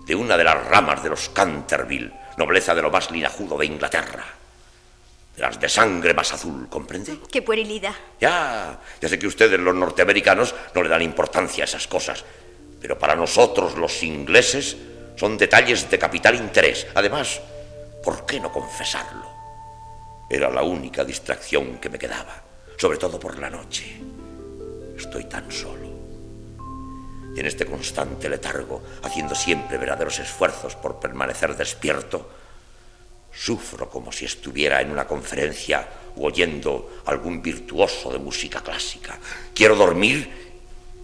de 0.07 0.15
una 0.15 0.37
de 0.37 0.45
las 0.45 0.69
ramas 0.69 1.03
de 1.03 1.11
los 1.11 1.31
Canterville, 1.31 2.13
nobleza 2.37 2.77
de 2.77 2.83
lo 2.83 2.93
más 2.93 3.11
linajudo 3.11 3.59
de 3.59 3.67
Inglaterra. 3.67 4.25
Las 5.41 5.59
de 5.59 5.71
sangre 5.71 6.13
más 6.13 6.35
azul, 6.35 6.69
¿comprende? 6.69 7.19
Qué 7.33 7.41
puerilidad. 7.41 7.95
Ya, 8.21 8.79
ya 9.01 9.09
sé 9.09 9.19
que 9.19 9.27
ustedes, 9.27 9.59
los 9.59 9.75
norteamericanos, 9.75 10.55
no 10.75 10.83
le 10.83 10.91
dan 10.91 11.01
importancia 11.01 11.65
a 11.65 11.67
esas 11.67 11.89
cosas. 11.89 12.23
Pero 12.79 12.99
para 12.99 13.17
nosotros, 13.17 13.75
los 13.79 14.03
ingleses, 14.03 14.77
son 15.17 15.39
detalles 15.39 15.91
de 15.91 15.99
capital 15.99 16.35
interés. 16.35 16.87
Además, 16.95 17.41
¿por 18.05 18.27
qué 18.27 18.39
no 18.39 18.53
confesarlo? 18.53 19.27
Era 20.29 20.51
la 20.51 20.63
única 20.63 21.05
distracción 21.05 21.79
que 21.79 21.89
me 21.89 21.99
quedaba, 21.99 22.43
sobre 22.77 22.99
todo 22.99 23.19
por 23.19 23.39
la 23.39 23.49
noche. 23.49 23.99
Estoy 24.95 25.25
tan 25.25 25.51
solo. 25.51 25.89
Y 27.35 27.41
en 27.41 27.47
este 27.47 27.65
constante 27.65 28.29
letargo, 28.29 28.83
haciendo 29.03 29.35
siempre 29.35 29.79
verdaderos 29.79 30.19
esfuerzos 30.19 30.77
por 30.77 31.01
permanecer 31.01 31.57
despierto, 31.57 32.29
sufro 33.33 33.89
como 33.89 34.13
si 34.13 34.25
estuviera 34.25 34.81
en 34.81 34.91
una 34.91 35.07
conferencia 35.07 35.89
o 36.17 36.27
oyendo 36.27 37.03
algún 37.07 37.41
virtuoso 37.41 38.13
de 38.13 38.19
música 38.19 38.61
clásica. 38.61 39.19
Quiero 39.55 39.77
dormir 39.77 40.29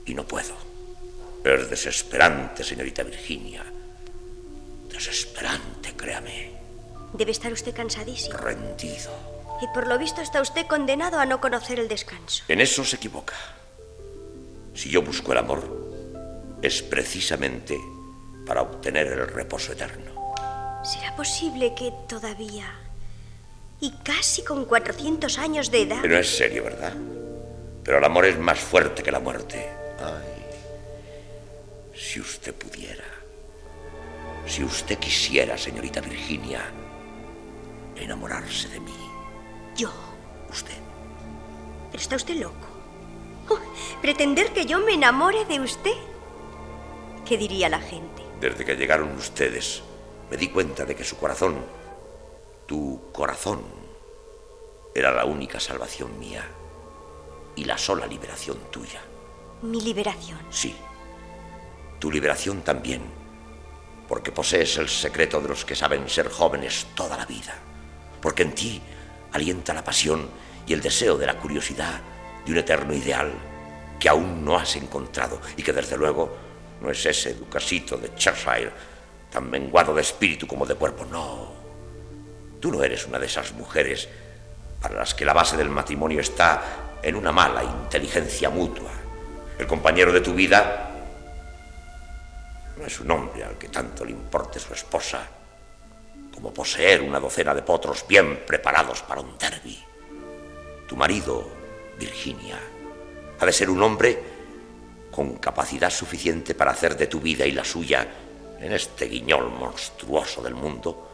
y 0.05 0.15
no 0.15 0.27
puedo. 0.27 0.55
Es 1.45 1.71
desesperante, 1.71 2.65
señorita 2.65 3.03
Virginia. 3.03 3.65
Desesperante, 4.91 5.95
créame. 5.97 6.51
Debe 7.13 7.31
estar 7.31 7.53
usted 7.53 7.75
cansadísimo. 7.75 8.37
Rendido. 8.37 9.13
Y 9.63 9.67
por 9.73 9.87
lo 9.87 9.99
visto 9.99 10.21
está 10.21 10.41
usted 10.41 10.67
condenado 10.67 11.19
a 11.19 11.27
no 11.27 11.41
conocer 11.41 11.79
el 11.79 11.89
descanso. 11.89 12.45
En 12.49 12.61
eso 12.61 12.85
se 12.85 12.97
equivoca. 12.97 13.35
Si 14.75 14.91
yo 14.91 15.03
busco 15.03 15.33
el 15.33 15.39
amor, 15.39 15.65
es 16.61 16.83
precisamente 16.83 17.79
para 18.47 18.63
obtener 18.63 19.07
el 19.07 19.29
reposo 19.29 19.73
eterno. 19.73 20.16
¿Será 20.87 21.17
posible 21.17 21.75
que 21.75 21.93
todavía... 22.07 22.73
y 23.81 23.91
casi 24.05 24.45
con 24.45 24.65
400 24.65 25.37
años 25.39 25.73
de 25.73 25.83
edad... 25.83 26.05
No 26.05 26.17
es 26.17 26.37
serio, 26.37 26.63
¿verdad? 26.63 26.93
Pero 27.83 27.99
el 27.99 28.05
amor 28.05 28.25
es 28.25 28.39
más 28.39 28.61
fuerte 28.61 29.03
que 29.03 29.11
la 29.11 29.19
muerte. 29.19 29.69
Ay, 29.99 30.45
si 31.93 32.21
usted 32.21 32.55
pudiera, 32.55 33.05
si 34.47 34.63
usted 34.63 34.97
quisiera, 34.99 35.59
señorita 35.59 36.01
Virginia, 36.01 36.63
enamorarse 37.97 38.69
de 38.69 38.79
mí. 38.79 38.97
¿Yo? 39.77 39.91
Usted. 40.49 40.79
Pero 41.91 42.01
está 42.01 42.15
usted 42.15 42.35
loco. 42.35 42.69
Oh, 43.49 43.59
¿Pretender 44.01 44.53
que 44.53 44.67
yo 44.67 44.79
me 44.79 44.95
enamore 44.95 45.45
de 45.47 45.59
usted? 45.59 45.97
¿Qué 47.25 47.37
diría 47.37 47.69
la 47.69 47.81
gente? 47.81 48.23
Desde 48.41 48.65
que 48.65 48.77
llegaron 48.77 49.11
ustedes, 49.17 49.83
me 50.31 50.37
di 50.37 50.49
cuenta 50.49 50.85
de 50.85 50.95
que 50.95 51.05
su 51.05 51.17
corazón, 51.17 51.57
tu 52.67 53.11
corazón, 53.13 53.63
era 54.95 55.13
la 55.13 55.25
única 55.25 55.61
salvación 55.61 56.19
mía 56.19 56.45
y 57.55 57.65
la 57.65 57.79
sola 57.79 58.07
liberación 58.07 58.59
tuya. 58.71 59.01
¿Mi 59.63 59.81
liberación? 59.81 60.39
Sí, 60.51 60.75
tu 61.99 62.11
liberación 62.11 62.63
también, 62.63 63.03
porque 64.09 64.33
posees 64.33 64.77
el 64.79 64.89
secreto 64.89 65.41
de 65.41 65.49
los 65.49 65.65
que 65.65 65.77
saben 65.77 66.09
ser 66.09 66.31
jóvenes 66.31 66.87
toda 66.95 67.17
la 67.17 67.27
vida, 67.27 67.55
porque 68.21 68.43
en 68.43 68.55
ti 68.55 68.83
alienta 69.33 69.75
la 69.75 69.85
pasión 69.85 70.29
y 70.67 70.73
el 70.73 70.81
deseo 70.81 71.17
de 71.17 71.27
la 71.27 71.39
curiosidad 71.39 72.01
de 72.45 72.53
un 72.53 72.59
eterno 72.59 72.95
ideal 72.95 73.33
que 73.99 74.09
aún 74.09 74.45
no 74.45 74.57
has 74.57 74.77
encontrado 74.77 75.41
y 75.57 75.63
que 75.63 75.73
desde 75.73 75.97
luego 75.97 76.37
no 76.81 76.91
es 76.91 77.05
ese 77.07 77.35
ducasito 77.35 77.97
de 77.97 78.15
Cheshire, 78.15 78.73
tan 79.37 79.51
menguado 79.51 79.93
de 79.93 80.01
espíritu 80.01 80.47
como 80.47 80.65
de 80.65 80.77
cuerpo, 80.77 81.05
no. 81.05 81.53
Tú 82.59 82.73
no 82.73 82.83
eres 82.83 83.07
una 83.07 83.19
de 83.19 83.27
esas 83.27 83.53
mujeres 83.53 84.09
para 84.81 84.95
las 84.95 85.13
que 85.13 85.27
la 85.27 85.35
base 85.35 85.59
del 85.59 85.69
matrimonio 85.69 86.23
está 86.23 86.63
en 87.03 87.15
una 87.15 87.33
mala 87.33 87.63
inteligencia 87.63 88.49
mutua. 88.49 88.93
El 89.59 89.67
compañero 89.67 90.11
de 90.11 90.23
tu 90.23 90.33
vida 90.33 90.91
no 92.79 92.87
es 92.87 92.99
un 92.99 93.11
hombre 93.11 93.45
al 93.45 93.59
que 93.59 93.69
tanto 93.69 94.07
le 94.07 94.13
importe 94.13 94.59
su 94.59 94.73
esposa 94.73 95.29
como 96.35 96.55
poseer 96.55 97.03
una 97.03 97.21
docena 97.21 97.55
de 97.55 97.61
potros 97.61 98.07
bien 98.09 98.43
preparados 98.47 99.03
para 99.03 99.21
un 99.21 99.37
derby. 99.37 99.85
Tu 100.89 100.97
marido, 100.97 101.47
Virginia, 101.99 102.59
ha 103.39 103.45
de 103.45 103.53
ser 103.53 103.69
un 103.69 103.83
hombre 103.83 104.19
con 105.11 105.37
capacidad 105.37 105.91
suficiente 105.91 106.55
para 106.55 106.71
hacer 106.71 106.97
de 106.97 107.07
tu 107.07 107.21
vida 107.21 107.45
y 107.45 107.53
la 107.53 107.65
suya, 107.67 108.09
en 108.67 108.73
este 108.73 109.07
guiñol 109.07 109.51
monstruoso 109.51 110.43
del 110.43 110.55
mundo, 110.55 111.09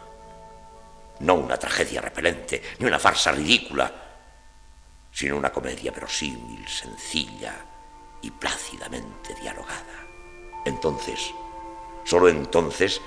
no 1.20 1.34
una 1.34 1.58
tragedia 1.58 2.00
repelente, 2.00 2.62
ni 2.78 2.86
una 2.86 2.98
farsa 2.98 3.30
ridícula, 3.32 3.92
sino 5.12 5.36
una 5.36 5.52
comedia 5.52 5.92
verosímil, 5.92 6.66
sencilla 6.66 7.54
y 8.22 8.30
plácidamente 8.30 9.34
dialogada. 9.34 10.06
Entonces, 10.64 11.32
solo 12.04 12.28
entonces, 12.28 13.00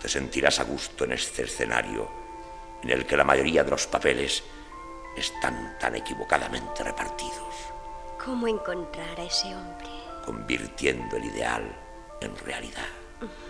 te 0.00 0.08
sentirás 0.08 0.58
a 0.58 0.64
gusto 0.64 1.04
en 1.04 1.12
este 1.12 1.44
escenario 1.44 2.10
en 2.82 2.90
el 2.90 3.06
que 3.06 3.16
la 3.16 3.24
mayoría 3.24 3.62
de 3.62 3.70
los 3.70 3.86
papeles 3.86 4.42
están 5.16 5.78
tan 5.78 5.94
equivocadamente 5.94 6.82
repartidos. 6.82 7.54
¿Cómo 8.22 8.48
encontrar 8.48 9.20
a 9.20 9.24
ese 9.24 9.54
hombre? 9.54 9.88
Convirtiendo 10.24 11.16
el 11.16 11.26
ideal 11.26 11.64
en 12.20 12.36
realidad. 12.38 13.03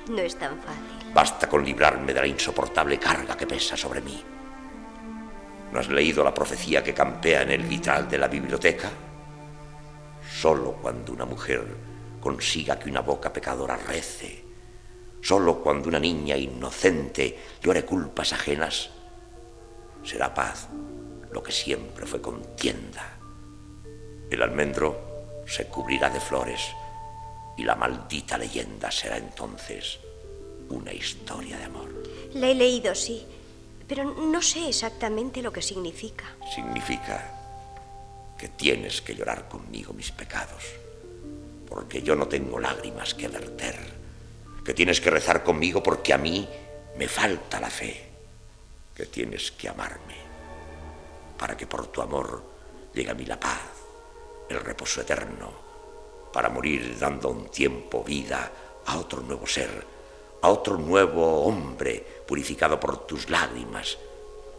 No 0.08 0.18
es 0.18 0.36
tan 0.36 0.58
fácil. 0.58 1.12
Basta 1.12 1.48
con 1.48 1.64
librarme 1.64 2.12
de 2.12 2.20
la 2.20 2.26
insoportable 2.26 2.98
carga 2.98 3.36
que 3.36 3.46
pesa 3.46 3.76
sobre 3.76 4.00
mí. 4.00 4.22
¿No 5.72 5.80
has 5.80 5.88
leído 5.88 6.22
la 6.22 6.34
profecía 6.34 6.84
que 6.84 6.94
campea 6.94 7.42
en 7.42 7.50
el 7.50 7.62
vitral 7.62 8.08
de 8.08 8.18
la 8.18 8.28
biblioteca? 8.28 8.90
Solo 10.30 10.72
cuando 10.80 11.12
una 11.12 11.24
mujer 11.24 11.66
consiga 12.20 12.78
que 12.78 12.88
una 12.88 13.00
boca 13.00 13.32
pecadora 13.32 13.76
rece, 13.76 14.44
solo 15.20 15.60
cuando 15.60 15.88
una 15.88 15.98
niña 15.98 16.36
inocente 16.36 17.38
llore 17.62 17.84
culpas 17.84 18.32
ajenas, 18.32 18.90
será 20.02 20.32
paz 20.32 20.68
lo 21.32 21.42
que 21.42 21.52
siempre 21.52 22.06
fue 22.06 22.20
contienda. 22.20 23.18
El 24.30 24.42
almendro 24.42 25.42
se 25.46 25.66
cubrirá 25.66 26.08
de 26.10 26.20
flores 26.20 26.74
y 27.56 27.64
la 27.64 27.74
maldita 27.74 28.36
leyenda 28.38 28.90
será 28.90 29.16
entonces 29.16 29.98
una 30.68 30.92
historia 30.92 31.58
de 31.58 31.64
amor. 31.64 31.90
La 32.34 32.48
he 32.48 32.54
leído, 32.54 32.94
sí, 32.94 33.24
pero 33.86 34.04
no 34.04 34.42
sé 34.42 34.68
exactamente 34.68 35.42
lo 35.42 35.52
que 35.52 35.62
significa. 35.62 36.24
Significa 36.54 37.32
que 38.38 38.48
tienes 38.48 39.00
que 39.02 39.14
llorar 39.14 39.48
conmigo 39.48 39.92
mis 39.92 40.10
pecados, 40.10 40.64
porque 41.68 42.02
yo 42.02 42.16
no 42.16 42.26
tengo 42.26 42.58
lágrimas 42.58 43.14
que 43.14 43.28
verter, 43.28 43.78
que 44.64 44.74
tienes 44.74 45.00
que 45.00 45.10
rezar 45.10 45.44
conmigo 45.44 45.82
porque 45.82 46.12
a 46.12 46.18
mí 46.18 46.48
me 46.96 47.08
falta 47.08 47.60
la 47.60 47.70
fe, 47.70 48.10
que 48.94 49.06
tienes 49.06 49.52
que 49.52 49.68
amarme, 49.68 50.16
para 51.38 51.56
que 51.56 51.66
por 51.66 51.86
tu 51.88 52.00
amor 52.00 52.42
llegue 52.94 53.10
a 53.10 53.14
mí 53.14 53.26
la 53.26 53.38
paz, 53.38 53.60
el 54.48 54.60
reposo 54.60 55.00
eterno, 55.00 55.63
para 56.34 56.50
morir 56.50 56.98
dando 56.98 57.28
un 57.30 57.48
tiempo 57.48 58.02
vida 58.02 58.50
a 58.86 58.98
otro 58.98 59.22
nuevo 59.22 59.46
ser, 59.46 59.86
a 60.42 60.48
otro 60.48 60.76
nuevo 60.76 61.44
hombre 61.44 62.04
purificado 62.26 62.80
por 62.80 63.06
tus 63.06 63.30
lágrimas, 63.30 63.96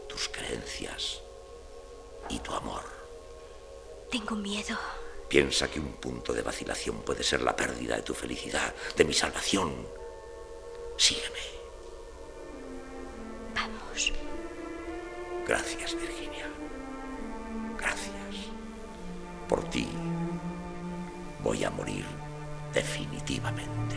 tus 0.08 0.30
creencias 0.30 1.20
y 2.30 2.40
tu 2.40 2.54
amor. 2.54 2.82
Tengo 4.10 4.36
miedo. 4.36 4.78
Piensa 5.28 5.70
que 5.70 5.82
un 5.82 5.92
punto 5.94 6.32
de 6.32 6.44
vacilación 6.44 7.02
puede 7.02 7.24
ser 7.24 7.42
la 7.42 7.54
pérdida 7.54 7.98
de 7.98 8.04
tu 8.04 8.14
felicidad, 8.14 8.74
de 8.96 9.04
mi 9.04 9.14
salvación. 9.14 9.76
Sígueme. 10.96 11.40
Vamos. 13.54 14.14
Gracias, 15.46 15.94
Virginia. 15.94 16.48
Gracias. 17.78 18.16
Por 19.50 19.70
ti 19.70 19.90
voy 21.46 21.64
a 21.64 21.70
morir 21.70 22.04
definitivamente. 22.74 23.96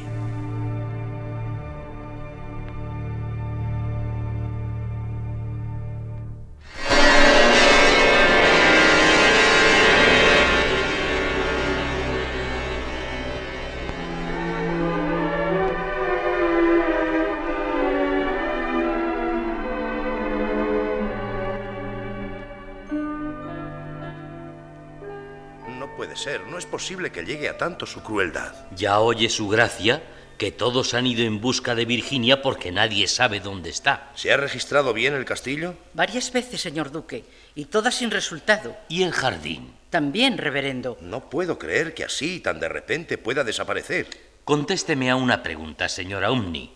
No 26.59 26.61
es 26.61 26.67
posible 26.67 27.13
que 27.13 27.25
llegue 27.25 27.49
a 27.49 27.57
tanto 27.57 27.87
su 27.87 28.03
crueldad. 28.03 28.53
Ya 28.75 28.99
oye 28.99 29.29
su 29.29 29.47
gracia 29.47 30.03
que 30.39 30.51
todos 30.51 30.93
han 30.93 31.07
ido 31.07 31.25
en 31.25 31.41
busca 31.41 31.77
de 31.77 31.85
Virginia 31.85 32.43
porque 32.43 32.73
nadie 32.73 33.07
sabe 33.07 33.39
dónde 33.39 33.71
está. 33.71 34.11
¿Se 34.17 34.33
ha 34.33 34.37
registrado 34.37 34.93
bien 34.93 35.15
el 35.15 35.25
castillo? 35.25 35.77
Varias 35.95 36.33
veces, 36.33 36.61
señor 36.61 36.91
duque, 36.91 37.25
y 37.55 37.67
todas 37.67 37.95
sin 37.95 38.11
resultado. 38.11 38.77
¿Y 38.89 39.05
el 39.05 39.13
jardín? 39.13 39.73
También, 39.91 40.37
reverendo. 40.37 40.99
No 41.01 41.31
puedo 41.31 41.61
creer 41.61 41.95
que 41.95 42.03
así, 42.03 42.41
tan 42.41 42.59
de 42.59 42.69
repente, 42.69 43.19
pueda 43.19 43.45
desaparecer. 43.45 44.09
Contésteme 44.43 45.13
a 45.13 45.15
una 45.15 45.45
pregunta, 45.45 45.89
señora 45.89 46.33
Umni. 46.33 46.75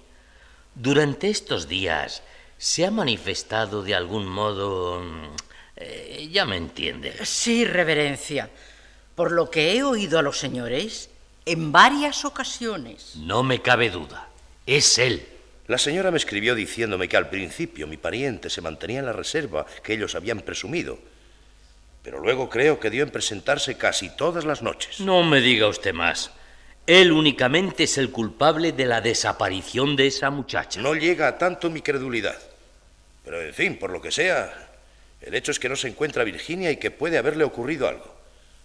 Durante 0.76 1.28
estos 1.28 1.66
días, 1.66 2.22
¿se 2.56 2.86
ha 2.86 2.92
manifestado 2.92 3.82
de 3.82 3.96
algún 3.96 4.28
modo... 4.28 5.00
mm, 5.00 5.34
eh, 5.74 6.28
ya 6.30 6.44
me 6.44 6.56
entiende. 6.56 7.14
Sí, 7.24 7.64
reverencia. 7.64 8.48
Por 9.14 9.32
lo 9.32 9.50
que 9.50 9.72
he 9.72 9.82
oído 9.82 10.18
a 10.18 10.22
los 10.22 10.38
señores, 10.38 11.10
en 11.44 11.72
varias 11.72 12.24
ocasiones. 12.24 13.16
No 13.16 13.42
me 13.42 13.60
cabe 13.60 13.90
duda. 13.90 14.28
Es 14.66 14.98
él. 14.98 15.26
La 15.66 15.78
señora 15.78 16.10
me 16.10 16.16
escribió 16.16 16.54
diciéndome 16.54 17.08
que 17.08 17.16
al 17.16 17.30
principio 17.30 17.86
mi 17.86 17.96
pariente 17.96 18.50
se 18.50 18.60
mantenía 18.60 19.00
en 19.00 19.06
la 19.06 19.12
reserva 19.12 19.66
que 19.82 19.94
ellos 19.94 20.14
habían 20.14 20.40
presumido, 20.40 20.98
pero 22.02 22.18
luego 22.20 22.50
creo 22.50 22.80
que 22.80 22.90
dio 22.90 23.04
en 23.04 23.10
presentarse 23.10 23.76
casi 23.76 24.10
todas 24.10 24.44
las 24.44 24.62
noches. 24.62 25.00
No 25.00 25.22
me 25.22 25.40
diga 25.40 25.68
usted 25.68 25.94
más. 25.94 26.30
Él 26.86 27.12
únicamente 27.12 27.84
es 27.84 27.96
el 27.96 28.10
culpable 28.10 28.72
de 28.72 28.86
la 28.86 29.00
desaparición 29.00 29.94
de 29.94 30.08
esa 30.08 30.30
muchacha. 30.30 30.80
No 30.80 30.94
llega 30.94 31.28
a 31.28 31.38
tanto 31.38 31.70
mi 31.70 31.80
credulidad. 31.80 32.36
Pero 33.24 33.40
en 33.40 33.54
fin, 33.54 33.78
por 33.78 33.90
lo 33.90 34.02
que 34.02 34.10
sea, 34.10 34.70
el 35.20 35.34
hecho 35.34 35.52
es 35.52 35.60
que 35.60 35.68
no 35.68 35.76
se 35.76 35.88
encuentra 35.88 36.24
Virginia 36.24 36.72
y 36.72 36.76
que 36.76 36.90
puede 36.90 37.18
haberle 37.18 37.44
ocurrido 37.44 37.86
algo. 37.86 38.21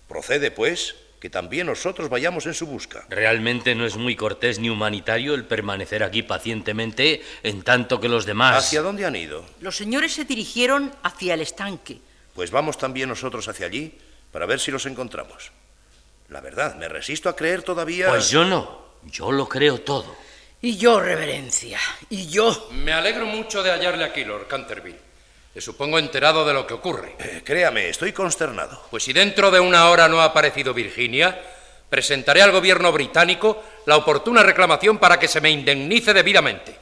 Procede, 0.07 0.51
pues, 0.51 0.95
que 1.19 1.29
también 1.29 1.67
nosotros 1.67 2.09
vayamos 2.09 2.45
en 2.45 2.53
su 2.53 2.67
busca. 2.67 3.05
Realmente 3.09 3.75
no 3.75 3.85
es 3.85 3.97
muy 3.97 4.15
cortés 4.15 4.59
ni 4.59 4.69
humanitario 4.69 5.33
el 5.33 5.45
permanecer 5.45 6.03
aquí 6.03 6.23
pacientemente 6.23 7.21
en 7.43 7.63
tanto 7.63 7.99
que 7.99 8.09
los 8.09 8.25
demás... 8.25 8.65
¿Hacia 8.65 8.81
dónde 8.81 9.05
han 9.05 9.15
ido? 9.15 9.45
Los 9.59 9.75
señores 9.75 10.13
se 10.13 10.25
dirigieron 10.25 10.93
hacia 11.03 11.33
el 11.33 11.41
estanque. 11.41 11.99
Pues 12.35 12.51
vamos 12.51 12.77
también 12.77 13.09
nosotros 13.09 13.47
hacia 13.47 13.65
allí 13.65 13.97
para 14.31 14.45
ver 14.45 14.59
si 14.59 14.71
los 14.71 14.85
encontramos. 14.85 15.51
La 16.29 16.41
verdad, 16.41 16.75
me 16.75 16.87
resisto 16.87 17.29
a 17.29 17.35
creer 17.35 17.63
todavía... 17.63 18.09
Pues 18.09 18.29
yo 18.29 18.45
no. 18.45 18.85
Yo 19.03 19.31
lo 19.31 19.47
creo 19.47 19.81
todo. 19.81 20.15
Y 20.61 20.77
yo, 20.77 20.99
reverencia. 20.99 21.79
Y 22.09 22.27
yo. 22.27 22.69
Me 22.71 22.91
alegro 22.93 23.25
mucho 23.25 23.63
de 23.63 23.71
hallarle 23.71 24.03
aquí, 24.03 24.23
Lord 24.25 24.47
Canterville. 24.47 25.06
Le 25.57 25.61
supongo 25.61 25.97
enterado 25.97 26.45
de 26.45 26.53
lo 26.53 26.67
que 26.67 26.75
ocurre. 26.75 27.15
Eh, 27.17 27.41
créame, 27.43 27.89
estoy 27.89 28.13
consternado. 28.13 28.79
Pues 28.91 29.01
si 29.01 29.11
dentro 29.11 29.49
de 29.49 29.59
una 29.59 29.89
hora 29.89 30.07
no 30.07 30.21
ha 30.21 30.25
aparecido 30.25 30.71
Virginia, 30.71 31.35
presentaré 31.89 32.43
al 32.43 32.51
gobierno 32.51 32.91
británico 32.91 33.63
la 33.87 33.97
oportuna 33.97 34.43
reclamación 34.43 34.99
para 34.99 35.17
que 35.17 35.27
se 35.27 35.41
me 35.41 35.49
indemnice 35.49 36.13
debidamente. 36.13 36.77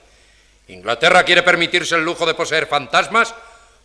¿Inglaterra 0.68 1.24
quiere 1.24 1.42
permitirse 1.42 1.96
el 1.96 2.04
lujo 2.04 2.26
de 2.26 2.34
poseer 2.34 2.68
fantasmas? 2.68 3.34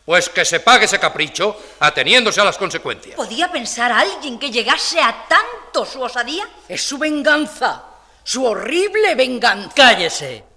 Pues 0.05 0.29
que 0.29 0.45
se 0.45 0.59
pague 0.59 0.87
ese 0.87 0.99
capricho 0.99 1.57
ateniéndose 1.79 2.41
a 2.41 2.45
las 2.45 2.59
consecuencias. 2.59 3.15
¿Podía 3.15 3.49
pensar 3.53 3.93
alguien 3.93 4.41
que 4.41 4.51
llegase 4.51 5.01
a 5.01 5.25
tanto 5.29 5.87
su 5.87 6.03
osadía? 6.03 6.49
Es 6.69 6.83
su 6.83 6.99
venganza. 6.99 7.85
Su 8.25 8.45
horrible 8.45 9.15
venganza. 9.15 9.71
¡Cállese! 9.73 10.50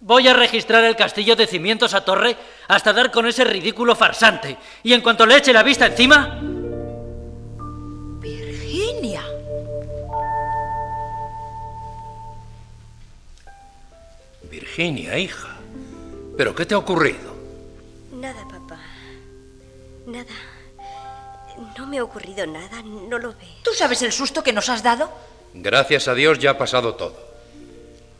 Voy 0.00 0.28
a 0.28 0.34
registrar 0.34 0.84
el 0.84 0.94
castillo 0.94 1.34
de 1.36 1.46
cimientos 1.46 1.94
a 1.94 2.04
torre 2.04 2.36
hasta 2.68 2.92
dar 2.92 3.10
con 3.10 3.26
ese 3.26 3.44
ridículo 3.44 3.96
farsante. 3.96 4.56
Y 4.82 4.92
en 4.92 5.00
cuanto 5.00 5.24
le 5.24 5.36
eche 5.36 5.52
la 5.52 5.62
vista 5.62 5.86
encima... 5.86 6.38
Virginia. 8.20 9.22
Virginia, 14.50 15.18
hija. 15.18 15.56
¿Pero 16.36 16.54
qué 16.54 16.66
te 16.66 16.74
ha 16.74 16.78
ocurrido? 16.78 17.34
Nada, 18.12 18.46
papá. 18.46 18.78
Nada. 20.06 20.26
No 21.78 21.86
me 21.86 21.98
ha 21.98 22.04
ocurrido 22.04 22.46
nada, 22.46 22.82
no 22.82 23.18
lo 23.18 23.30
ve. 23.30 23.48
¿Tú 23.62 23.72
sabes 23.72 24.02
el 24.02 24.12
susto 24.12 24.42
que 24.42 24.52
nos 24.52 24.68
has 24.68 24.82
dado? 24.82 25.10
Gracias 25.54 26.06
a 26.06 26.14
Dios 26.14 26.38
ya 26.38 26.50
ha 26.50 26.58
pasado 26.58 26.96
todo. 26.96 27.25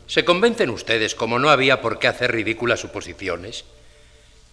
¿Se 0.07 0.23
convencen 0.23 0.69
ustedes, 0.69 1.15
como 1.15 1.37
no 1.37 1.49
había 1.49 1.81
por 1.81 1.99
qué 1.99 2.07
hacer 2.07 2.31
ridículas 2.31 2.79
suposiciones? 2.79 3.65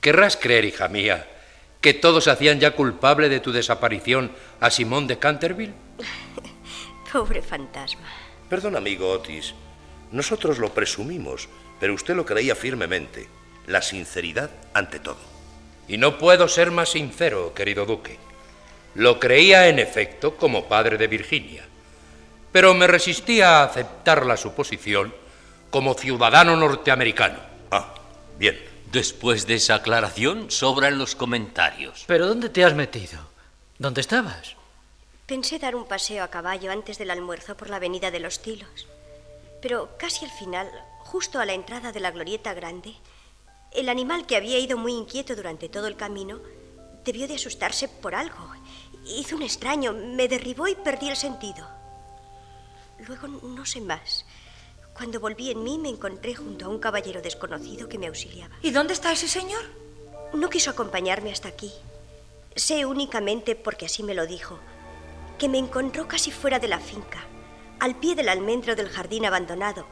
Querrás 0.01 0.37
creer, 0.37 0.65
hija 0.65 0.89
mía, 0.89 1.29
que 1.81 1.95
todos 1.95 2.27
hacían 2.27 2.59
ya 2.59 2.73
culpable 2.73 3.29
de 3.29 3.39
tu 3.39 3.53
desaparición 3.53 4.33
a 4.59 4.71
Simón 4.71 5.07
de 5.07 5.21
Canterville? 5.21 5.73
Pobre 7.13 7.41
fantasma. 7.41 8.09
Perdón, 8.51 8.75
amigo 8.75 9.09
Otis. 9.09 9.55
Nosotros 10.11 10.59
lo 10.59 10.75
presumimos, 10.75 11.49
pero 11.79 11.95
usted 11.95 12.17
lo 12.17 12.27
creía 12.27 12.57
firmemente. 12.57 13.29
La 13.69 13.81
sinceridad 13.81 14.51
ante 14.75 14.99
todo. 14.99 15.21
Y 15.87 15.99
no 15.99 16.19
puedo 16.19 16.49
ser 16.49 16.73
más 16.73 16.89
sincero, 16.91 17.55
querido 17.55 17.87
duque. 17.87 18.19
Lo 18.97 19.21
creía 19.21 19.69
en 19.69 19.79
efecto 19.79 20.37
como 20.37 20.69
padre 20.69 20.99
de 20.99 21.07
Virginia, 21.07 21.65
pero 22.51 22.75
me 22.75 22.89
resistía 22.89 23.61
a 23.61 23.65
aceptar 23.65 24.27
la 24.27 24.37
suposición 24.37 25.15
como 25.75 25.95
ciudadano 25.95 26.55
norteamericano. 26.55 27.41
Ah, 27.73 27.93
bien. 28.39 28.57
Después 28.93 29.45
de 29.49 29.57
esa 29.57 29.75
aclaración, 29.75 30.49
sobran 30.49 30.99
los 30.99 31.17
comentarios. 31.17 32.05
¿Pero 32.07 32.29
dónde 32.29 32.49
te 32.49 32.65
has 32.65 32.77
metido? 32.77 33.19
¿Dónde 33.77 34.01
estabas? 34.01 34.55
Pensé 35.27 35.59
dar 35.59 35.75
un 35.75 35.87
paseo 35.87 36.23
a 36.23 36.29
caballo 36.29 36.71
antes 36.71 36.97
del 36.97 37.11
almuerzo 37.11 37.57
por 37.57 37.71
la 37.71 37.79
avenida 37.79 38.13
de 38.13 38.21
los 38.21 38.41
Tilos. 38.41 38.87
Pero 39.61 39.99
casi 39.99 40.25
al 40.25 40.31
final, 40.31 40.71
justo 41.01 41.41
a 41.41 41.45
la 41.45 41.55
entrada 41.55 41.91
de 41.91 41.99
la 41.99 42.13
glorieta 42.13 42.55
grande, 42.55 42.95
el 43.73 43.89
animal 43.89 44.27
que 44.27 44.37
había 44.37 44.61
ido 44.61 44.79
muy 44.79 44.93
inquieto 44.93 45.35
durante 45.35 45.69
todo 45.69 45.89
el 45.89 45.97
camino 45.97 46.39
debió 47.05 47.27
de 47.27 47.35
asustarse 47.35 47.89
por 47.89 48.15
algo. 48.15 48.49
Hizo 49.07 49.35
un 49.35 49.43
extraño, 49.43 49.93
me 49.93 50.29
derribó 50.29 50.69
y 50.69 50.77
perdí 50.77 51.09
el 51.09 51.17
sentido. 51.17 51.69
Luego 53.09 53.27
no 53.27 53.67
sé 53.67 53.81
más. 53.81 54.25
Cuando 54.95 55.19
volví 55.19 55.51
en 55.51 55.65
mí 55.65 55.79
me 55.79 55.89
encontré 55.89 56.35
junto 56.35 56.67
a 56.67 56.69
un 56.69 56.79
caballero 56.79 57.21
desconocido 57.21 57.89
que 57.89 57.99
me 57.99 58.07
auxiliaba. 58.07 58.57
¿Y 58.63 58.71
dónde 58.71 58.95
está 58.95 59.13
ese 59.13 59.29
señor? 59.29 59.63
No 60.33 60.49
quiso 60.49 60.71
acompañarme 60.71 61.33
hasta 61.33 61.49
aquí. 61.49 61.73
Sé 62.55 62.87
únicamente, 62.87 63.57
porque 63.57 63.87
así 63.87 64.05
me 64.05 64.15
lo 64.15 64.27
dijo, 64.27 64.61
que 65.39 65.49
me 65.49 65.59
encontró 65.59 66.07
casi 66.07 66.31
fuera 66.31 66.61
de 66.61 66.69
la 66.69 66.79
finca, 66.79 67.25
al 67.81 67.97
pie 67.97 68.15
del 68.15 68.29
almendro 68.29 68.77
del 68.77 68.89
jardín 68.89 69.27
abandonado, 69.27 69.85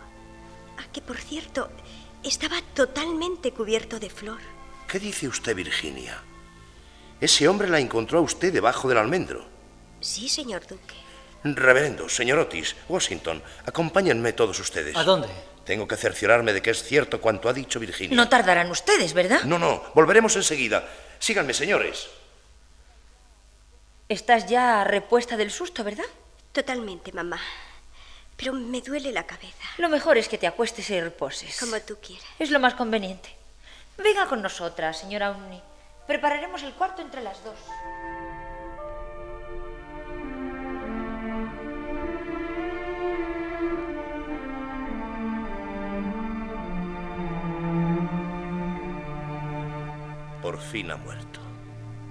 a 0.78 0.90
que 0.92 1.00
por 1.00 1.18
cierto 1.18 1.68
estaba 2.22 2.62
totalmente 2.74 3.52
cubierto 3.52 3.98
de 3.98 4.08
flor. 4.08 4.38
¿Qué 4.86 5.00
dice 5.00 5.26
usted, 5.26 5.56
Virginia? 5.56 6.22
Ese 7.20 7.48
hombre 7.48 7.68
la 7.68 7.80
encontró 7.80 8.18
a 8.18 8.22
usted 8.22 8.52
debajo 8.52 8.88
del 8.88 8.98
almendro. 8.98 9.44
Sí, 10.00 10.28
señor 10.28 10.66
duque. 10.66 10.94
Reverendo, 11.44 12.08
señor 12.08 12.38
Otis, 12.38 12.76
Washington, 12.88 13.42
acompáñenme 13.66 14.32
todos 14.32 14.58
ustedes. 14.60 14.96
¿A 14.96 15.02
dónde? 15.02 15.28
Tengo 15.64 15.86
que 15.86 15.96
cerciorarme 15.96 16.52
de 16.52 16.62
que 16.62 16.70
es 16.70 16.82
cierto 16.82 17.20
cuanto 17.20 17.48
ha 17.48 17.52
dicho 17.52 17.80
Virginia. 17.80 18.16
No 18.16 18.28
tardarán 18.28 18.70
ustedes, 18.70 19.12
¿verdad? 19.12 19.42
No, 19.44 19.58
no, 19.58 19.82
volveremos 19.94 20.34
enseguida. 20.36 20.88
Síganme, 21.18 21.54
señores. 21.54 22.08
Estás 24.08 24.46
ya 24.46 24.84
repuesta 24.84 25.36
del 25.36 25.50
susto, 25.50 25.84
¿verdad? 25.84 26.04
Totalmente, 26.52 27.12
mamá. 27.12 27.40
Pero 28.36 28.52
me 28.52 28.80
duele 28.80 29.12
la 29.12 29.24
cabeza. 29.24 29.64
Lo 29.78 29.88
mejor 29.88 30.18
es 30.18 30.28
que 30.28 30.38
te 30.38 30.46
acuestes 30.46 30.90
y 30.90 31.00
reposes. 31.00 31.58
Como 31.58 31.80
tú 31.80 31.96
quieras. 32.04 32.24
Es 32.38 32.50
lo 32.50 32.60
más 32.60 32.74
conveniente. 32.74 33.30
Venga 33.98 34.26
con 34.26 34.42
nosotras, 34.42 34.98
señora 34.98 35.30
Umni. 35.30 35.62
Prepararemos 36.06 36.62
el 36.62 36.72
cuarto 36.72 37.02
entre 37.02 37.22
las 37.22 37.42
dos. 37.44 37.58
Por 50.42 50.60
fin 50.60 50.90
ha 50.90 50.96
muerto. 50.96 51.40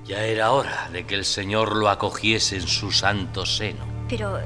Ya 0.06 0.24
era 0.24 0.52
hora 0.52 0.90
de 0.92 1.06
que 1.06 1.16
el 1.16 1.26
Señor 1.26 1.76
lo 1.76 1.90
acogiese 1.90 2.56
en 2.56 2.68
su 2.68 2.92
santo 2.92 3.46
seno. 3.46 3.86
Pero... 4.10 4.40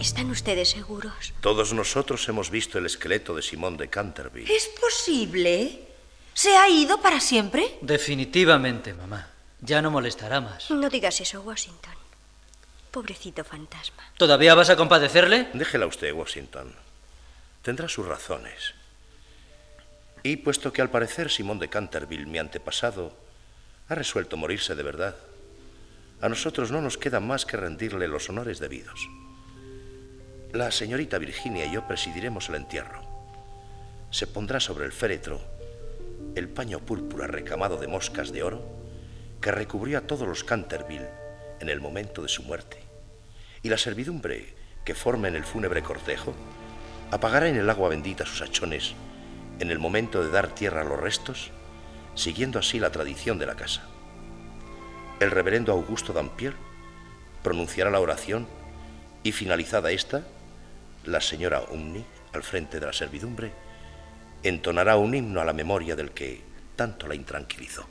¿Están 0.00 0.30
ustedes 0.30 0.70
seguros? 0.70 1.32
Todos 1.40 1.72
nosotros 1.72 2.28
hemos 2.28 2.50
visto 2.50 2.78
el 2.78 2.86
esqueleto 2.86 3.36
de 3.36 3.42
Simón 3.42 3.76
de 3.76 3.88
Canterville. 3.88 4.52
¿Es 4.52 4.68
posible? 4.80 5.86
¿Se 6.34 6.56
ha 6.56 6.68
ido 6.68 7.00
para 7.00 7.20
siempre? 7.20 7.78
Definitivamente, 7.80 8.94
mamá. 8.94 9.28
Ya 9.60 9.80
no 9.80 9.92
molestará 9.92 10.40
más. 10.40 10.68
No 10.72 10.90
digas 10.90 11.20
eso, 11.20 11.40
Washington. 11.42 11.94
Pobrecito 12.90 13.44
fantasma. 13.44 14.02
¿Todavía 14.16 14.56
vas 14.56 14.70
a 14.70 14.76
compadecerle? 14.76 15.50
Déjela 15.54 15.86
usted, 15.86 16.12
Washington. 16.12 16.74
Tendrá 17.62 17.88
sus 17.88 18.04
razones. 18.04 18.74
Y 20.22 20.36
puesto 20.36 20.72
que 20.72 20.82
al 20.82 20.90
parecer 20.90 21.30
Simón 21.30 21.58
de 21.58 21.68
Canterville, 21.68 22.26
mi 22.26 22.38
antepasado, 22.38 23.12
ha 23.88 23.94
resuelto 23.94 24.36
morirse 24.36 24.74
de 24.74 24.82
verdad, 24.82 25.16
a 26.20 26.28
nosotros 26.28 26.70
no 26.70 26.80
nos 26.80 26.96
queda 26.96 27.18
más 27.18 27.44
que 27.44 27.56
rendirle 27.56 28.06
los 28.06 28.28
honores 28.28 28.60
debidos. 28.60 29.08
La 30.52 30.70
señorita 30.70 31.18
Virginia 31.18 31.66
y 31.66 31.72
yo 31.72 31.88
presidiremos 31.88 32.48
el 32.48 32.54
entierro. 32.54 33.02
Se 34.10 34.28
pondrá 34.28 34.60
sobre 34.60 34.84
el 34.84 34.92
féretro 34.92 35.40
el 36.36 36.48
paño 36.48 36.78
púrpura 36.78 37.26
recamado 37.26 37.76
de 37.76 37.88
moscas 37.88 38.32
de 38.32 38.44
oro 38.44 38.62
que 39.40 39.50
recubrió 39.50 39.98
a 39.98 40.02
todos 40.02 40.28
los 40.28 40.44
Canterville 40.44 41.08
en 41.58 41.68
el 41.68 41.80
momento 41.80 42.22
de 42.22 42.28
su 42.28 42.44
muerte, 42.44 42.78
y 43.62 43.68
la 43.68 43.76
servidumbre 43.76 44.54
que 44.84 44.94
forma 44.94 45.26
en 45.26 45.34
el 45.34 45.44
fúnebre 45.44 45.82
cortejo 45.82 46.32
apagará 47.10 47.48
en 47.48 47.56
el 47.56 47.68
agua 47.68 47.88
bendita 47.88 48.24
sus 48.24 48.40
hachones 48.40 48.94
en 49.62 49.70
el 49.70 49.78
momento 49.78 50.24
de 50.24 50.30
dar 50.30 50.48
tierra 50.48 50.80
a 50.80 50.84
los 50.84 50.98
restos, 50.98 51.52
siguiendo 52.16 52.58
así 52.58 52.80
la 52.80 52.90
tradición 52.90 53.38
de 53.38 53.46
la 53.46 53.54
casa. 53.54 53.86
El 55.20 55.30
reverendo 55.30 55.70
Augusto 55.70 56.12
Dampier 56.12 56.54
pronunciará 57.44 57.88
la 57.88 58.00
oración 58.00 58.48
y 59.22 59.30
finalizada 59.30 59.92
esta, 59.92 60.26
la 61.04 61.20
señora 61.20 61.62
Umni, 61.70 62.04
al 62.32 62.42
frente 62.42 62.80
de 62.80 62.86
la 62.86 62.92
servidumbre, 62.92 63.52
entonará 64.42 64.96
un 64.96 65.14
himno 65.14 65.40
a 65.40 65.44
la 65.44 65.52
memoria 65.52 65.94
del 65.94 66.10
que 66.10 66.40
tanto 66.74 67.06
la 67.06 67.14
intranquilizó. 67.14 67.86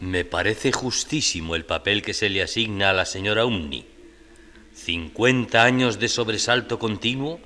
Me 0.00 0.26
parece 0.26 0.72
justísimo 0.72 1.56
el 1.56 1.64
papel 1.64 2.02
que 2.02 2.12
se 2.12 2.28
le 2.28 2.42
asigna 2.42 2.90
a 2.90 2.92
la 2.92 3.06
señora 3.06 3.46
Umni. 3.46 3.86
Cincuenta 4.74 5.64
años 5.64 5.98
de 5.98 6.08
sobresalto 6.08 6.78
continuo 6.78 7.40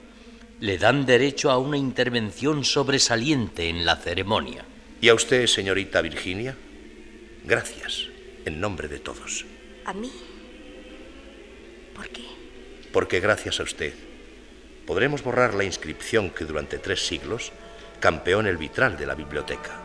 le 0.61 0.77
dan 0.77 1.07
derecho 1.07 1.51
a 1.51 1.59
una 1.59 1.77
intervención 1.77 2.65
sobresaliente 2.65 3.69
en 3.69 3.85
la 3.85 3.97
ceremonia. 3.97 4.65
¿Y 5.01 5.09
a 5.09 5.15
usted, 5.15 5.47
señorita 5.47 6.03
Virginia? 6.03 6.57
Gracias, 7.45 8.09
en 8.45 8.61
nombre 8.61 8.89
de 8.89 8.99
todos. 8.99 9.47
¿A 9.85 9.93
mí? 9.93 10.11
¿Por 11.95 12.09
qué? 12.09 12.25
Porque 12.93 13.21
gracias 13.21 13.61
a 13.61 13.63
usted 13.63 13.95
podremos 14.85 15.23
borrar 15.23 15.55
la 15.55 15.65
inscripción 15.65 16.31
que 16.31 16.45
durante 16.45 16.79
tres 16.79 17.07
siglos 17.07 17.53
campeó 18.01 18.41
en 18.41 18.47
el 18.47 18.57
vitral 18.57 18.97
de 18.97 19.07
la 19.07 19.15
biblioteca. 19.15 19.81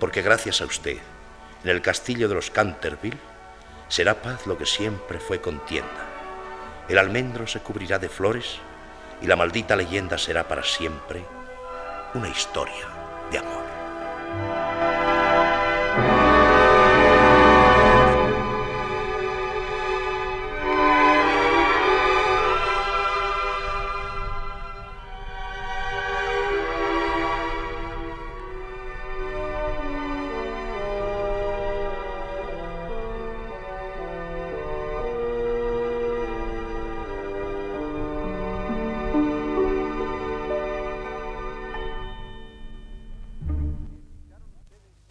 Porque 0.00 0.22
gracias 0.22 0.60
a 0.60 0.64
usted, 0.64 0.96
en 1.62 1.70
el 1.70 1.82
castillo 1.82 2.28
de 2.28 2.34
los 2.34 2.50
Canterville, 2.50 3.18
será 3.88 4.22
paz 4.22 4.46
lo 4.46 4.58
que 4.58 4.66
siempre 4.66 5.20
fue 5.20 5.40
contienda. 5.40 6.08
El 6.88 6.98
almendro 6.98 7.46
se 7.46 7.60
cubrirá 7.60 7.98
de 7.98 8.08
flores 8.08 8.58
y 9.22 9.26
la 9.26 9.36
maldita 9.36 9.76
leyenda 9.76 10.18
será 10.18 10.46
para 10.46 10.62
siempre 10.62 11.24
una 12.14 12.28
historia 12.28 12.86
de 13.30 13.38
amor. 13.38 13.64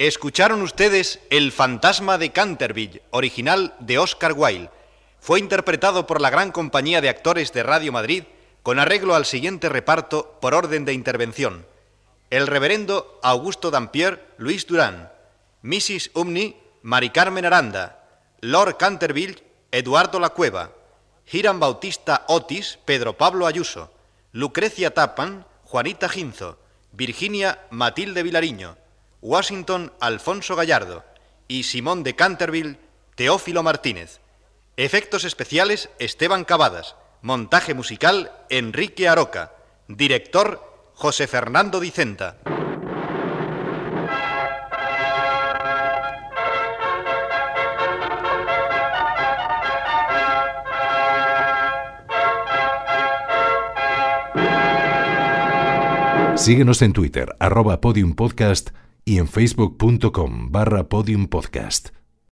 Escucharon 0.04 0.62
ustedes 0.64 1.22
El 1.30 1.54
fantasma 1.54 2.18
de 2.18 2.34
Canterville, 2.34 3.04
original 3.12 3.74
de 3.80 4.00
Oscar 4.00 4.34
Wilde. 4.36 4.70
Fue 5.22 5.40
interpretado 5.40 6.08
por 6.08 6.20
la 6.20 6.30
gran 6.30 6.52
compañía 6.52 7.00
de 7.00 7.08
actores 7.08 7.54
de 7.54 7.64
Radio 7.64 7.94
Madrid 7.94 8.24
con 8.64 8.80
arreglo 8.80 9.16
al 9.16 9.24
siguiente 9.24 9.70
reparto 9.70 10.40
por 10.42 10.56
orden 10.56 10.84
de 10.84 10.92
intervención. 10.92 11.66
El 12.32 12.48
reverendo 12.48 13.18
Augusto 13.24 13.72
Dampier, 13.72 14.28
Luis 14.38 14.68
Durán. 14.68 15.10
Mrs. 15.62 16.12
Umni, 16.16 16.58
Mari 16.82 17.12
Carmen 17.12 17.46
Aranda. 17.46 18.04
Lord 18.42 18.76
Canterville, 18.76 19.42
Eduardo 19.72 20.20
La 20.20 20.32
Cueva. 20.32 20.74
Hiram 21.32 21.62
Bautista 21.62 22.26
Otis, 22.28 22.78
Pedro 22.84 23.16
Pablo 23.18 23.48
Ayuso. 23.48 23.90
Lucrecia 24.34 24.94
Tapan, 24.94 25.46
Juanita 25.64 26.10
Ginzo. 26.10 26.60
Virginia 26.92 27.62
Matilde 27.70 28.22
Vilariño. 28.22 28.83
Washington 29.24 29.94
Alfonso 30.02 30.54
Gallardo 30.58 31.06
y 31.48 31.64
Simón 31.64 32.04
de 32.04 32.14
Canterville, 32.14 32.78
Teófilo 33.16 33.64
Martínez. 33.64 34.20
Efectos 34.76 35.24
especiales, 35.24 35.90
Esteban 35.98 36.44
Cavadas. 36.44 36.98
Montaje 37.22 37.74
musical, 37.74 38.34
Enrique 38.50 39.08
Aroca. 39.08 39.54
Director, 39.88 40.92
José 40.94 41.28
Fernando 41.28 41.80
Dicenta. 41.80 42.36
Síguenos 56.36 56.82
en 56.82 56.92
Twitter, 56.92 57.34
arroba 57.40 57.80
podiumpodcast 57.80 58.72
y 59.06 59.18
en 59.18 59.28
facebook.com 59.28 60.52
barra 60.52 60.90
podiumpodcast. 60.90 62.03